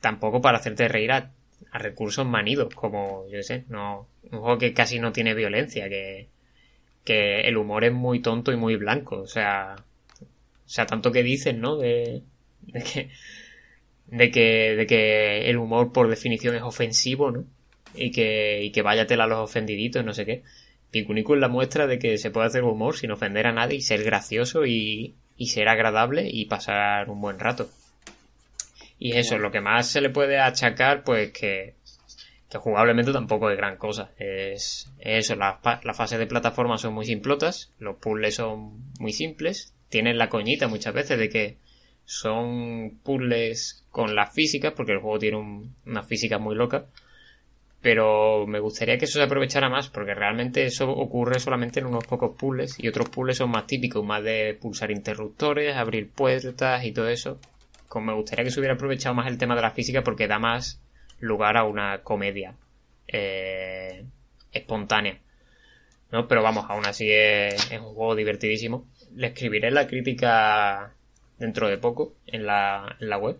[0.00, 1.32] tampoco para hacerte reír a,
[1.70, 4.08] a recursos manidos, como yo sé, no.
[4.30, 6.28] Un juego que casi no tiene violencia, que.
[7.04, 9.76] que el humor es muy tonto y muy blanco, o sea.
[10.20, 11.76] O sea, tanto que dicen, ¿no?
[11.76, 12.22] De,
[12.62, 13.10] de que.
[14.06, 14.76] de que.
[14.76, 17.44] de que el humor por definición es ofensivo, ¿no?
[17.94, 18.62] Y que.
[18.64, 20.42] y que váyatela a los ofendiditos, no sé qué.
[20.90, 23.82] Pikuniku es la muestra de que se puede hacer humor sin ofender a nadie y
[23.82, 27.68] ser gracioso y, y ser agradable y pasar un buen rato.
[28.98, 31.74] Y eso, lo que más se le puede achacar, pues que,
[32.48, 34.10] que jugablemente tampoco es gran cosa.
[34.18, 39.74] Es, es eso, las fases de plataforma son muy simplotas, los puzzles son muy simples,
[39.90, 41.56] tienen la coñita muchas veces de que
[42.06, 46.86] son puzzles con las físicas, porque el juego tiene un- una física muy loca,
[47.86, 52.04] pero me gustaría que eso se aprovechara más, porque realmente eso ocurre solamente en unos
[52.04, 56.90] pocos puzzles, y otros puzzles son más típicos, más de pulsar interruptores, abrir puertas y
[56.90, 57.38] todo eso.
[57.86, 60.40] Como me gustaría que se hubiera aprovechado más el tema de la física porque da
[60.40, 60.80] más
[61.20, 62.56] lugar a una comedia
[63.06, 64.04] eh,
[64.50, 65.20] espontánea.
[66.10, 66.26] ¿no?
[66.26, 68.84] Pero vamos, aún así es, es un juego divertidísimo.
[69.14, 70.92] Le escribiré la crítica
[71.38, 73.38] dentro de poco en la, en la web.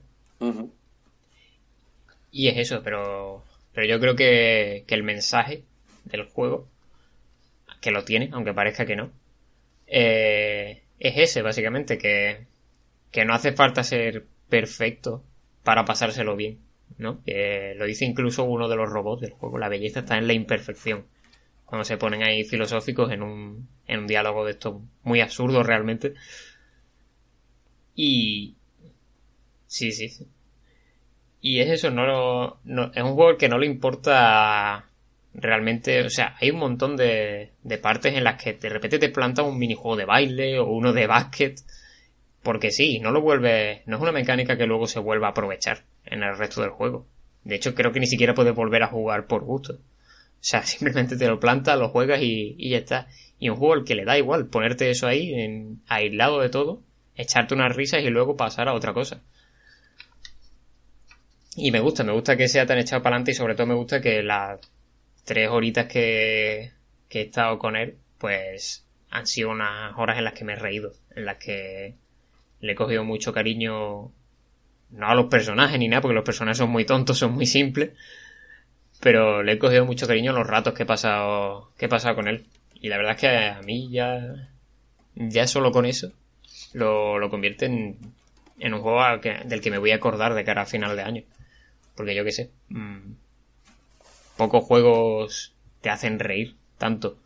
[2.31, 3.43] Y es eso, pero,
[3.77, 5.63] pero yo creo que, que el mensaje
[6.05, 6.67] del juego,
[7.83, 9.13] que lo tiene, aunque parezca que no,
[9.87, 12.47] eh, es ese, básicamente, que,
[13.11, 15.23] que no hace falta ser perfecto
[15.63, 16.59] para pasárselo bien.
[16.97, 17.23] ¿no?
[17.23, 19.59] Que lo dice incluso uno de los robots del juego.
[19.59, 21.05] La belleza está en la imperfección.
[21.67, 26.15] Cuando se ponen ahí filosóficos en un, en un diálogo de esto muy absurdo realmente.
[27.95, 28.57] Y...
[29.67, 30.27] Sí, sí, sí.
[31.49, 34.87] Y es eso, no, lo- no es un juego que no le importa
[35.35, 37.53] realmente, o sea, hay un montón de,
[37.83, 41.07] partes en las que de repente te planta un minijuego de baile o uno de
[41.07, 41.61] básquet,
[42.43, 45.85] porque sí, no lo vuelve, no es una mecánica que luego se vuelva a aprovechar
[46.07, 47.07] en el resto del juego.
[47.45, 49.75] De hecho, creo que ni siquiera puedes volver a jugar por gusto.
[49.75, 49.79] O
[50.41, 53.09] sea, simplemente te lo plantas, lo juegas y, y ya está.
[53.39, 56.83] Y un juego al que le da igual ponerte eso ahí, en, aislado de todo,
[57.17, 59.23] echarte unas risas y luego pasar a otra cosa.
[61.57, 63.75] Y me gusta, me gusta que sea tan echado para adelante y sobre todo me
[63.75, 64.61] gusta que las
[65.25, 66.73] tres horitas que,
[67.11, 70.93] he estado con él, pues han sido unas horas en las que me he reído,
[71.15, 71.95] en las que
[72.61, 74.13] le he cogido mucho cariño,
[74.91, 77.91] no a los personajes ni nada, porque los personajes son muy tontos, son muy simples,
[79.01, 82.15] pero le he cogido mucho cariño en los ratos que he pasado, que he pasado
[82.17, 82.47] con él.
[82.75, 84.51] Y la verdad es que a mí ya,
[85.15, 86.13] ya solo con eso,
[86.73, 87.99] lo, lo convierte en,
[88.59, 91.03] en un juego que- del que me voy a acordar de cara a final de
[91.03, 91.23] año.
[91.97, 93.15] Porque yo qué sé, mm,
[94.37, 97.19] pocos juegos te hacen reír tanto.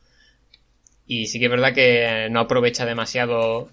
[1.07, 3.71] Y sí que es verdad que no aprovecha demasiado.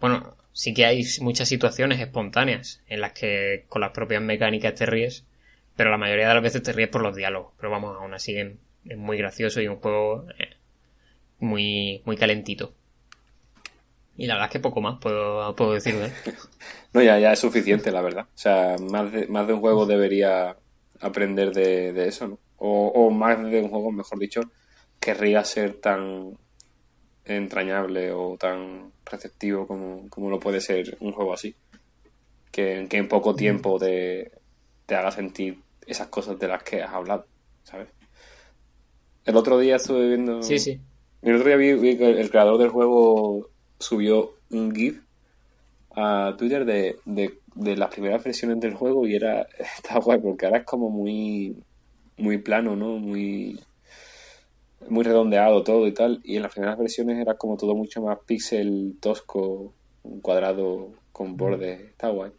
[0.00, 4.86] Bueno, sí que hay muchas situaciones espontáneas en las que con las propias mecánicas te
[4.86, 5.24] ríes,
[5.76, 7.52] pero la mayoría de las veces te ríes por los diálogos.
[7.56, 10.56] Pero vamos, aún así es, muy gracioso y un juego eh,
[11.38, 12.74] muy, muy calentito.
[14.18, 16.12] Y la verdad es que poco más puedo, puedo decir de él.
[16.92, 18.24] No, ya, ya es suficiente, la verdad.
[18.24, 20.56] O sea, más de, más de un juego debería
[21.00, 22.38] aprender de, de eso, ¿no?
[22.56, 24.40] O, o más de un juego, mejor dicho,
[24.98, 26.36] querría ser tan
[27.26, 31.54] entrañable o tan receptivo como, como lo puede ser un juego así.
[32.50, 34.32] Que, que en poco tiempo te,
[34.86, 37.26] te haga sentir esas cosas de las que has hablado,
[37.62, 37.88] ¿sabes?
[39.24, 40.42] El otro día estuve viendo...
[40.42, 40.80] Sí, sí.
[41.22, 45.00] El otro día vi, vi que el creador del juego subió un GIF
[45.94, 50.46] a Twitter de, de, de las primeras versiones del juego y era está guay porque
[50.46, 51.56] ahora es como muy
[52.16, 52.98] muy plano, ¿no?
[52.98, 53.60] Muy
[54.88, 58.18] muy redondeado todo y tal y en las primeras versiones era como todo mucho más
[58.26, 62.30] pixel tosco, un cuadrado con bordes, está guay.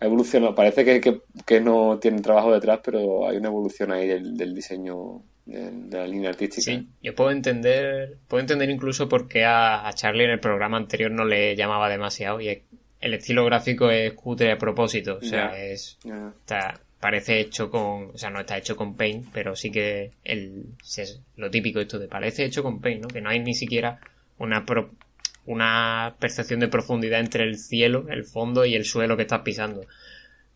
[0.00, 4.06] Ha evolucionado, parece que, que, que no tiene trabajo detrás, pero hay una evolución ahí
[4.06, 6.62] del, del diseño de, de la línea artística.
[6.70, 10.76] Sí, yo puedo entender, puedo entender incluso por qué a, a Charlie en el programa
[10.76, 12.62] anterior no le llamaba demasiado y es-
[13.00, 15.98] el estilo gráfico es cutre a propósito, o sea, es
[16.40, 20.64] está, parece hecho con, o sea, no está hecho con Paint, pero sí que el,
[20.82, 23.08] se- lo típico esto de parece hecho con Paint, ¿no?
[23.08, 24.00] Que no hay ni siquiera
[24.38, 24.90] una pro-
[25.46, 29.86] una percepción de profundidad entre el cielo, el fondo y el suelo que estás pisando.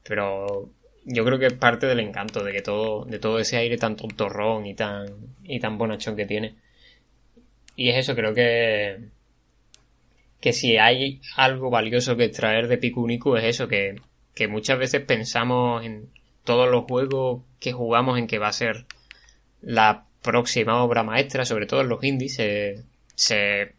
[0.02, 0.68] Pero
[1.04, 3.96] yo creo que es parte del encanto de que todo, de todo ese aire tan
[3.96, 5.06] tontorrón y tan,
[5.44, 6.54] y tan bonachón que tiene.
[7.74, 9.08] Y es eso, creo que,
[10.40, 13.96] que si hay algo valioso que extraer de Pikuniku es eso, que,
[14.34, 16.08] que muchas veces pensamos en
[16.44, 18.86] todos los juegos que jugamos en que va a ser
[19.60, 22.84] la próxima obra maestra, sobre todo en los indies, se,
[23.14, 23.72] se,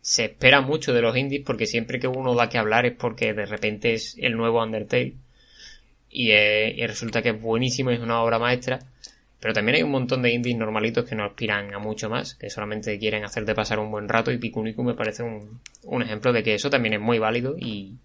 [0.00, 3.32] se espera mucho de los indies porque siempre que uno da que hablar es porque
[3.34, 5.14] de repente es el nuevo Undertale
[6.14, 8.78] y, eh, y resulta que es buenísimo y es una obra maestra.
[9.40, 12.48] Pero también hay un montón de indies normalitos que no aspiran a mucho más, que
[12.48, 16.42] solamente quieren hacerte pasar un buen rato y Pikuniku me parece un, un ejemplo de
[16.42, 17.96] que eso también es muy válido y,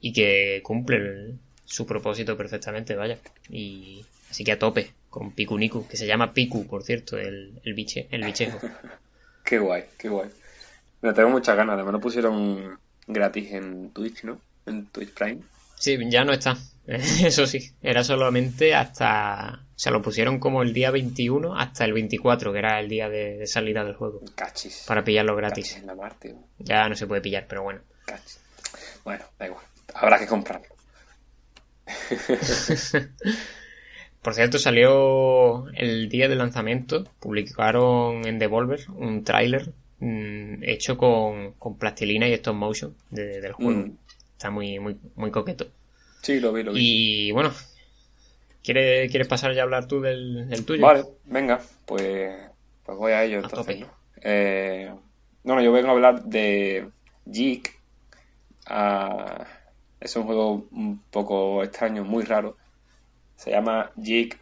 [0.00, 3.18] y que cumple el- su propósito perfectamente, vaya.
[3.50, 7.74] Y así que a tope con Pikuniku, que se llama Piku, por cierto, el, el,
[7.74, 8.58] biche, el bichejo.
[9.44, 10.28] Qué guay, qué guay.
[11.02, 14.40] Me tengo muchas ganas, además lo pusieron gratis en Twitch, ¿no?
[14.66, 15.38] En Twitch Prime.
[15.76, 16.56] Sí, ya no está.
[17.26, 19.60] Eso sí, era solamente hasta...
[19.74, 23.08] O sea, lo pusieron como el día 21 hasta el 24, que era el día
[23.10, 24.84] de, de salida del juego, Cachis.
[24.88, 25.76] para pillarlo Cachis gratis.
[25.76, 26.34] en la mar, tío.
[26.58, 27.80] Ya no se puede pillar, pero bueno.
[28.06, 28.40] Cachis.
[29.04, 29.62] Bueno, da igual.
[29.94, 30.66] Habrá que comprarlo.
[34.22, 41.52] Por cierto, salió el día del lanzamiento, publicaron en Devolver un tráiler mm, hecho con,
[41.52, 43.86] con plastilina y stop motion de- del juego.
[43.86, 43.96] Mm.
[44.32, 45.68] Está muy, muy, muy coqueto.
[46.26, 47.28] Sí, lo vi, lo vi.
[47.28, 47.52] Y bueno,
[48.64, 50.84] ¿quieres, ¿quieres pasar ya a hablar tú del, del tuyo?
[50.84, 52.34] Vale, venga, pues,
[52.84, 53.78] pues voy a ello A entonces.
[53.78, 53.86] ¿no?
[54.22, 54.92] Eh,
[55.44, 56.88] bueno, yo vengo a hablar de
[57.26, 57.78] Geek.
[58.66, 59.46] Ah,
[60.00, 62.56] es un juego un poco extraño, muy raro.
[63.36, 64.36] Se llama Geek,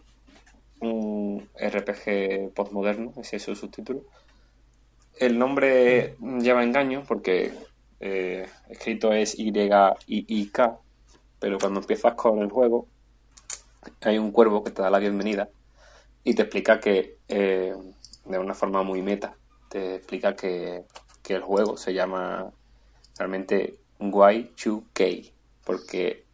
[0.80, 4.04] un RPG postmoderno, ese es su subtítulo.
[5.20, 7.52] El nombre lleva engaño porque
[8.00, 10.78] eh, escrito es Y-I-I-K,
[11.44, 12.88] pero cuando empiezas con el juego
[14.00, 15.46] hay un cuervo que te da la bienvenida
[16.22, 17.74] y te explica que, eh,
[18.24, 19.36] de una forma muy meta,
[19.68, 20.84] te explica que,
[21.22, 22.50] que el juego se llama
[23.18, 25.32] realmente Y2K,
[25.66, 26.24] porque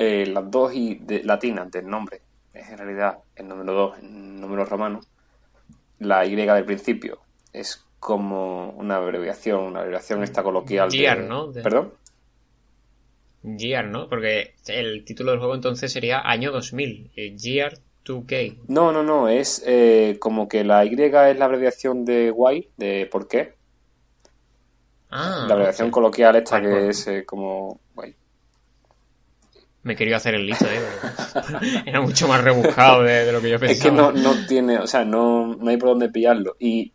[0.00, 2.22] eh, las dos y de- latinas del nombre
[2.52, 5.00] es en realidad el número 2 en número romano,
[6.00, 7.20] la Y del principio
[7.52, 10.96] es como una abreviación, una abreviación esta coloquial de...
[10.96, 11.52] Year, ¿no?
[11.52, 11.92] De- ¿Perdón?
[13.58, 14.08] Gear, ¿no?
[14.08, 17.10] Porque el título del juego entonces sería Año 2000.
[17.14, 18.56] eh, Gear 2K.
[18.68, 23.08] No, no, no, es eh, como que la Y es la abreviación de why, de
[23.10, 23.54] por qué.
[25.10, 28.14] Ah, la abreviación coloquial esta que es eh, como why.
[29.82, 30.80] Me he querido hacer el listo, ¿eh?
[31.86, 33.72] Era mucho más rebuscado de, de lo que yo pensaba.
[33.72, 36.56] Es que no, no tiene, o sea, no, no hay por dónde pillarlo.
[36.58, 36.92] Y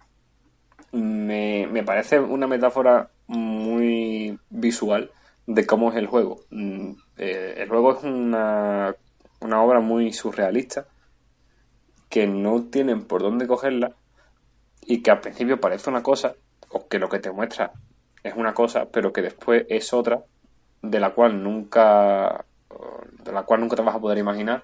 [0.91, 5.10] me, me parece una metáfora muy visual
[5.53, 6.41] de cómo es el juego.
[6.49, 8.95] Mm, eh, el juego es una,
[9.41, 10.88] una obra muy surrealista
[12.10, 13.95] que no tienen por dónde cogerla
[14.82, 16.36] y que al principio parece una cosa,
[16.69, 17.72] o que lo que te muestra
[18.23, 20.23] es una cosa, pero que después es otra,
[20.82, 22.45] de la cual nunca
[23.23, 24.64] de la cual nunca te vas a poder imaginar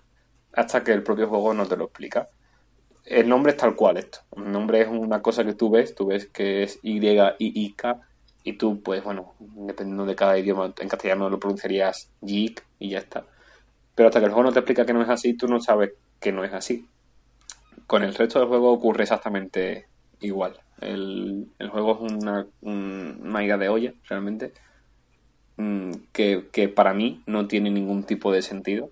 [0.54, 2.30] hasta que el propio juego no te lo explica.
[3.06, 4.20] El nombre es tal cual esto.
[4.36, 7.74] El nombre es una cosa que tú ves, tú ves que es Y I I
[7.74, 8.02] K
[8.48, 13.00] y tú pues bueno, dependiendo de cada idioma, en castellano lo pronunciarías Yik y ya
[13.00, 13.26] está.
[13.96, 15.92] Pero hasta que el juego no te explica que no es así, tú no sabes
[16.22, 16.88] que no es así.
[17.88, 19.88] Con el resto del juego ocurre exactamente
[20.22, 20.60] igual.
[20.80, 24.54] El, el juego es una, un- una idea de olla, realmente,
[25.58, 28.92] mm, que, que para mí no tiene ningún tipo de sentido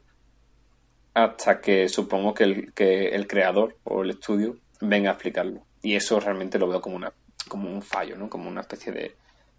[1.13, 5.65] hasta que supongo que el, que el creador o el estudio venga a explicarlo.
[5.81, 7.13] Y eso realmente lo veo como, una,
[7.47, 8.29] como un fallo, ¿no?
[8.29, 9.15] Como una especie de,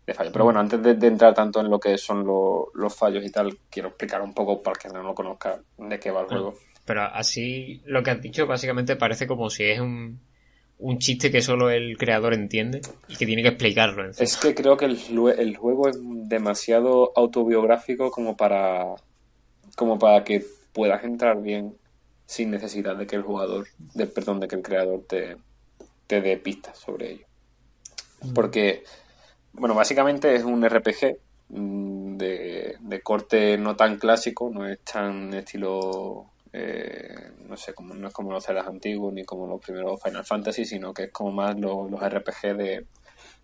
[0.07, 0.31] de fallo.
[0.33, 3.31] Pero bueno, antes de, de entrar tanto en lo que son lo- los fallos y
[3.31, 6.55] tal, quiero explicar un poco para que no lo conozca de qué va el juego.
[6.85, 10.21] Pero así, lo que has dicho básicamente parece como si es un,
[10.79, 14.09] un chiste que solo el creador entiende y que tiene que explicarlo.
[14.17, 14.99] Es que creo que el,
[15.39, 18.95] el juego es demasiado autobiográfico como para
[19.77, 21.77] como para que puedas entrar bien
[22.27, 25.37] sin necesidad de que el jugador, de, perdón, de que el creador te,
[26.07, 27.27] te dé pistas sobre ello.
[28.35, 28.85] Porque,
[29.59, 31.19] bueno, básicamente es un RPG
[31.49, 37.95] mm, de, de corte no tan clásico, no es tan estilo, eh, no sé, como,
[37.95, 41.13] no es como los Zeldas antiguos ni como los primeros Final Fantasy, sino que es
[41.13, 42.87] como más lo- los RPG de,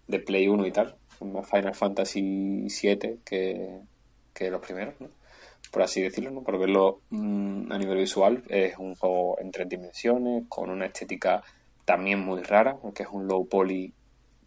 [0.06, 3.78] de Play 1 y tal, más Final Fantasy 7 que,
[4.34, 5.08] que los primeros, ¿no?
[5.70, 6.42] por así decirlo, ¿no?
[6.42, 11.42] por verlo mm, a nivel visual, es un juego en tres dimensiones, con una estética
[11.86, 13.92] también muy rara, porque es un low poly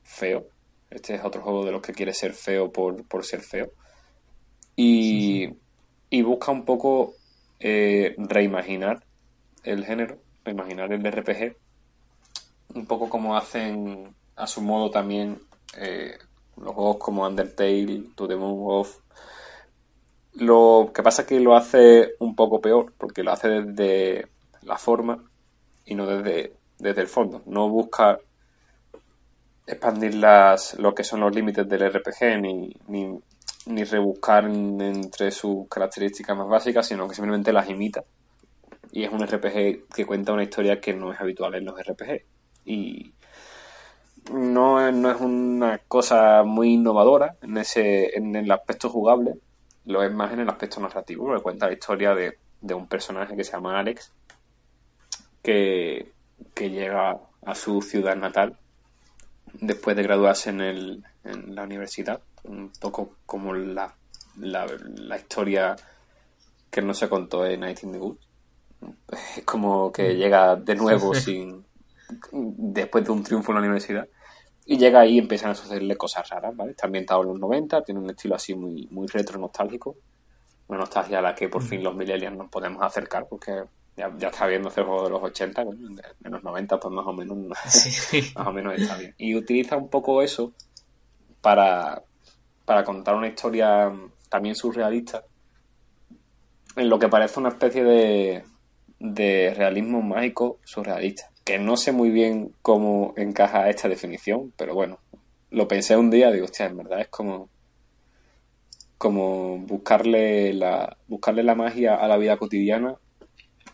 [0.04, 0.46] feo.
[0.90, 3.72] Este es otro juego de los que quiere ser feo por, por ser feo.
[4.76, 5.50] Y,
[6.10, 7.16] y busca un poco
[7.60, 9.04] eh, reimaginar
[9.64, 11.56] el género, reimaginar el RPG,
[12.76, 15.40] un poco como hacen a su modo también
[15.78, 16.18] eh,
[16.58, 19.00] los juegos como Undertale, To the Moon Off.
[20.34, 24.28] Lo que pasa es que lo hace un poco peor, porque lo hace desde
[24.64, 25.24] la forma
[25.86, 27.42] y no desde, desde el fondo.
[27.46, 28.20] No busca
[29.68, 33.20] expandir las, lo que son los límites del RPG ni, ni,
[33.68, 38.04] ni rebuscar en- entre sus características más básicas, sino que simplemente las imita.
[38.92, 42.24] Y es un RPG que cuenta una historia que no es habitual en los RPG.
[42.66, 43.14] Y
[44.32, 49.36] no, no es una cosa muy innovadora en ese en el aspecto jugable,
[49.86, 53.36] lo es más en el aspecto narrativo, porque cuenta la historia de, de un personaje
[53.36, 54.12] que se llama Alex,
[55.44, 56.12] que,
[56.54, 58.58] que llega a su ciudad natal
[59.62, 63.94] después de graduarse en, el, en la universidad, un poco como la,
[64.38, 64.66] la,
[64.96, 65.76] la historia
[66.70, 68.28] que no se contó en Night in the Woods.
[69.38, 71.66] Es como que llega de nuevo sin
[72.32, 74.08] después de un triunfo en la universidad
[74.66, 76.72] y llega ahí y empiezan a sucederle cosas raras, ¿vale?
[76.72, 79.96] Está ambientado en los 90, tiene un estilo así muy, muy retro nostálgico,
[80.68, 83.64] una nostalgia a la que por fin los millennials nos podemos acercar porque
[83.98, 86.94] ya, ya está viendo ese juego de los 80, bueno, de, de los 90 pues
[86.94, 87.38] más o menos
[87.70, 88.22] Sí.
[88.36, 89.14] más o menos está bien.
[89.18, 90.54] Y utiliza un poco eso
[91.42, 92.02] para,
[92.66, 93.92] para contar una historia
[94.30, 95.24] también surrealista,
[96.76, 98.44] en lo que parece una especie de,
[99.00, 105.00] de realismo mágico surrealista, que no sé muy bien cómo encaja esta definición, pero bueno,
[105.52, 107.50] lo pensé un día, digo, hostia, en verdad es como
[108.98, 112.96] como buscarle la buscarle la magia a la vida cotidiana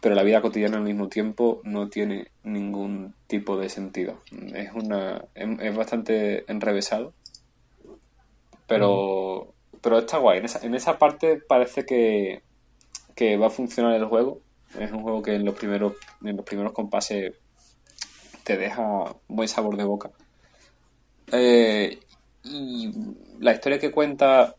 [0.02, 4.19] pero la vida cotidiana al mismo tiempo no tiene ningún tipo de sentido.
[4.53, 7.14] Es una es, bastante enrevesado,
[8.68, 10.40] pero pero está guay.
[10.40, 12.41] En esa, en esa parte parece que,
[13.15, 14.40] que va a funcionar el juego
[14.78, 17.34] Es un juego que en los primeros, en los primeros compases
[18.44, 20.10] te deja buen sabor de boca.
[21.32, 21.99] Eh,
[22.44, 22.91] y
[23.40, 24.56] la historia que cuenta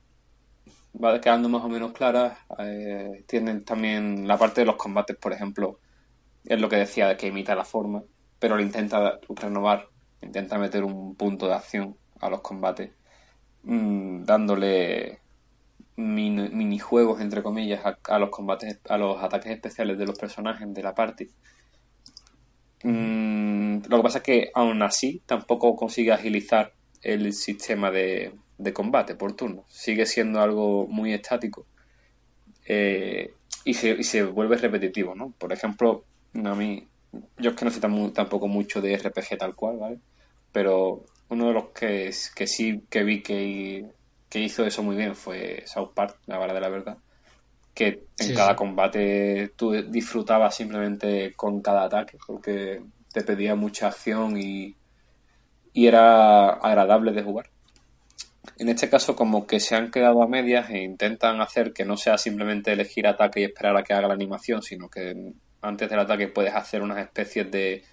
[0.95, 2.39] va quedando más o menos clara.
[2.59, 5.81] Eh, tienen también la parte de los combates, por ejemplo,
[6.45, 8.03] es lo que decía de que imita la forma,
[8.39, 9.89] pero lo intenta renovar,
[10.21, 12.93] intenta meter un punto de acción a los combates,
[13.63, 15.21] mm, dándole
[15.97, 20.73] mini- minijuegos, entre comillas, a, a los combates, a los ataques especiales de los personajes
[20.73, 21.29] de la party.
[22.85, 28.73] Mm, lo que pasa es que aún así tampoco consigue agilizar el sistema de, de
[28.73, 29.67] combate por turno.
[29.69, 31.69] Sigue siendo algo muy estático
[32.67, 35.35] eh, y, se, y se vuelve repetitivo, ¿no?
[35.39, 36.89] Por ejemplo, a mí,
[37.39, 40.01] yo es que no sé tam- tampoco mucho de RPG tal cual, ¿vale?
[40.53, 43.87] Pero uno de los que, que sí que vi que,
[44.29, 46.99] que hizo eso muy bien fue South Park, la verdad de la verdad.
[47.75, 48.57] Que en Sí, cada sí.
[48.57, 54.79] combate tú disfrutabas simplemente con cada ataque, porque te pedía mucha acción y,
[55.75, 57.52] y era agradable de jugar.
[58.59, 61.97] En este caso, como que se han quedado a medias e intentan hacer que no
[61.97, 65.15] sea simplemente elegir ataque y esperar a que haga la animación, sino que
[65.61, 67.85] antes del ataque puedes hacer unas especies de,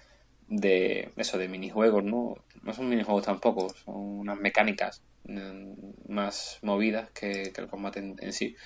[0.48, 2.34] de eso, de minijuegos, ¿no?
[2.62, 8.32] No son minijuegos tampoco, son unas mecánicas mm, más movidas que, el combate en, en
[8.32, 8.56] sí.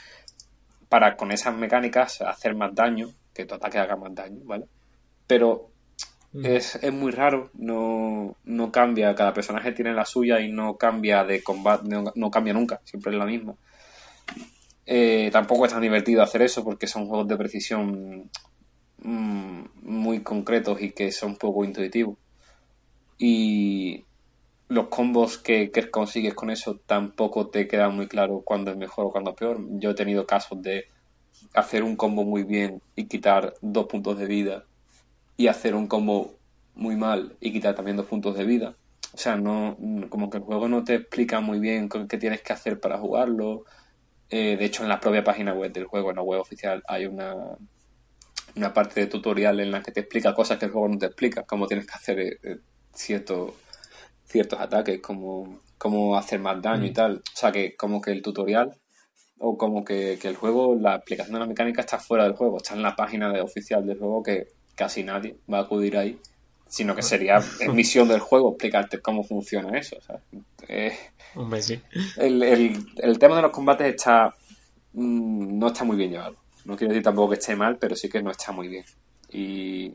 [0.88, 4.66] Para con esas mecánicas hacer más daño, que tu ataque haga más daño, ¿vale?
[5.26, 5.73] Pero
[6.42, 11.24] es, es muy raro, no, no cambia, cada personaje tiene la suya y no cambia
[11.24, 13.54] de combate, no, cambia nunca, siempre es la misma.
[14.84, 18.30] Eh, tampoco es tan divertido hacer eso porque son juegos de precisión
[18.98, 22.18] mm, muy concretos y que son poco intuitivos.
[23.16, 24.04] Y
[24.68, 29.06] los combos que, que consigues con eso tampoco te queda muy claro cuándo es mejor
[29.06, 29.60] o cuándo es peor.
[29.78, 30.86] Yo he tenido casos de
[31.54, 34.64] hacer un combo muy bien y quitar dos puntos de vida
[35.36, 36.34] y hacer un combo
[36.74, 38.76] muy mal y quitar también dos puntos de vida.
[39.12, 39.76] O sea, no
[40.08, 43.64] como que el juego no te explica muy bien qué tienes que hacer para jugarlo.
[44.30, 47.06] Eh, de hecho, en la propia página web del juego, en la web oficial, hay
[47.06, 47.34] una,
[48.56, 51.06] una parte de tutorial en la que te explica cosas que el juego no te
[51.06, 52.56] explica, cómo tienes que hacer eh, eh,
[52.92, 53.52] ciertos
[54.26, 57.18] ciertos ataques, cómo, cómo hacer más daño y tal.
[57.18, 58.74] O sea, que como que el tutorial
[59.38, 62.56] o como que, que el juego, la aplicación de la mecánica está fuera del juego,
[62.56, 66.18] está en la página de- oficial del juego que casi nadie va a acudir ahí,
[66.66, 69.96] sino que sería es misión del juego explicarte cómo funciona eso.
[70.00, 70.22] ¿sabes?
[70.68, 70.96] Eh,
[71.34, 71.80] Hombre, sí.
[72.16, 74.34] el, el, el tema de los combates está
[74.92, 76.36] mm, no está muy bien llevado.
[76.64, 78.84] No quiero decir tampoco que esté mal, pero sí que no está muy bien.
[79.30, 79.92] Y,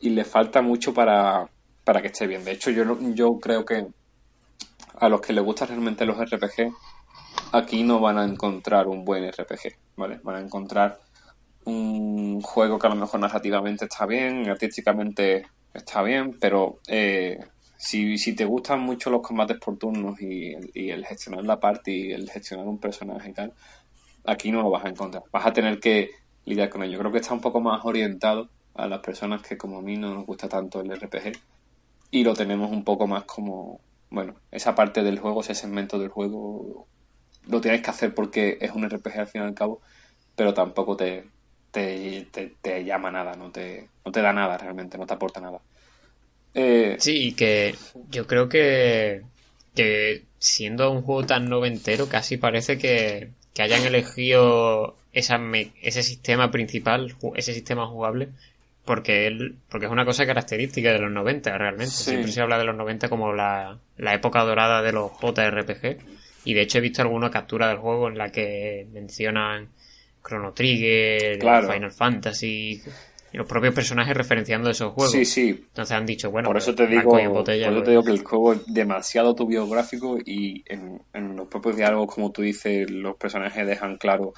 [0.00, 1.48] y le falta mucho para,
[1.84, 2.44] para que esté bien.
[2.44, 3.86] De hecho, yo, yo creo que
[4.98, 6.72] a los que les gustan realmente los RPG,
[7.52, 10.20] aquí no van a encontrar un buen RPG, ¿vale?
[10.22, 11.00] Van a encontrar
[11.64, 17.38] un juego que a lo mejor narrativamente está bien, artísticamente está bien, pero eh,
[17.76, 22.12] si, si te gustan mucho los combates por turnos y, el gestionar la parte y
[22.12, 23.52] el gestionar un personaje y tal,
[24.24, 25.24] aquí no lo vas a encontrar.
[25.32, 26.10] Vas a tener que
[26.44, 26.98] lidiar con ello.
[26.98, 30.14] Creo que está un poco más orientado a las personas que como a mí no
[30.14, 31.32] nos gusta tanto el RPG
[32.10, 33.80] y lo tenemos un poco más como,
[34.10, 36.86] bueno, esa parte del juego, ese segmento del juego,
[37.46, 39.80] lo tienes que hacer porque es un RPG al fin y al cabo,
[40.34, 41.28] pero tampoco te,
[41.70, 45.40] te, te, te llama nada, no te, no te da nada realmente, no te aporta
[45.40, 45.60] nada.
[46.54, 47.74] Eh, Sí, y que
[48.10, 49.22] yo creo que,
[49.74, 56.02] que siendo un juego tan noventero, casi parece que, que hayan elegido esa me- ese
[56.02, 58.28] sistema principal, ese sistema jugable,
[58.84, 61.92] porque él, porque es una cosa característica de los 90 realmente.
[61.92, 62.10] Sí.
[62.10, 65.98] Siempre se habla de los 90 como la, la época dorada de los JRPG.
[66.44, 69.68] Y de hecho he visto alguna captura del juego en la que mencionan
[70.22, 71.72] Chrono Trigger, Claro.
[71.72, 72.82] Final Fantasy,
[73.32, 75.12] y los propios personajes referenciando esos juegos.
[75.12, 77.90] sí, sí, Entonces han dicho, bueno, por eso pues, te digo, botella, por eso te
[77.90, 82.42] digo que el juego es demasiado autobiográfico y en, en los propios diálogos, como tú
[82.42, 84.32] dices, los personajes dejan claro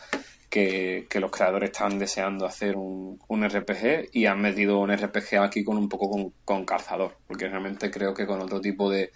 [0.51, 5.39] que, que los creadores están deseando hacer un, un RPG y han metido un RPG
[5.41, 9.11] aquí con un poco con, con calzador, porque realmente creo que con otro tipo de,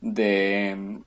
[0.00, 0.98] de,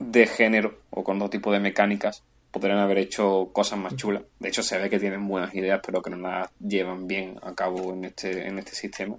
[0.00, 4.22] de género o con otro tipo de mecánicas podrían haber hecho cosas más chulas.
[4.38, 7.52] De hecho, se ve que tienen buenas ideas, pero que no las llevan bien a
[7.52, 9.16] cabo en este, en este sistema.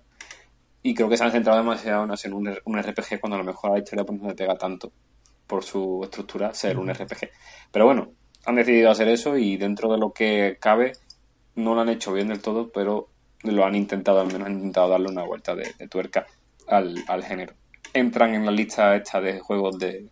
[0.82, 3.44] Y creo que se han centrado demasiado en hacer un, un RPG cuando a lo
[3.44, 4.90] mejor a la historia pues, no le pega tanto
[5.48, 7.30] por su estructura ser un RPG.
[7.72, 8.12] Pero bueno,
[8.46, 10.94] han decidido hacer eso y dentro de lo que cabe
[11.56, 13.10] no lo han hecho bien del todo, pero
[13.44, 16.26] lo han intentado, al menos han intentado darle una vuelta de, tuerca
[16.68, 17.54] al, al género.
[17.94, 20.08] Entran en la lista esta de juegos de,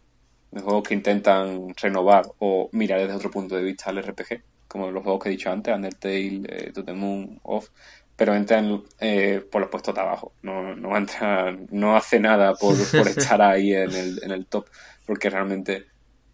[0.54, 4.92] de juegos que intentan renovar o mirar desde otro punto de vista al RPG, como
[4.92, 7.70] los juegos que he dicho antes, Undertale, eh, To the Moon, Off,
[8.16, 10.34] pero entra en, eh, por los puestos de abajo.
[10.44, 14.68] No, no entra, no hace nada por, por estar ahí en el, en el top,
[15.06, 15.86] porque realmente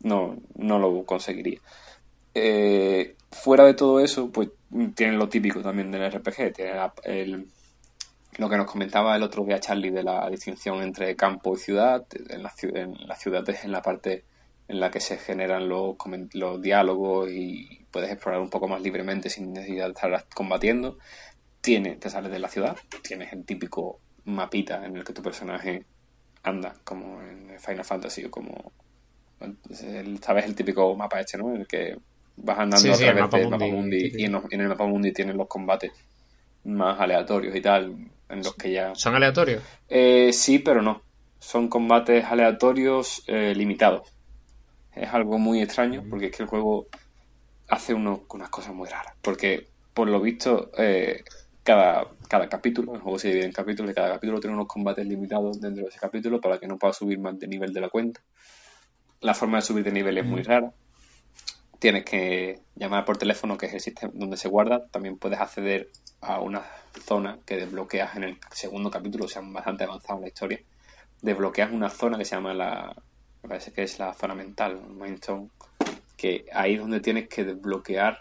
[0.01, 1.59] no, no lo conseguiría.
[2.33, 4.49] Eh, fuera de todo eso, pues
[4.95, 7.47] tienen lo típico también del RPG, tiene la- el,
[8.39, 12.05] lo que nos comentaba el otro día Charlie de la distinción entre campo y ciudad.
[12.29, 14.25] En la, en la ciudad es en la parte
[14.67, 15.95] en la que se generan los,
[16.33, 20.97] los diálogos y puedes explorar un poco más libremente sin necesidad de estar combatiendo.
[21.61, 25.85] Tiene, te sales de la ciudad, tienes el típico mapita en el que tu personaje
[26.43, 28.73] anda, como en Final Fantasy o como...
[29.41, 31.49] el- ¿Sabes el típico mapa este, no?
[31.53, 31.97] En el que
[32.37, 34.85] vas andando Sí, a través mapa del mapa mundi, y en, los- en el mapa
[34.85, 35.91] mundi tienes los combates
[36.63, 37.95] más aleatorios y tal,
[38.29, 38.93] en los que ya...
[38.95, 39.63] ¿Son aleatorios?
[39.87, 41.01] Eh, sí, pero no.
[41.39, 44.13] Son combates aleatorios eh, limitados.
[44.93, 46.87] Es algo muy extraño porque es que el juego
[47.67, 49.13] hace uno- unas cosas muy raras.
[49.21, 51.23] Porque, por lo visto, eh,
[51.63, 55.05] cada, cada capítulo, el juego se divide en capítulos y cada capítulo tiene unos combates
[55.05, 57.89] limitados dentro de ese capítulo para que no pueda subir más de nivel de la
[57.89, 58.21] cuenta.
[59.21, 60.71] La forma de subir de nivel es muy rara.
[61.79, 64.87] Tienes que llamar por teléfono, que es el sistema donde se guarda.
[64.91, 65.89] También puedes acceder
[66.21, 66.63] a una
[67.05, 70.59] zona que desbloqueas en el segundo capítulo, o sea, bastante avanzado en la historia.
[71.21, 72.93] Desbloqueas una zona que se llama la.
[73.43, 75.49] Me parece que es la zona mental, Mindstone.
[76.17, 78.19] Que ahí es donde tienes que desbloquear.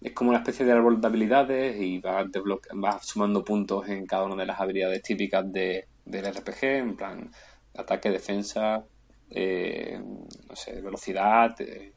[0.00, 2.26] Es como una especie de árbol de habilidades y vas,
[2.74, 7.30] vas sumando puntos en cada una de las habilidades típicas de, del RPG, en plan
[7.74, 8.84] ataque, defensa,
[9.30, 11.92] eh, no sé, velocidad, eh,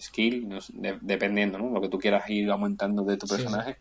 [0.00, 1.70] skill, no sé, de- dependiendo, ¿no?
[1.70, 3.72] Lo que tú quieras ir aumentando de tu Sí, sí.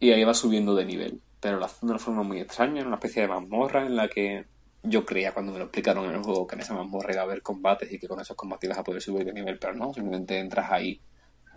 [0.00, 1.20] Y ahí va subiendo de nivel.
[1.38, 4.08] Pero lo hace de una forma muy extraña, en una especie de mazmorra en la
[4.08, 4.44] que
[4.82, 7.24] yo creía cuando me lo explicaron en el juego que en esa mazmorra iba a
[7.24, 9.92] haber combates y que con esos combates ibas a poder subir de nivel, pero no,
[9.92, 11.00] simplemente entras ahí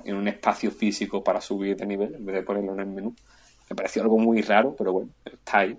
[0.04, 3.16] en un espacio físico para subir de nivel en vez de ponerlo en el menú.
[3.70, 5.78] Me pareció algo muy raro, pero bueno, está ahí.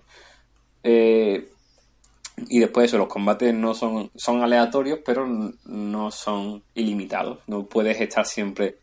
[0.83, 1.49] Eh,
[2.49, 7.39] y después eso, los combates no son, son aleatorios, pero no son ilimitados.
[7.47, 8.79] No puedes estar siempre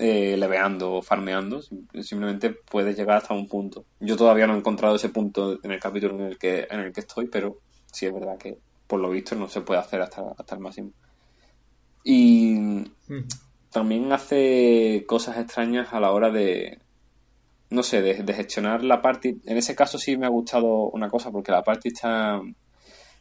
[0.00, 3.84] eh, leveando o farmeando, sim- simplemente puedes llegar hasta un punto.
[4.00, 6.92] Yo todavía no he encontrado ese punto en el capítulo en el que, en el
[6.92, 7.58] que estoy, pero
[7.92, 10.92] sí es verdad que por lo visto no se puede hacer hasta, hasta el máximo.
[12.04, 12.54] Y
[13.08, 13.26] Mm.
[13.70, 16.78] también hace cosas extrañas a la hora de,
[17.70, 19.40] no sé, de, de gestionar la party.
[19.44, 22.40] En ese caso sí me ha gustado una cosa, porque la party está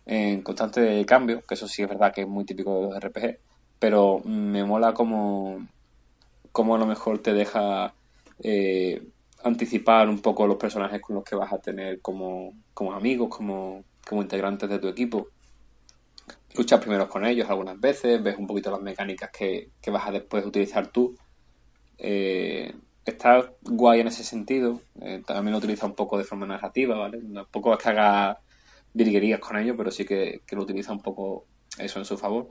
[0.06, 3.38] en constante cambio, que eso sí es verdad que es muy típico de los RPG,
[3.80, 5.68] pero me mola como,
[6.60, 7.94] como a lo mejor te deja
[8.44, 9.02] eh,
[9.46, 13.86] anticipar un poco los personajes con los que vas a tener como, como amigos, como,
[14.06, 15.30] como integrantes de tu equipo.
[16.58, 20.12] Luchas primero con ellos algunas veces, ves un poquito las mecánicas que, que vas a
[20.12, 21.16] después utilizar tú.
[21.98, 22.76] Eh,
[23.06, 24.82] está guay en ese sentido.
[25.00, 27.22] Eh, también lo utiliza un poco de forma narrativa, ¿vale?
[27.34, 28.38] Tampoco es que haga
[28.94, 31.46] virguerías con ello, pero sí que, que lo utiliza un poco
[31.78, 32.50] eso en su favor.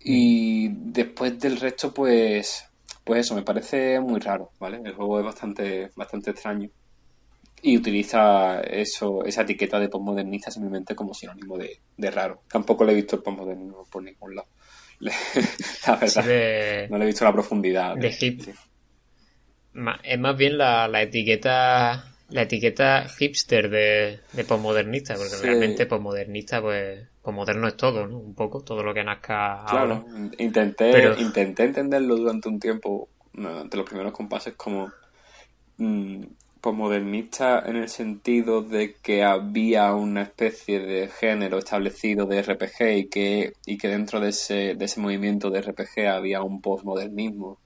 [0.00, 2.64] Y después del resto, pues,
[3.04, 4.80] pues eso, me parece muy raro, ¿vale?
[4.84, 6.68] El juego es bastante, bastante extraño.
[7.62, 12.42] Y utiliza eso, esa etiqueta de postmodernista simplemente como sinónimo de, de raro.
[12.48, 14.48] Tampoco le he visto el postmodernismo por ningún lado.
[16.06, 17.96] Sí, de, no le he visto la profundidad.
[17.96, 18.40] de hip.
[18.42, 18.52] sí.
[20.04, 25.42] es más bien la, la etiqueta la etiqueta hipster de, de posmodernista, porque Sí.
[25.42, 28.18] realmente posmodernista, pues, posmoderno es todo, ¿no?
[28.18, 30.00] Un poco, todo lo que nazca ahora.
[30.00, 30.06] Claro,
[30.38, 34.92] intenté, Pero- intenté entenderlo durante un tiempo, durante los primeros compases, como
[35.78, 36.22] mm,
[36.60, 43.08] posmodernista en el sentido de que había una especie de género establecido de RPG y
[43.08, 47.58] que, y que dentro de ese, de ese movimiento de RPG había un posmodernismo.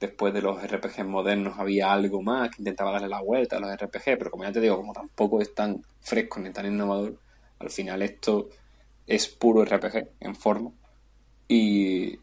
[0.00, 3.70] Después de los RPG modernos había algo más que intentaba darle la vuelta a los
[3.72, 7.18] RPG, pero como ya te digo, como tampoco es tan fresco ni tan innovador,
[7.58, 8.48] al final esto
[9.08, 10.70] es puro RPG en forma
[11.48, 12.18] y,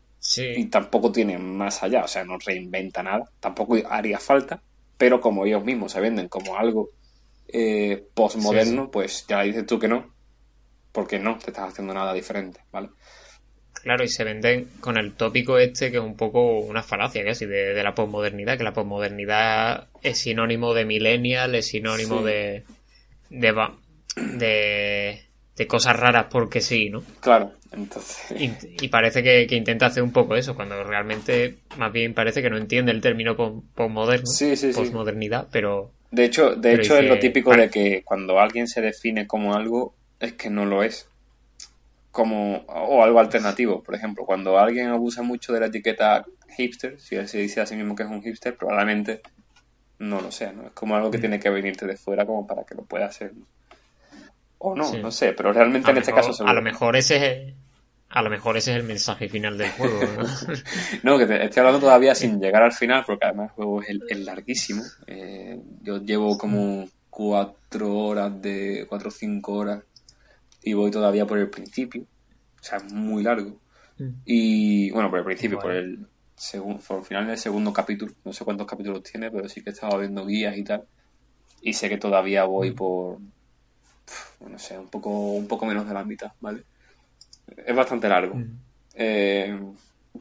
[0.70, 4.62] tampoco tiene más allá, o sea, no reinventa nada, tampoco haría falta,
[4.98, 6.90] pero como ellos mismos se venden como algo
[7.48, 8.90] eh, postmoderno, Sí, sí.
[8.94, 10.14] pues ya dices tú que no,
[10.92, 12.90] porque no te estás haciendo nada diferente, ¿vale?
[13.86, 17.46] claro, y se venden con el tópico este que es un poco una falacia casi
[17.46, 22.64] de, de la posmodernidad, que la posmodernidad es sinónimo de millennial, es sinónimo de,
[23.30, 23.54] de,
[24.16, 25.25] de,
[25.56, 27.02] de cosas raras porque sí, ¿no?
[27.22, 28.40] Claro, entonces...
[28.40, 32.42] Y, y parece que, que intenta hacer un poco eso, cuando realmente más bien parece
[32.42, 34.80] que no entiende el término pos- posmoderno, Sí, sí, sí.
[34.80, 38.82] posmodernidad, pero De hecho, de hecho es es lo típico de que cuando alguien se
[38.82, 41.08] define como algo, es que no lo es.
[42.12, 43.84] como o algo alternativo.
[43.84, 46.26] Por ejemplo, cuando alguien abusa mucho de la etiqueta
[46.58, 49.22] hipster, si él se dice a sí mismo que es un hipster, probablemente
[50.00, 50.68] no lo sea, ¿no?
[50.68, 53.34] Es como algo que tiene que venirte de fuera como para que lo pueda hacer.
[53.36, 53.46] ¿no?
[54.72, 54.98] O no, Sí.
[55.02, 56.54] no sé, pero realmente A, en este caso a seguro.
[56.56, 57.16] lo mejor ese
[57.50, 57.54] es,
[58.10, 60.00] a lo mejor ese es el mensaje final del juego.
[60.00, 60.24] ¿no?
[61.04, 63.90] No, que te estoy hablando todavía sin llegar al final, porque además el juego es,
[64.10, 64.84] el- larguísimo.
[65.08, 69.84] Eh, yo llevo como cuatro horas de cuatro o cinco horas
[70.64, 72.04] y voy todavía por el principio.
[72.04, 73.60] O sea, es muy largo.
[74.26, 76.06] Y bueno, por el principio, por el
[76.36, 78.12] segundo, por el final del segundo capítulo.
[78.26, 80.84] No sé cuántos capítulos tiene, pero sí que he estado viendo guías y tal.
[81.62, 83.30] Y sé que todavía voy por, pf,
[84.42, 86.64] no sé, un poco, un poco menos de la mitad, ¿vale?
[87.66, 88.36] Es bastante largo.
[88.94, 89.60] Eh,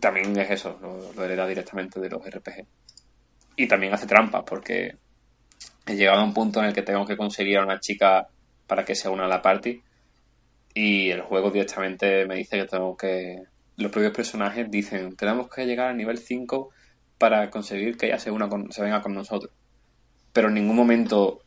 [0.01, 2.67] también es eso, lo, lo hereda directamente de los RPG.
[3.57, 4.93] Y también hace trampas, porque
[5.87, 8.27] he llegado a un punto en el que tengo que conseguir a una chica
[8.67, 9.83] para que se una a la party.
[10.75, 13.39] Y el juego directamente me dice que tengo que.
[13.77, 16.71] Los propios personajes dicen: Tenemos que llegar al nivel 5
[17.19, 19.53] para conseguir que ella se, una con- se venga con nosotros.
[20.33, 21.44] Pero en ningún momento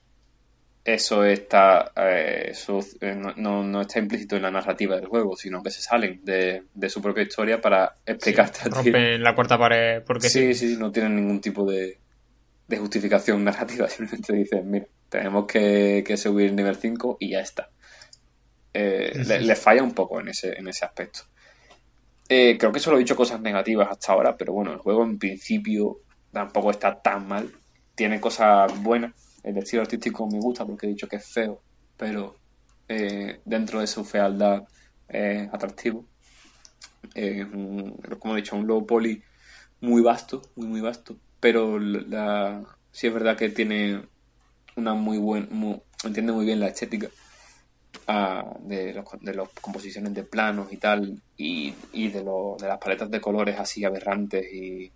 [0.87, 5.35] eso está eh, su- eh, no, no- no está implícito en la narrativa del juego,
[5.35, 8.91] sino que se salen de, de su propia historia para explicarte a ti.
[8.91, 10.53] Rompen la cuarta pared porque Sí, sí.
[10.53, 11.99] sí, no tienen ningún tipo de,
[12.67, 13.89] de justificación narrativa.
[13.89, 17.69] Simplemente dicen, mira, tenemos que, que subir el nivel 5 y ya está.
[18.73, 21.21] Eh, le, le falla un poco en ese, en ese aspecto.
[22.29, 25.17] Eh, creo que solo he dicho cosas negativas hasta ahora, pero bueno, el juego en
[25.17, 25.99] principio
[26.31, 27.49] tampoco está tan mal.
[27.95, 29.13] Tiene cosas buenas.
[29.49, 31.63] El estilo artístico me gusta porque he dicho que es feo,
[31.97, 32.41] pero
[32.87, 34.63] eh, dentro de su fealdad
[35.07, 36.07] es atractivo.
[37.13, 39.21] Es un- como he dicho, un low poly
[39.81, 41.79] muy vasto, muy muy vasto, pero
[42.91, 44.07] sí es verdad que tiene
[44.77, 45.47] una muy buena,
[46.05, 47.11] entiende muy bien la estética
[48.07, 52.79] ah, de, los, las composiciones de planos y tal, y, y de, lo- de las
[52.79, 54.93] paletas de colores así aberrantes y,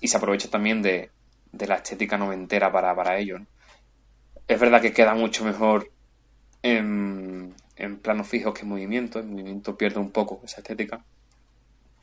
[0.00, 1.12] y se aprovecha también de,
[1.52, 3.38] de la estética noventera para, para ello.
[3.40, 3.46] ¿no?
[4.46, 5.90] Es verdad que queda mucho mejor
[6.62, 11.04] en, en planos fijos que en movimiento, en movimiento pierde un poco esa estética,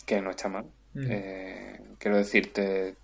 [0.06, 0.66] que no está mal.
[0.94, 1.06] Mm.
[1.10, 2.96] Eh, quiero decirte,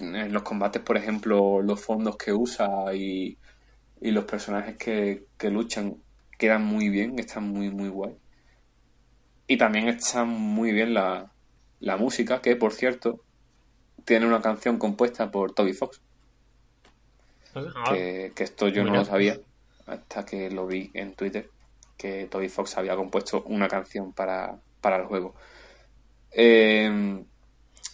[0.00, 3.36] en los combates, por ejemplo, los fondos que usa y,
[4.00, 5.96] y los personajes que, que luchan
[6.38, 8.16] quedan muy bien, están muy, muy guay.
[9.46, 11.30] Y también está muy bien la,
[11.80, 13.20] la música, que por cierto,
[14.04, 16.00] tiene una canción compuesta por Toby Fox,
[17.88, 19.38] que, que esto yo no lo sabía
[19.86, 21.50] hasta que lo vi en Twitter,
[21.96, 25.34] que Toby Fox había compuesto una canción para, para el juego.
[26.30, 27.22] Eh,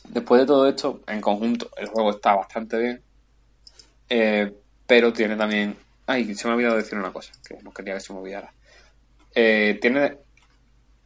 [0.08, 3.02] después de todo esto, en conjunto, el juego está bastante bien,
[4.08, 4.52] eh,
[4.86, 5.76] pero tiene también...
[6.06, 8.52] Ay, se me ha olvidado decir una cosa, que no quería que se me olvidara.
[9.34, 10.18] Eh, tiene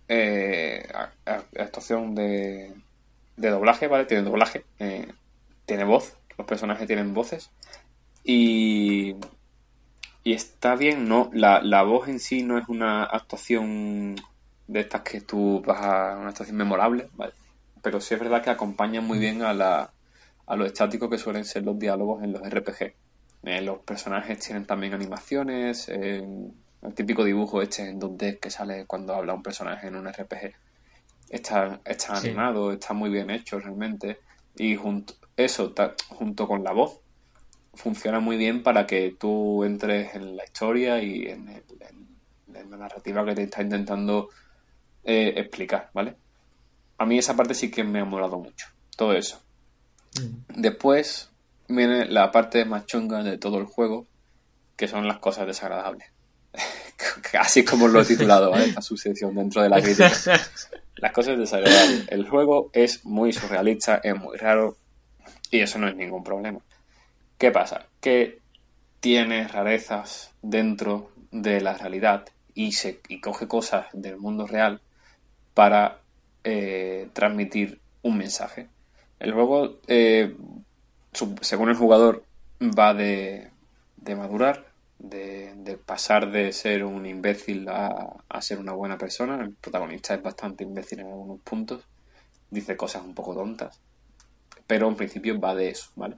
[0.08, 0.86] eh,
[1.24, 2.74] actuación de,
[3.36, 4.04] de doblaje, ¿vale?
[4.04, 5.08] Tiene doblaje, eh,
[5.64, 7.50] tiene voz, los personajes tienen voces
[8.22, 9.14] y,
[10.22, 11.30] y está bien, ¿no?
[11.32, 14.16] La, la voz en sí no es una actuación
[14.66, 17.32] de estas que tú vas a una actuación memorable, ¿vale?
[17.82, 19.94] Pero sí es verdad que acompaña muy bien a, la,
[20.46, 22.96] a lo estático que suelen ser los diálogos en los RPG.
[23.42, 26.22] Eh, los personajes tienen también animaciones, eh,
[26.82, 30.52] el típico dibujo este en 2D que sale cuando habla un personaje en un RPG.
[31.28, 32.28] Está, está Sí.
[32.28, 34.20] animado, está muy bien hecho realmente.
[34.54, 37.00] Y junto, eso, ta- junto con la voz,
[37.74, 42.70] funciona muy bien para que tú entres en la historia y en, el- en- en
[42.70, 44.28] la narrativa que te está intentando
[45.04, 46.16] eh, explicar, ¿vale?
[46.98, 48.66] A mí esa parte sí que me ha molado mucho,
[48.96, 49.40] todo eso.
[50.20, 50.60] mm.
[50.60, 51.30] Después
[51.68, 54.06] viene la parte más chunga de todo el juego,
[54.76, 56.06] que son las cosas desagradables.
[57.38, 58.64] Así como lo he titulado, ¿vale?
[58.66, 60.10] Esta sucesión dentro de la crítica.
[60.96, 62.06] Las cosas desagradables.
[62.08, 64.76] El juego es muy surrealista, es muy raro,
[65.50, 66.60] y eso no es ningún problema.
[67.40, 67.86] ¿Qué pasa?
[68.02, 68.38] Que
[69.00, 74.82] tiene rarezas dentro de la realidad y, se, y coge cosas del mundo real
[75.54, 76.00] para
[76.44, 78.68] eh, transmitir un mensaje.
[79.18, 80.36] El juego, eh,
[81.40, 82.24] según el jugador,
[82.60, 83.48] va de,
[83.96, 84.66] de madurar,
[84.98, 89.42] de, de pasar de ser un imbécil a, a ser una buena persona.
[89.42, 91.84] El protagonista es bastante imbécil en algunos puntos,
[92.50, 93.80] dice cosas un poco tontas,
[94.66, 96.16] pero en principio va de eso, ¿vale?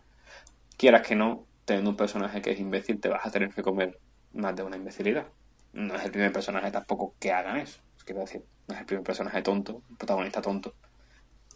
[0.82, 4.00] Quieras que no, teniendo un personaje que es imbécil, te vas a tener que comer
[4.32, 5.28] más de una imbecilidad.
[5.72, 7.78] No es el primer personaje tampoco que hagan eso.
[8.04, 10.74] Quiero decir, no es el primer personaje tonto, protagonista tonto,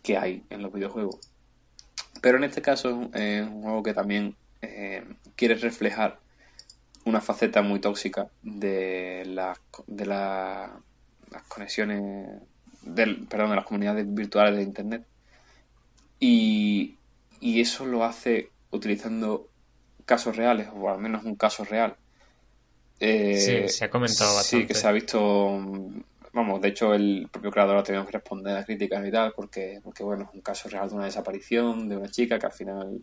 [0.05, 1.19] que hay en los videojuegos.
[2.23, 5.05] Pero en este caso es un- es juego que también eh,
[5.35, 6.21] quiere reflejar
[7.05, 9.59] una faceta muy tóxica de la,
[9.89, 10.81] de la
[11.33, 12.01] las conexiones,
[13.29, 15.05] perdón, de las comunidades virtuales de Internet.
[16.21, 16.97] Y
[17.41, 19.49] eso lo hace utilizando
[20.05, 21.97] casos reales, o al menos un caso real.
[22.99, 24.67] Eh, Sí, se ha comentado Sí, bastante.
[24.69, 25.59] que se ha visto.
[25.61, 26.01] mm,
[26.33, 29.81] Vamos, de hecho, el propio creador ha tenido que responder a críticas y tal, porque,
[29.83, 33.03] porque bueno, es un caso real de una desaparición de una chica que al final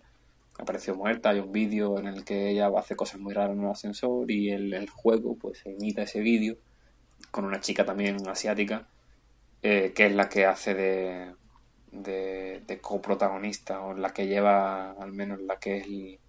[0.60, 1.30] apareció muerta.
[1.32, 4.52] Hay un vídeo en el que ella hace cosas muy raras en un ascensor y
[4.52, 6.58] el, el juego pues imita ese vídeo
[7.32, 8.88] con una chica también asiática,
[9.64, 11.34] eh, que es la que hace de,
[11.94, 16.20] de, de coprotagonista, o la que lleva, al menos la que es el-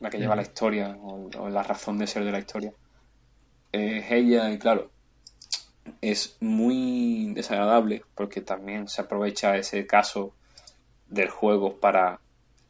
[0.00, 2.72] la que lleva la historia, o, o la razón de ser de la historia.
[3.72, 4.90] Es ella, y claro,
[6.00, 10.32] es muy desagradable porque también se aprovecha ese caso
[11.08, 12.20] del juego para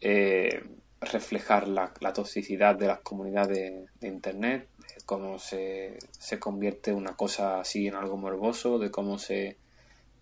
[0.01, 0.65] eh,
[1.01, 7.15] reflejar la, la toxicidad de las comunidades de Internet, de cómo se, se convierte una
[7.15, 9.57] cosa así en algo morboso, de cómo se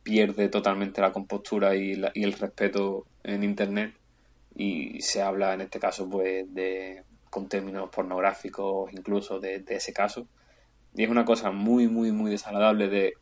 [0.07, 3.93] pierde totalmente la compostura y, la- y el respeto en Internet
[4.55, 9.93] y se habla en este caso pues de con términos pornográficos incluso de, de ese
[9.93, 10.29] caso
[10.95, 13.15] y es una cosa muy muy muy desagradable de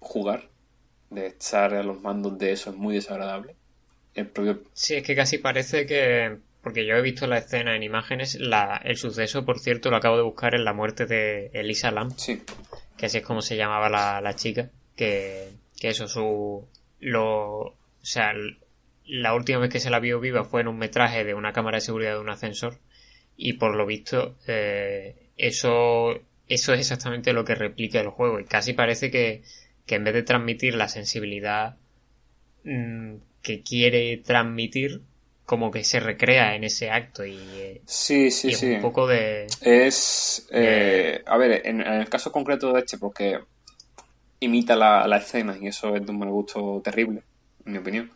[0.00, 0.50] jugar
[1.10, 3.54] de estar a los mandos de eso es muy desagradable
[4.14, 6.38] el propio Sí, es que casi parece que.
[6.62, 8.36] Porque yo he visto la escena en imágenes.
[8.40, 12.10] La, el suceso, por cierto, lo acabo de buscar en la muerte de Elisa Lam,
[12.16, 12.40] sí
[12.96, 14.70] que así es como se llamaba la, la chica.
[14.96, 15.48] Que,
[15.84, 16.66] que eso, su.
[17.00, 17.58] Lo.
[17.60, 18.32] O sea,
[19.04, 21.76] la última vez que se la vio viva fue en un metraje de una cámara
[21.76, 22.78] de seguridad de un ascensor.
[23.36, 26.14] Y por lo visto, eh, eso.
[26.48, 28.40] Eso es exactamente lo que replica el juego.
[28.40, 29.42] Y casi parece que,
[29.84, 31.76] que en vez de transmitir la sensibilidad
[32.64, 35.02] mm, que quiere transmitir,
[35.44, 38.82] como que se recrea en ese acto y, eh, sí sí y es sí un
[38.82, 39.46] poco de...
[39.62, 40.46] Es.
[40.50, 43.38] eh, a ver, en, en el caso concreto de este, porque
[44.40, 47.22] imita la, la escena y eso es de un mal gusto terrible,
[47.64, 48.10] en mi opinión.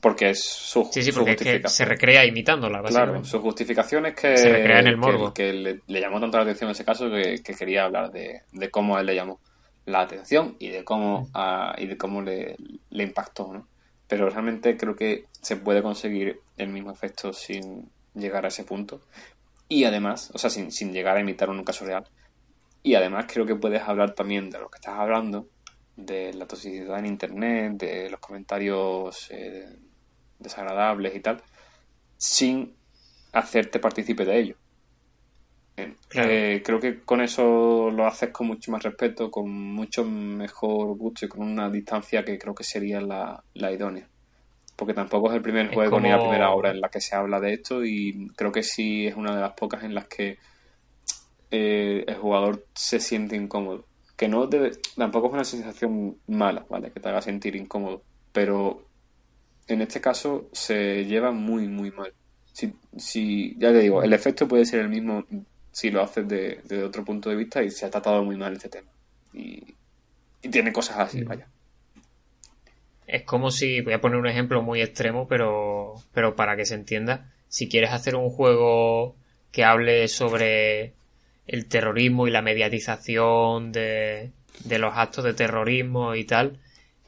[0.00, 4.06] Porque es su, Sí, sí, su porque es que se recrea imitándola, Claro, su justificación
[4.06, 5.32] es que, Se recrea en el morbo.
[5.34, 8.70] que le, le llamó tanto la atención ese caso que, que quería hablar de, de
[8.70, 9.40] cómo a él le llamó
[9.86, 12.56] la atención y de cómo, a- y de cómo le,
[12.90, 13.68] le impactó, ¿no?
[14.08, 19.00] Pero realmente creo que se puede conseguir el mismo efecto sin llegar a ese punto.
[19.68, 22.04] Y además, o sea, sin, sin llegar a imitar un caso real.
[22.82, 25.48] Y además creo que puedes hablar también de lo que estás hablando,
[25.96, 29.66] de la toxicidad en Internet, de los comentarios eh,
[30.38, 31.42] desagradables y tal,
[32.16, 32.74] sin
[33.32, 34.56] hacerte partícipe de ello.
[35.76, 36.30] Eh, Claro.
[36.30, 41.26] eh, creo que con eso lo haces con mucho más respeto, con mucho mejor gusto
[41.26, 44.08] y con una distancia que creo que sería la, la idónea.
[44.76, 47.38] Porque tampoco es el primer juego ni la primera obra en la que se habla
[47.38, 50.38] de esto y creo que sí es una de las pocas en las que
[51.50, 53.84] eh, el jugador se siente incómodo.
[54.16, 56.90] Que no debe, tampoco es una sensación mala, ¿vale?
[56.90, 58.02] Que te haga sentir incómodo.
[58.32, 58.84] Pero
[59.66, 62.12] en este caso se lleva muy, muy mal.
[62.52, 65.24] Si, si, ya te digo, el efecto puede ser el mismo
[65.72, 68.52] si lo haces de, de otro punto de vista y se ha tratado muy mal
[68.52, 68.90] este tema.
[69.32, 69.74] Y,
[70.42, 71.46] y tiene cosas así, vaya.
[73.06, 76.74] Es como si, voy a poner un ejemplo muy extremo, pero, pero para que se
[76.74, 79.16] entienda, si quieres hacer un juego
[79.50, 80.94] que hable sobre
[81.46, 84.30] el terrorismo y la mediatización de,
[84.64, 86.58] de los actos de terrorismo y tal,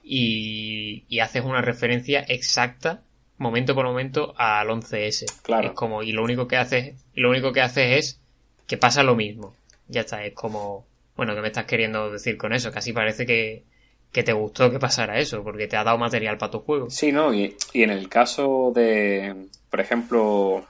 [0.02, 3.02] y, y haces una referencia exacta,
[3.38, 5.42] momento por momento, al 11S.
[5.42, 5.68] Claro.
[5.68, 8.20] Es como, y lo único que haces, lo único que haces es
[8.66, 9.54] que pasa lo mismo.
[9.88, 10.86] Ya está, es como,
[11.16, 12.72] bueno, ¿qué me estás queriendo decir con eso?
[12.72, 13.64] Casi parece que,
[14.12, 16.90] que te gustó que pasara eso, porque te ha dado material para tu juego.
[16.90, 17.34] Sí, ¿no?
[17.34, 20.66] Y, y en el caso de, por ejemplo,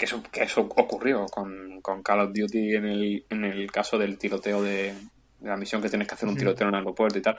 [0.00, 3.98] que eso, que eso ocurrió con, con Call of Duty en el, en el caso
[3.98, 4.94] del tiroteo de,
[5.40, 7.38] de la misión que tienes que hacer un tiroteo en un aeropuerto y tal,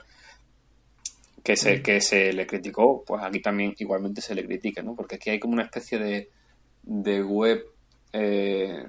[1.42, 4.94] que se, que se le criticó, pues aquí también igualmente se le critica, ¿no?
[4.94, 6.30] Porque aquí hay como una especie de,
[6.84, 7.64] de web
[8.12, 8.86] eh,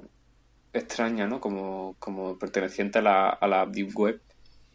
[0.72, 1.40] extraña, ¿no?
[1.40, 4.22] Como, como perteneciente a la, a la Deep Web,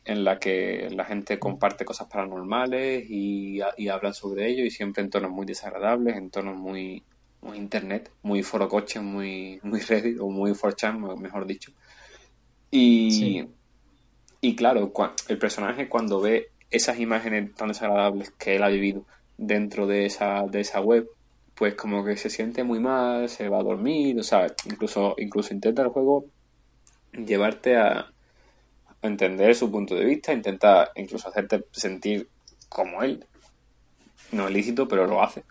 [0.06, 5.04] en la que la gente comparte cosas paranormales y, y hablan sobre ello y siempre
[5.04, 7.04] en tonos muy desagradables, en tonos muy,
[7.42, 11.72] muy internet, muy forocoche, muy, muy Reddit o muy 4chan, mejor dicho.
[12.70, 13.48] Y, Sí.
[14.40, 14.92] y claro,
[15.28, 19.04] el personaje cuando ve esas imágenes tan desagradables que él ha vivido
[19.38, 21.08] dentro de esa, de esa web,
[21.54, 25.54] pues como que se siente muy mal, se va a dormir, o sea, incluso, incluso
[25.54, 26.26] intenta el juego
[27.12, 32.28] llevarte a, a entender su punto de vista, intenta incluso hacerte sentir
[32.68, 33.24] como él.
[34.30, 35.42] No es lícito, pero lo hace.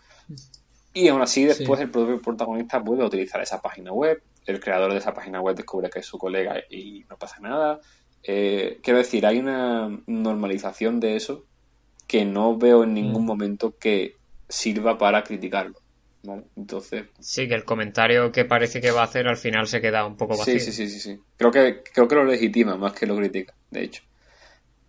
[1.00, 1.84] Y aún así, después Sí.
[1.84, 4.20] el propio protagonista vuelve a utilizar esa página web.
[4.46, 7.80] El creador de esa página web descubre que es su colega y no pasa nada.
[8.24, 11.44] eh, quiero decir, hay una normalización de eso
[12.08, 13.26] que no veo en ningún Mm.
[13.26, 14.14] momento que
[14.48, 15.78] sirva para criticarlo.
[16.24, 16.42] ¿vale?
[16.56, 20.04] Entonces, Sí, que el comentario que parece que va a hacer al final se queda
[20.04, 20.54] un poco vacío.
[20.54, 21.18] sí, sí, sí, sí, sí.
[21.36, 24.02] Creo que, creo que lo legitima más que lo critica, de hecho.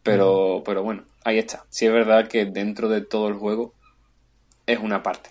[0.02, 1.65] Pero, pero bueno, ahí está.
[1.69, 3.76] Sí es verdad que dentro de todo el juego
[4.65, 5.30] es una parte,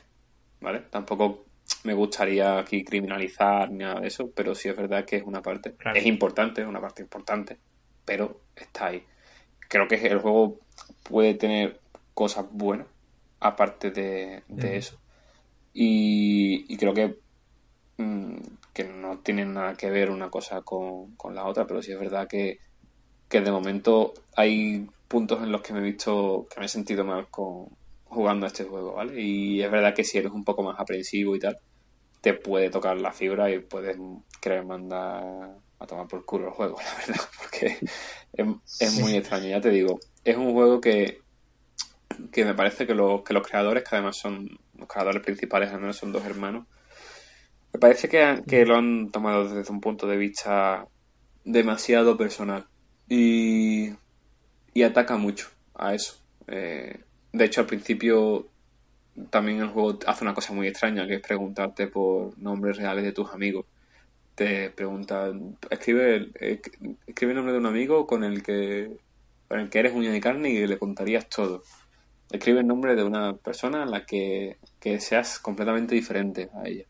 [0.60, 0.84] ¿vale?
[0.90, 1.44] Tampoco
[1.84, 5.42] me gustaría aquí criminalizar ni nada de eso, pero sí es verdad que es una
[5.42, 5.74] parte.
[5.74, 5.98] Claro.
[5.98, 7.58] Es importante, es una parte importante,
[8.04, 9.04] pero está ahí.
[9.68, 10.60] Creo que el juego
[11.02, 11.80] puede tener
[12.14, 12.86] cosas buenas,
[13.40, 14.42] aparte de,
[14.76, 14.98] eso.
[15.72, 17.18] Y, y creo que,
[17.98, 18.36] mm,
[18.72, 22.00] que no tienen nada que ver una cosa con, con la otra, pero sí es
[22.00, 22.58] verdad que,
[23.28, 27.04] que de momento hay puntos en los que me he visto que me he sentido
[27.04, 27.68] mal con
[28.08, 29.20] jugando a este juego, ¿vale?
[29.20, 31.58] Y es verdad que si eres un poco más aprensivo y tal,
[32.20, 33.96] te puede tocar la fibra y puedes
[34.40, 37.78] querer mandar a tomar por culo el juego, la verdad, porque
[38.32, 41.20] es, es muy extraño, ya te digo, es un juego que,
[42.32, 45.80] que me parece que los, que los creadores, que además son los creadores principales, al
[45.80, 46.66] menos son dos hermanos,
[47.72, 50.86] me parece que, que lo han tomado desde un punto de vista
[51.44, 52.66] demasiado personal
[53.08, 53.90] y,
[54.72, 56.16] y ataca mucho a eso.
[56.46, 57.04] Eh,
[57.38, 58.46] de hecho, al principio
[59.30, 63.12] también el juego hace una cosa muy extraña, que es preguntarte por nombres reales de
[63.12, 63.66] tus amigos.
[64.34, 66.60] Te preguntan, escribe, el- eh,
[67.06, 68.90] escribe el nombre de un amigo con el que
[69.48, 71.62] con el que eres uña de carne y le contarías todo.
[72.30, 76.84] Escribe el nombre de una persona a la que, que seas completamente diferente a ella.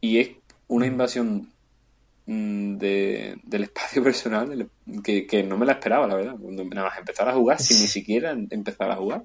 [0.00, 0.30] Y es
[0.68, 1.52] una invasión
[2.26, 4.70] mm, de, del espacio personal
[5.04, 6.36] que, que no me la esperaba, la verdad.
[6.40, 9.24] Cuando nada más empezar a jugar, sin ni siquiera empezar a jugar,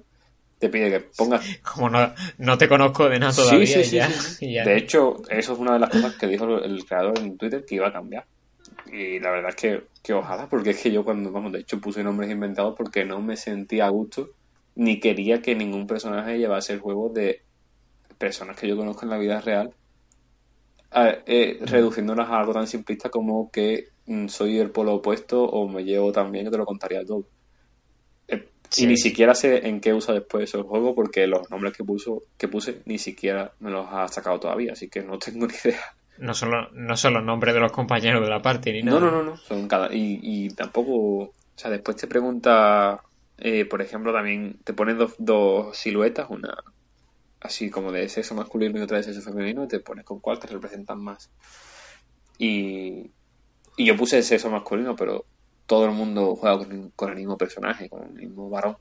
[0.58, 4.08] te pide que pongas Como no, no te conozco de nada todavía Sí, sí, ya,
[4.10, 4.46] sí.
[4.46, 4.64] y ya.
[4.64, 7.74] De hecho, eso es una de las cosas que dijo el creador en Twitter que
[7.76, 8.26] iba a cambiar.
[8.92, 11.80] Y la verdad es que, que ojalá, porque es que yo cuando, vamos, de hecho
[11.80, 14.30] puse nombres inventados porque no me sentía a gusto
[14.76, 17.42] ni quería que ningún personaje llevase el juego de
[18.18, 19.74] personas que yo conozco en la vida real,
[20.90, 25.68] a- eh, reduciéndolas a algo tan simplista como que mm, soy el polo opuesto o
[25.68, 27.28] me llevo tan bien que te lo contaría todo.
[28.68, 28.84] Sí.
[28.84, 32.22] Y ni siquiera sé en qué usa después el juego porque los nombres que puso
[32.36, 35.80] que puse ni siquiera me los ha sacado todavía, así que no tengo ni idea.
[36.18, 39.00] No son, los, no son los nombres de los compañeros de la parte ni nada.
[39.00, 43.02] No, no, no, no, son cada y, y tampoco, o sea, después te pregunta,
[43.36, 46.56] eh, por ejemplo, también te pones dos, dos siluetas, una
[47.40, 50.38] así como de sexo masculino y otra de sexo femenino, y te pones con cuál
[50.38, 51.30] te representan más.
[52.38, 53.10] Y,
[53.76, 55.26] y yo puse sexo masculino, pero
[55.66, 56.58] todo el mundo juega
[56.94, 58.76] con, el mismo personaje, con el mismo varón.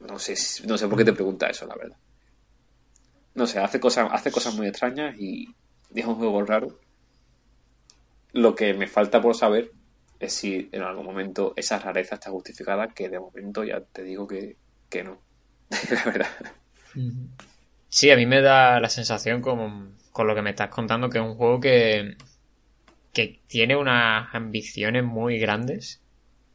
[0.00, 0.34] No sé,
[0.66, 1.96] no sé por qué te pregunta eso, la verdad.
[3.34, 5.54] No sé, hace cosas, hace cosas muy extrañas y
[5.94, 6.78] es un juego raro.
[8.32, 9.70] Lo que me falta por saber
[10.18, 14.26] es si en algún momento esa rareza está justificada, que de momento ya te digo
[14.26, 14.56] que,
[14.88, 15.18] que no.
[15.90, 16.28] la verdad.
[17.88, 21.18] Sí, a mí me da la sensación con, con lo que me estás contando que
[21.18, 22.16] es un juego que,
[23.14, 26.02] que tiene unas ambiciones muy grandes,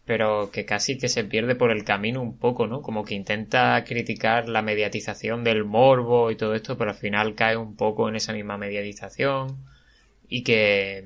[0.05, 2.81] pero que casi que se pierde por el camino un poco, ¿no?
[2.81, 7.57] Como que intenta criticar la mediatización del morbo y todo esto, pero al final cae
[7.57, 9.57] un poco en esa misma mediatización
[10.27, 11.05] y que,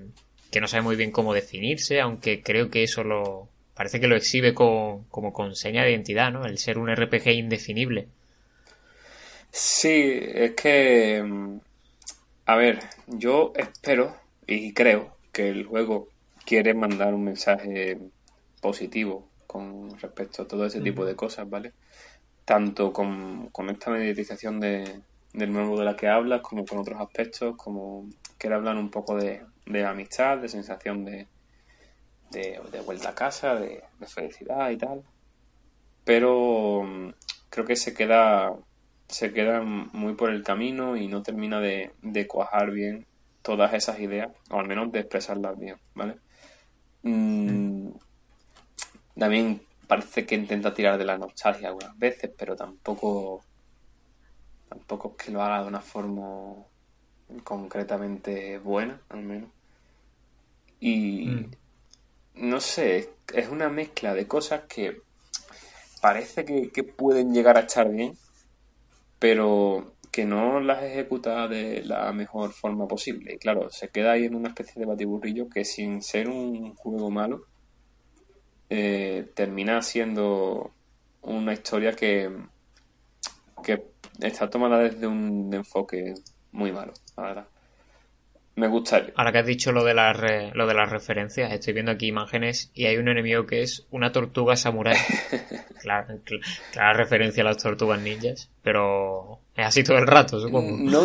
[0.51, 4.15] que no sabe muy bien cómo definirse, aunque creo que eso lo parece que lo
[4.15, 6.45] exhibe como con seña de identidad, ¿no?
[6.45, 8.07] El ser un RPG indefinible.
[9.51, 11.57] Sí, es que, mm,
[12.45, 14.15] a ver, yo espero
[14.47, 16.07] y creo que el juego
[16.45, 17.99] quiere mandar un mensaje
[18.61, 21.73] positivo con respecto a todo ese tipo de cosas, ¿vale?
[22.45, 25.01] Tanto con, con esta mediatización de,
[25.33, 28.07] del nuevo de la que hablas, como con otros aspectos, como
[28.37, 31.27] quiere hablar un poco de, de amistad, de sensación de,
[32.31, 35.03] de, de vuelta a casa, de, de felicidad y tal.
[36.03, 37.09] Pero mm,
[37.49, 38.53] creo que se queda
[39.07, 43.05] se queda muy por el camino y no termina de, de cuajar bien
[43.43, 46.17] todas esas ideas, o al menos de expresarlas bien, ¿vale?
[47.03, 47.91] Mm,
[49.17, 53.43] también parece que intenta tirar de la nostalgia algunas veces, pero tampoco
[54.69, 56.65] tampoco es que lo haga de una forma
[57.43, 59.51] concretamente buena, al menos.
[60.79, 61.51] Y Mm.
[62.35, 65.01] no sé, es una mezcla de cosas que
[66.01, 68.13] parece que, que pueden llegar a estar bien,
[69.19, 73.33] pero que no las ejecuta de la mejor forma posible.
[73.33, 77.09] Y claro, se queda ahí en una especie de batiburrillo que sin ser un juego
[77.09, 77.47] malo,
[78.69, 80.71] eh, termina siendo
[81.23, 82.29] una historia que,
[83.63, 83.87] que
[84.19, 86.13] está tomada desde un enfoque
[86.51, 87.47] muy malo, la verdad.
[88.55, 89.11] Me gustaría.
[89.15, 92.05] Ahora que has dicho lo de, las re- lo de las referencias, estoy viendo aquí
[92.07, 94.95] imágenes y hay un enemigo que es una tortuga samurái.
[95.81, 100.77] Clara, cl- clara referencia a las tortugas ninjas, pero es así todo el rato, supongo.
[100.77, 101.01] No,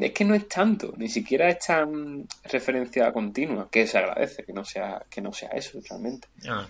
[0.00, 4.52] es que no es tanto, ni siquiera es tan referencia continua, que se agradece que
[4.54, 6.26] no sea, que no sea eso realmente.
[6.48, 6.66] Ah,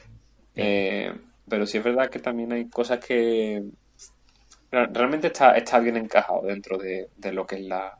[0.56, 1.12] Eh,
[1.48, 3.62] pero sí es verdad que también hay cosas que
[4.72, 7.96] re- realmente está, está bien encajado dentro de, de lo que es la,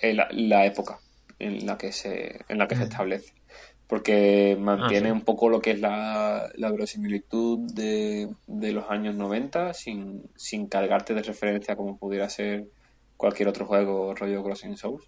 [0.00, 0.98] eh, la, la época
[1.38, 3.34] en la que se, en la que se establece.
[3.86, 5.18] Porque mantiene Ah, sí.
[5.18, 10.68] un poco lo que es la, la verosimilitud de, de los años 90 sin, sin
[10.68, 12.64] cargarte de referencia como pudiera ser
[13.16, 15.04] cualquier otro juego rollo Crossing Souls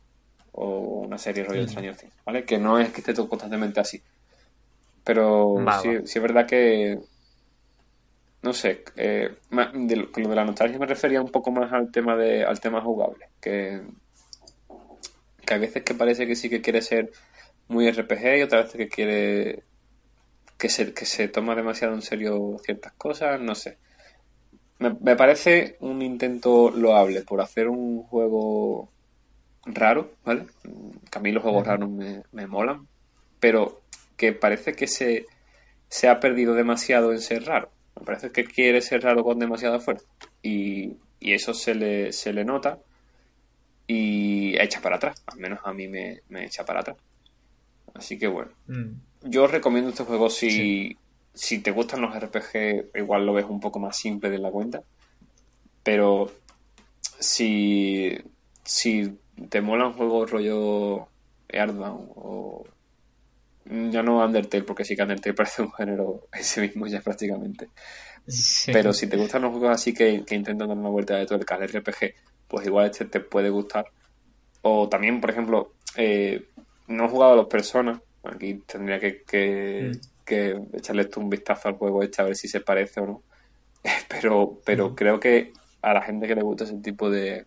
[0.53, 1.69] o una serie rollo Mm.
[1.69, 2.45] Stranger Things, ¿vale?
[2.45, 4.03] Que no es que esté todo constantemente así.
[5.05, 6.07] Pero Va, sí, va.
[6.07, 6.99] sí es verdad que
[8.43, 12.17] no sé, eh, de lo de la nostalgia me refería un poco más al tema
[12.17, 13.83] de al tema jugable, que
[15.47, 17.11] que a veces que parece que sí que quiere ser
[17.69, 19.63] muy RPG y otras veces que quiere
[20.59, 23.79] que se, que se toma demasiado en serio ciertas cosas, no sé.
[24.79, 28.91] Me, me parece un intento loable por hacer un juego
[29.65, 30.47] raro, ¿vale?
[31.11, 32.87] Que a mí los juegos raros me, me molan,
[33.41, 33.81] pero
[34.17, 35.27] que parece que se,
[35.89, 37.71] se ha perdido demasiado en ser raro.
[37.99, 40.07] Me parece que quiere ser raro con demasiada fuerza.
[40.43, 42.79] Y, y eso se le, se le nota
[43.87, 45.23] y echa para atrás.
[45.27, 46.97] Al menos a mí me, me echa para atrás.
[47.95, 48.51] Así que bueno.
[48.67, 48.91] mm,
[49.31, 50.97] Yo os recomiendo este juego si,
[51.35, 54.83] si te gustan los RPG, igual lo ves un poco más simple de la cuenta.
[55.83, 56.31] Pero
[57.19, 58.17] si,
[58.65, 59.19] si
[59.49, 61.09] te mola un juego rollo
[61.49, 62.65] Earthbound o
[63.65, 67.69] ya no Undertale, porque sí que Undertale parece un género ese mismo ya prácticamente.
[68.27, 68.73] sí.
[68.73, 71.55] Pero si te gustan los juegos así que, que intentan dar una vuelta de tuerca
[71.55, 72.15] al RPG,
[72.49, 73.87] pues igual este te puede gustar.
[74.63, 76.45] O también, por ejemplo, eh,
[76.89, 78.01] no he jugado a los Personas.
[78.25, 80.25] Aquí tendría que, que, Mm.
[80.25, 83.23] que echarle un vistazo al juego este a ver si se parece o no.
[84.09, 85.53] Pero, pero creo que
[85.83, 87.47] a la gente que le gusta ese tipo de,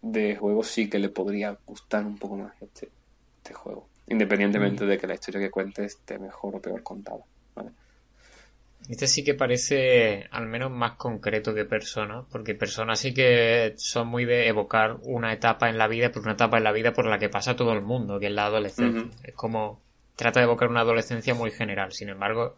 [0.00, 2.90] de juegos sí que le podría gustar un poco más este,
[3.36, 3.86] este juego.
[4.08, 7.20] Independientemente de que la historia que cuente esté mejor o peor contada.
[7.54, 7.70] ¿vale?
[8.88, 14.08] Este sí que parece al menos más concreto que Persona, porque Persona sí que son
[14.08, 17.06] muy de evocar una etapa en la vida, pero una etapa en la vida por
[17.06, 19.02] la que pasa todo el mundo, que es la adolescencia.
[19.22, 19.80] Es como
[20.16, 21.92] trata de evocar una adolescencia muy general.
[21.92, 22.56] Sin embargo,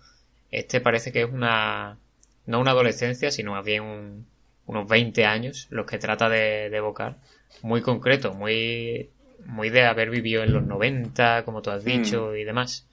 [0.50, 1.98] este parece que es una
[2.46, 4.26] no una adolescencia, sino más bien un-
[4.66, 7.16] unos 20 años los que trata de, de evocar.
[7.62, 9.10] Muy concreto, muy
[9.46, 12.86] muy de haber vivido en los 90, como tú has dicho, y demás.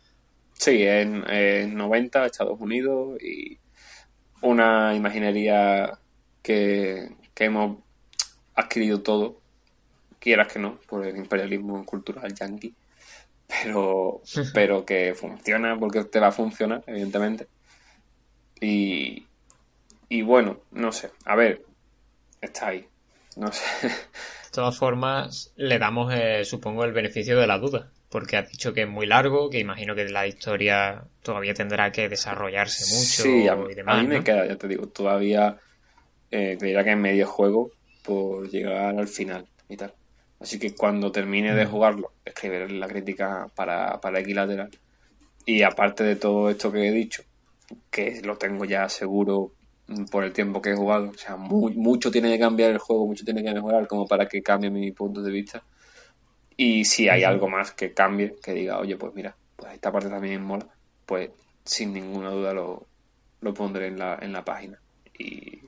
[0.61, 3.57] Sí, en, en 90, Estados Unidos y
[4.43, 5.97] una imaginería
[6.43, 7.79] que, que hemos
[8.53, 9.41] adquirido todo,
[10.19, 12.75] quieras que no, por el imperialismo cultural yanqui,
[13.47, 14.21] pero,
[14.53, 17.47] pero que funciona porque te va a funcionar, evidentemente.
[18.59, 19.25] Y,
[20.09, 21.65] y bueno, no sé, a ver,
[22.39, 22.88] está ahí,
[23.35, 23.65] no sé.
[23.88, 28.73] De todas formas, le damos, eh, supongo, el beneficio de la duda, porque has dicho
[28.73, 33.47] que es muy largo, que imagino que la historia todavía tendrá que desarrollarse mucho Sí,
[33.47, 33.97] a, y demás.
[33.97, 35.59] a mí me queda, ya te digo, todavía
[36.31, 37.71] eh, diría que en medio juego
[38.03, 39.95] por llegar al final y tal.
[40.39, 41.67] Así que cuando termine de Mm.
[41.67, 44.71] jugarlo, escribiré la crítica para, para Equilateral.
[45.45, 47.23] Y aparte de todo esto que he dicho,
[47.91, 49.53] que lo tengo ya seguro
[50.11, 53.07] por el tiempo que he jugado, o sea, mu- mucho tiene que cambiar el juego,
[53.07, 55.63] mucho tiene que mejorar como para que cambie mi punto de vista.
[56.63, 60.09] Y si hay algo más que cambie, que diga, oye, pues mira, pues esta parte
[60.09, 60.67] también mola,
[61.05, 61.31] pues
[61.65, 62.85] sin ninguna duda lo,
[63.41, 64.77] lo pondré en la, en la página.
[65.17, 65.59] Y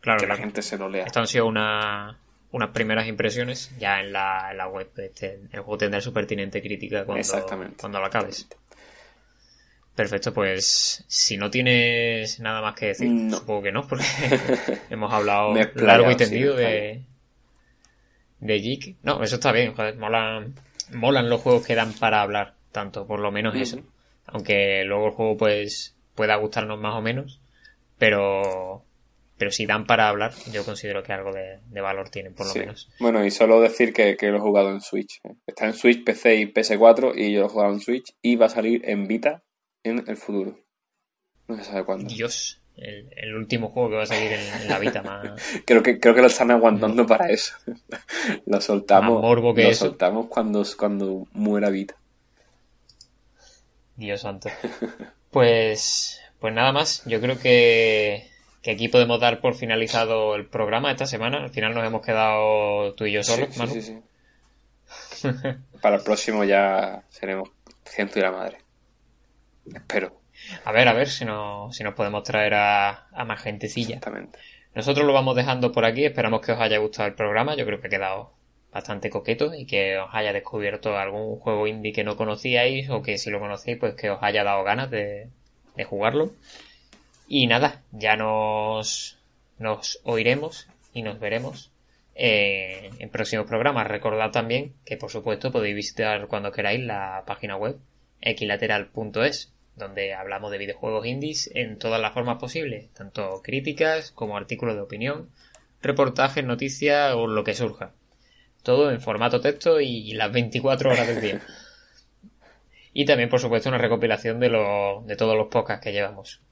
[0.00, 1.04] Claro, que la gente se lo lea.
[1.06, 2.18] Estas han sido una-
[2.50, 3.70] unas primeras impresiones.
[3.78, 7.76] Ya en la, en la web este, el juego tendrá su pertinente crítica cuando, Exactamente.
[7.80, 8.46] cuando lo acabes.
[9.94, 13.36] Perfecto, pues si no tienes nada más que decir, No.
[13.38, 14.04] supongo que no, porque
[14.90, 17.04] hemos hablado largo y tendido de,
[18.42, 18.96] de Geek.
[19.02, 20.54] No, eso está bien, joder, molan,
[20.92, 23.80] molan los juegos que dan para hablar, tanto, por lo menos eso.
[24.26, 27.40] Aunque luego el juego pues pueda gustarnos más o menos,
[27.98, 28.84] pero
[29.38, 32.52] pero si dan para hablar, yo considero que algo de, de valor tienen, por lo
[32.52, 32.60] Sí.
[32.60, 32.88] menos.
[33.00, 35.20] Bueno, y solo decir que, que lo he jugado en Switch.
[35.24, 35.34] ¿eh?
[35.48, 38.46] Está en Switch, PC y PS4 y yo lo he jugado en Switch y va
[38.46, 39.42] a salir en Vita
[39.82, 40.60] en el futuro.
[41.48, 42.08] No se sabe cuándo.
[42.14, 45.30] Dios, el, el último juego que va a salir en, en la Vita más...
[45.66, 47.54] Creo que, creo que lo están aguantando para eso.
[48.46, 49.86] lo soltamos, Más morbo que lo eso.
[49.86, 51.94] soltamos cuando, cuando muera Vita.
[53.96, 54.48] Dios santo.
[55.30, 57.02] Pues, pues nada más.
[57.06, 58.28] Yo creo que,
[58.62, 61.38] que aquí podemos dar por finalizado el programa esta semana.
[61.44, 63.72] Al final nos hemos quedado tú y yo solos, Sí, sí, Manu.
[63.72, 63.98] sí, sí.
[65.80, 67.50] Para el próximo ya seremos
[67.84, 68.58] ciento y la madre.
[69.72, 70.20] Espero,
[70.64, 73.96] A ver, a ver si, no, si nos podemos traer a, a más gentecilla.
[73.96, 74.38] exactamente.
[74.74, 76.04] Nosotros lo vamos dejando por aquí.
[76.04, 77.54] Esperamos que os haya gustado el programa.
[77.56, 78.32] Yo creo que ha quedado
[78.72, 83.18] bastante coqueto y que os haya descubierto algún juego indie que no conocíais o que
[83.18, 85.28] si lo conocéis, pues que os haya dado ganas de,
[85.76, 86.32] de jugarlo.
[87.28, 89.18] Y nada, ya nos,
[89.58, 91.70] nos oiremos y nos veremos
[92.14, 93.86] eh, en próximos programas.
[93.86, 97.76] Recordad también que, por supuesto, podéis visitar cuando queráis la página web
[98.20, 104.74] equilateral.es, donde hablamos de videojuegos indies en todas las formas posibles, tanto críticas como artículos
[104.74, 105.30] de opinión,
[105.80, 107.92] reportajes, noticias o lo que surja.
[108.62, 111.40] Todo en formato texto y las 24 horas del día.
[112.94, 116.42] Y también, por supuesto, una recopilación de, lo- de todos los podcasts que llevamos.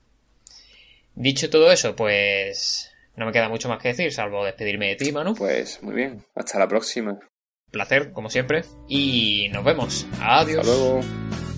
[1.14, 5.12] Dicho todo eso, pues no me queda mucho más que decir, salvo despedirme de ti,
[5.12, 5.34] Manu.
[5.34, 7.18] Pues muy bien, hasta la próxima.
[7.70, 8.62] Placer, como siempre.
[8.88, 10.06] Y nos vemos.
[10.18, 10.60] Adiós.
[10.66, 11.49] Hasta luego.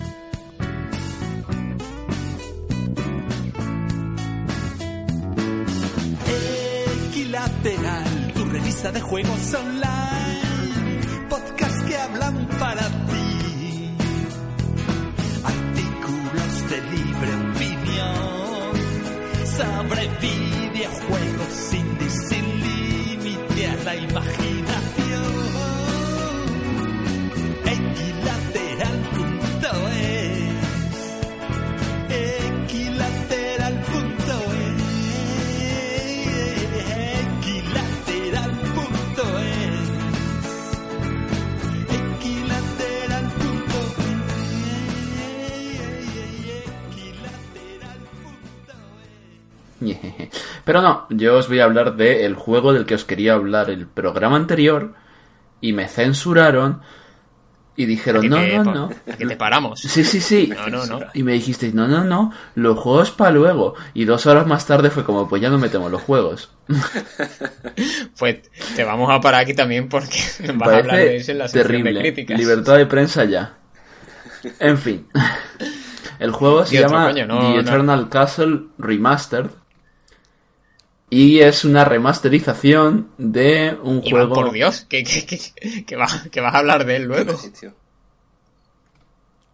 [8.83, 11.01] De juegos online.
[11.31, 13.95] Podcast que hablan para ti.
[15.45, 18.75] Artículos de libre opinión.
[19.47, 21.97] Sobre videojuegos sin
[22.61, 24.72] límite a la imaginación.
[50.65, 53.87] Pero no, yo os voy a hablar del juego del que os quería hablar el
[53.87, 54.95] programa anterior
[55.61, 56.81] y me censuraron
[57.75, 58.91] y dijeron, no, te- no, no.
[59.11, 59.81] aquí te paramos.
[59.81, 60.53] Sí, sí, sí.
[60.55, 61.01] No, no, no.
[61.15, 63.75] Y me dijisteis, no, no, no, los juegos para luego.
[63.95, 66.53] Y dos horas más tarde fue como, pues ya no metemos los juegos.
[68.19, 68.43] Pues
[68.77, 71.49] te vamos a parar aquí también porque Me vas a hablar de eso en la
[71.49, 72.01] sección de terrible.
[72.01, 72.39] críticas.
[72.39, 73.55] Libertad de prensa ya.
[74.59, 75.07] En fin.
[76.19, 79.47] El juego se llama coño, no- The Eternal Castle Remastered.
[81.15, 84.35] Y es una remasterización de un Iván, juego.
[84.35, 87.39] por Dios, que, que, que, que vas, que vas a hablar de él luego.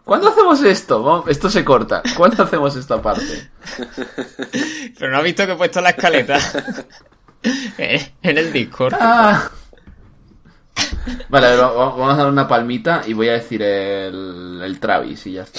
[0.05, 1.25] ¿Cuándo hacemos esto?
[1.27, 2.01] Esto se corta.
[2.17, 3.51] ¿Cuándo hacemos esta parte?
[5.01, 6.39] Pero no has visto que he puesto la escaleta
[7.77, 8.95] Eh, en el Discord.
[9.01, 9.51] Ah.
[11.29, 15.27] Vale, a ver, vamos a dar una palmita y voy a decir el, el Travis
[15.27, 15.59] y ya está.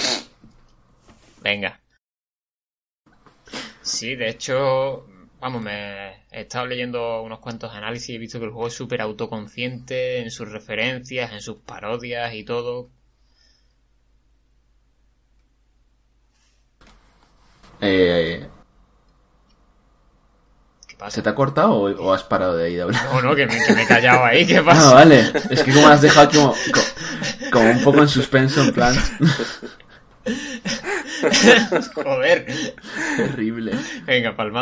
[1.42, 1.78] Venga.
[3.82, 5.06] Sí, de hecho,
[5.40, 8.74] vamos, me he estado leyendo unos cuantos análisis y he visto que el juego es
[8.74, 12.90] súper autoconsciente en sus referencias, en sus parodias y todo.
[17.80, 18.46] Eh,
[20.86, 21.16] ¿Qué pasa?
[21.16, 23.02] ¿Se te ha cortado o, o has parado de ahí de hablar?
[23.04, 24.94] No, no, que me, que me he callado ahí, ¿qué Ah, pasa?
[24.94, 25.24] vale.
[25.50, 28.94] Es que como has dejado como, co- como un poco en suspenso, en plan.
[31.94, 32.46] Joder.
[33.16, 33.72] Terrible.
[34.06, 34.58] Venga, palmada.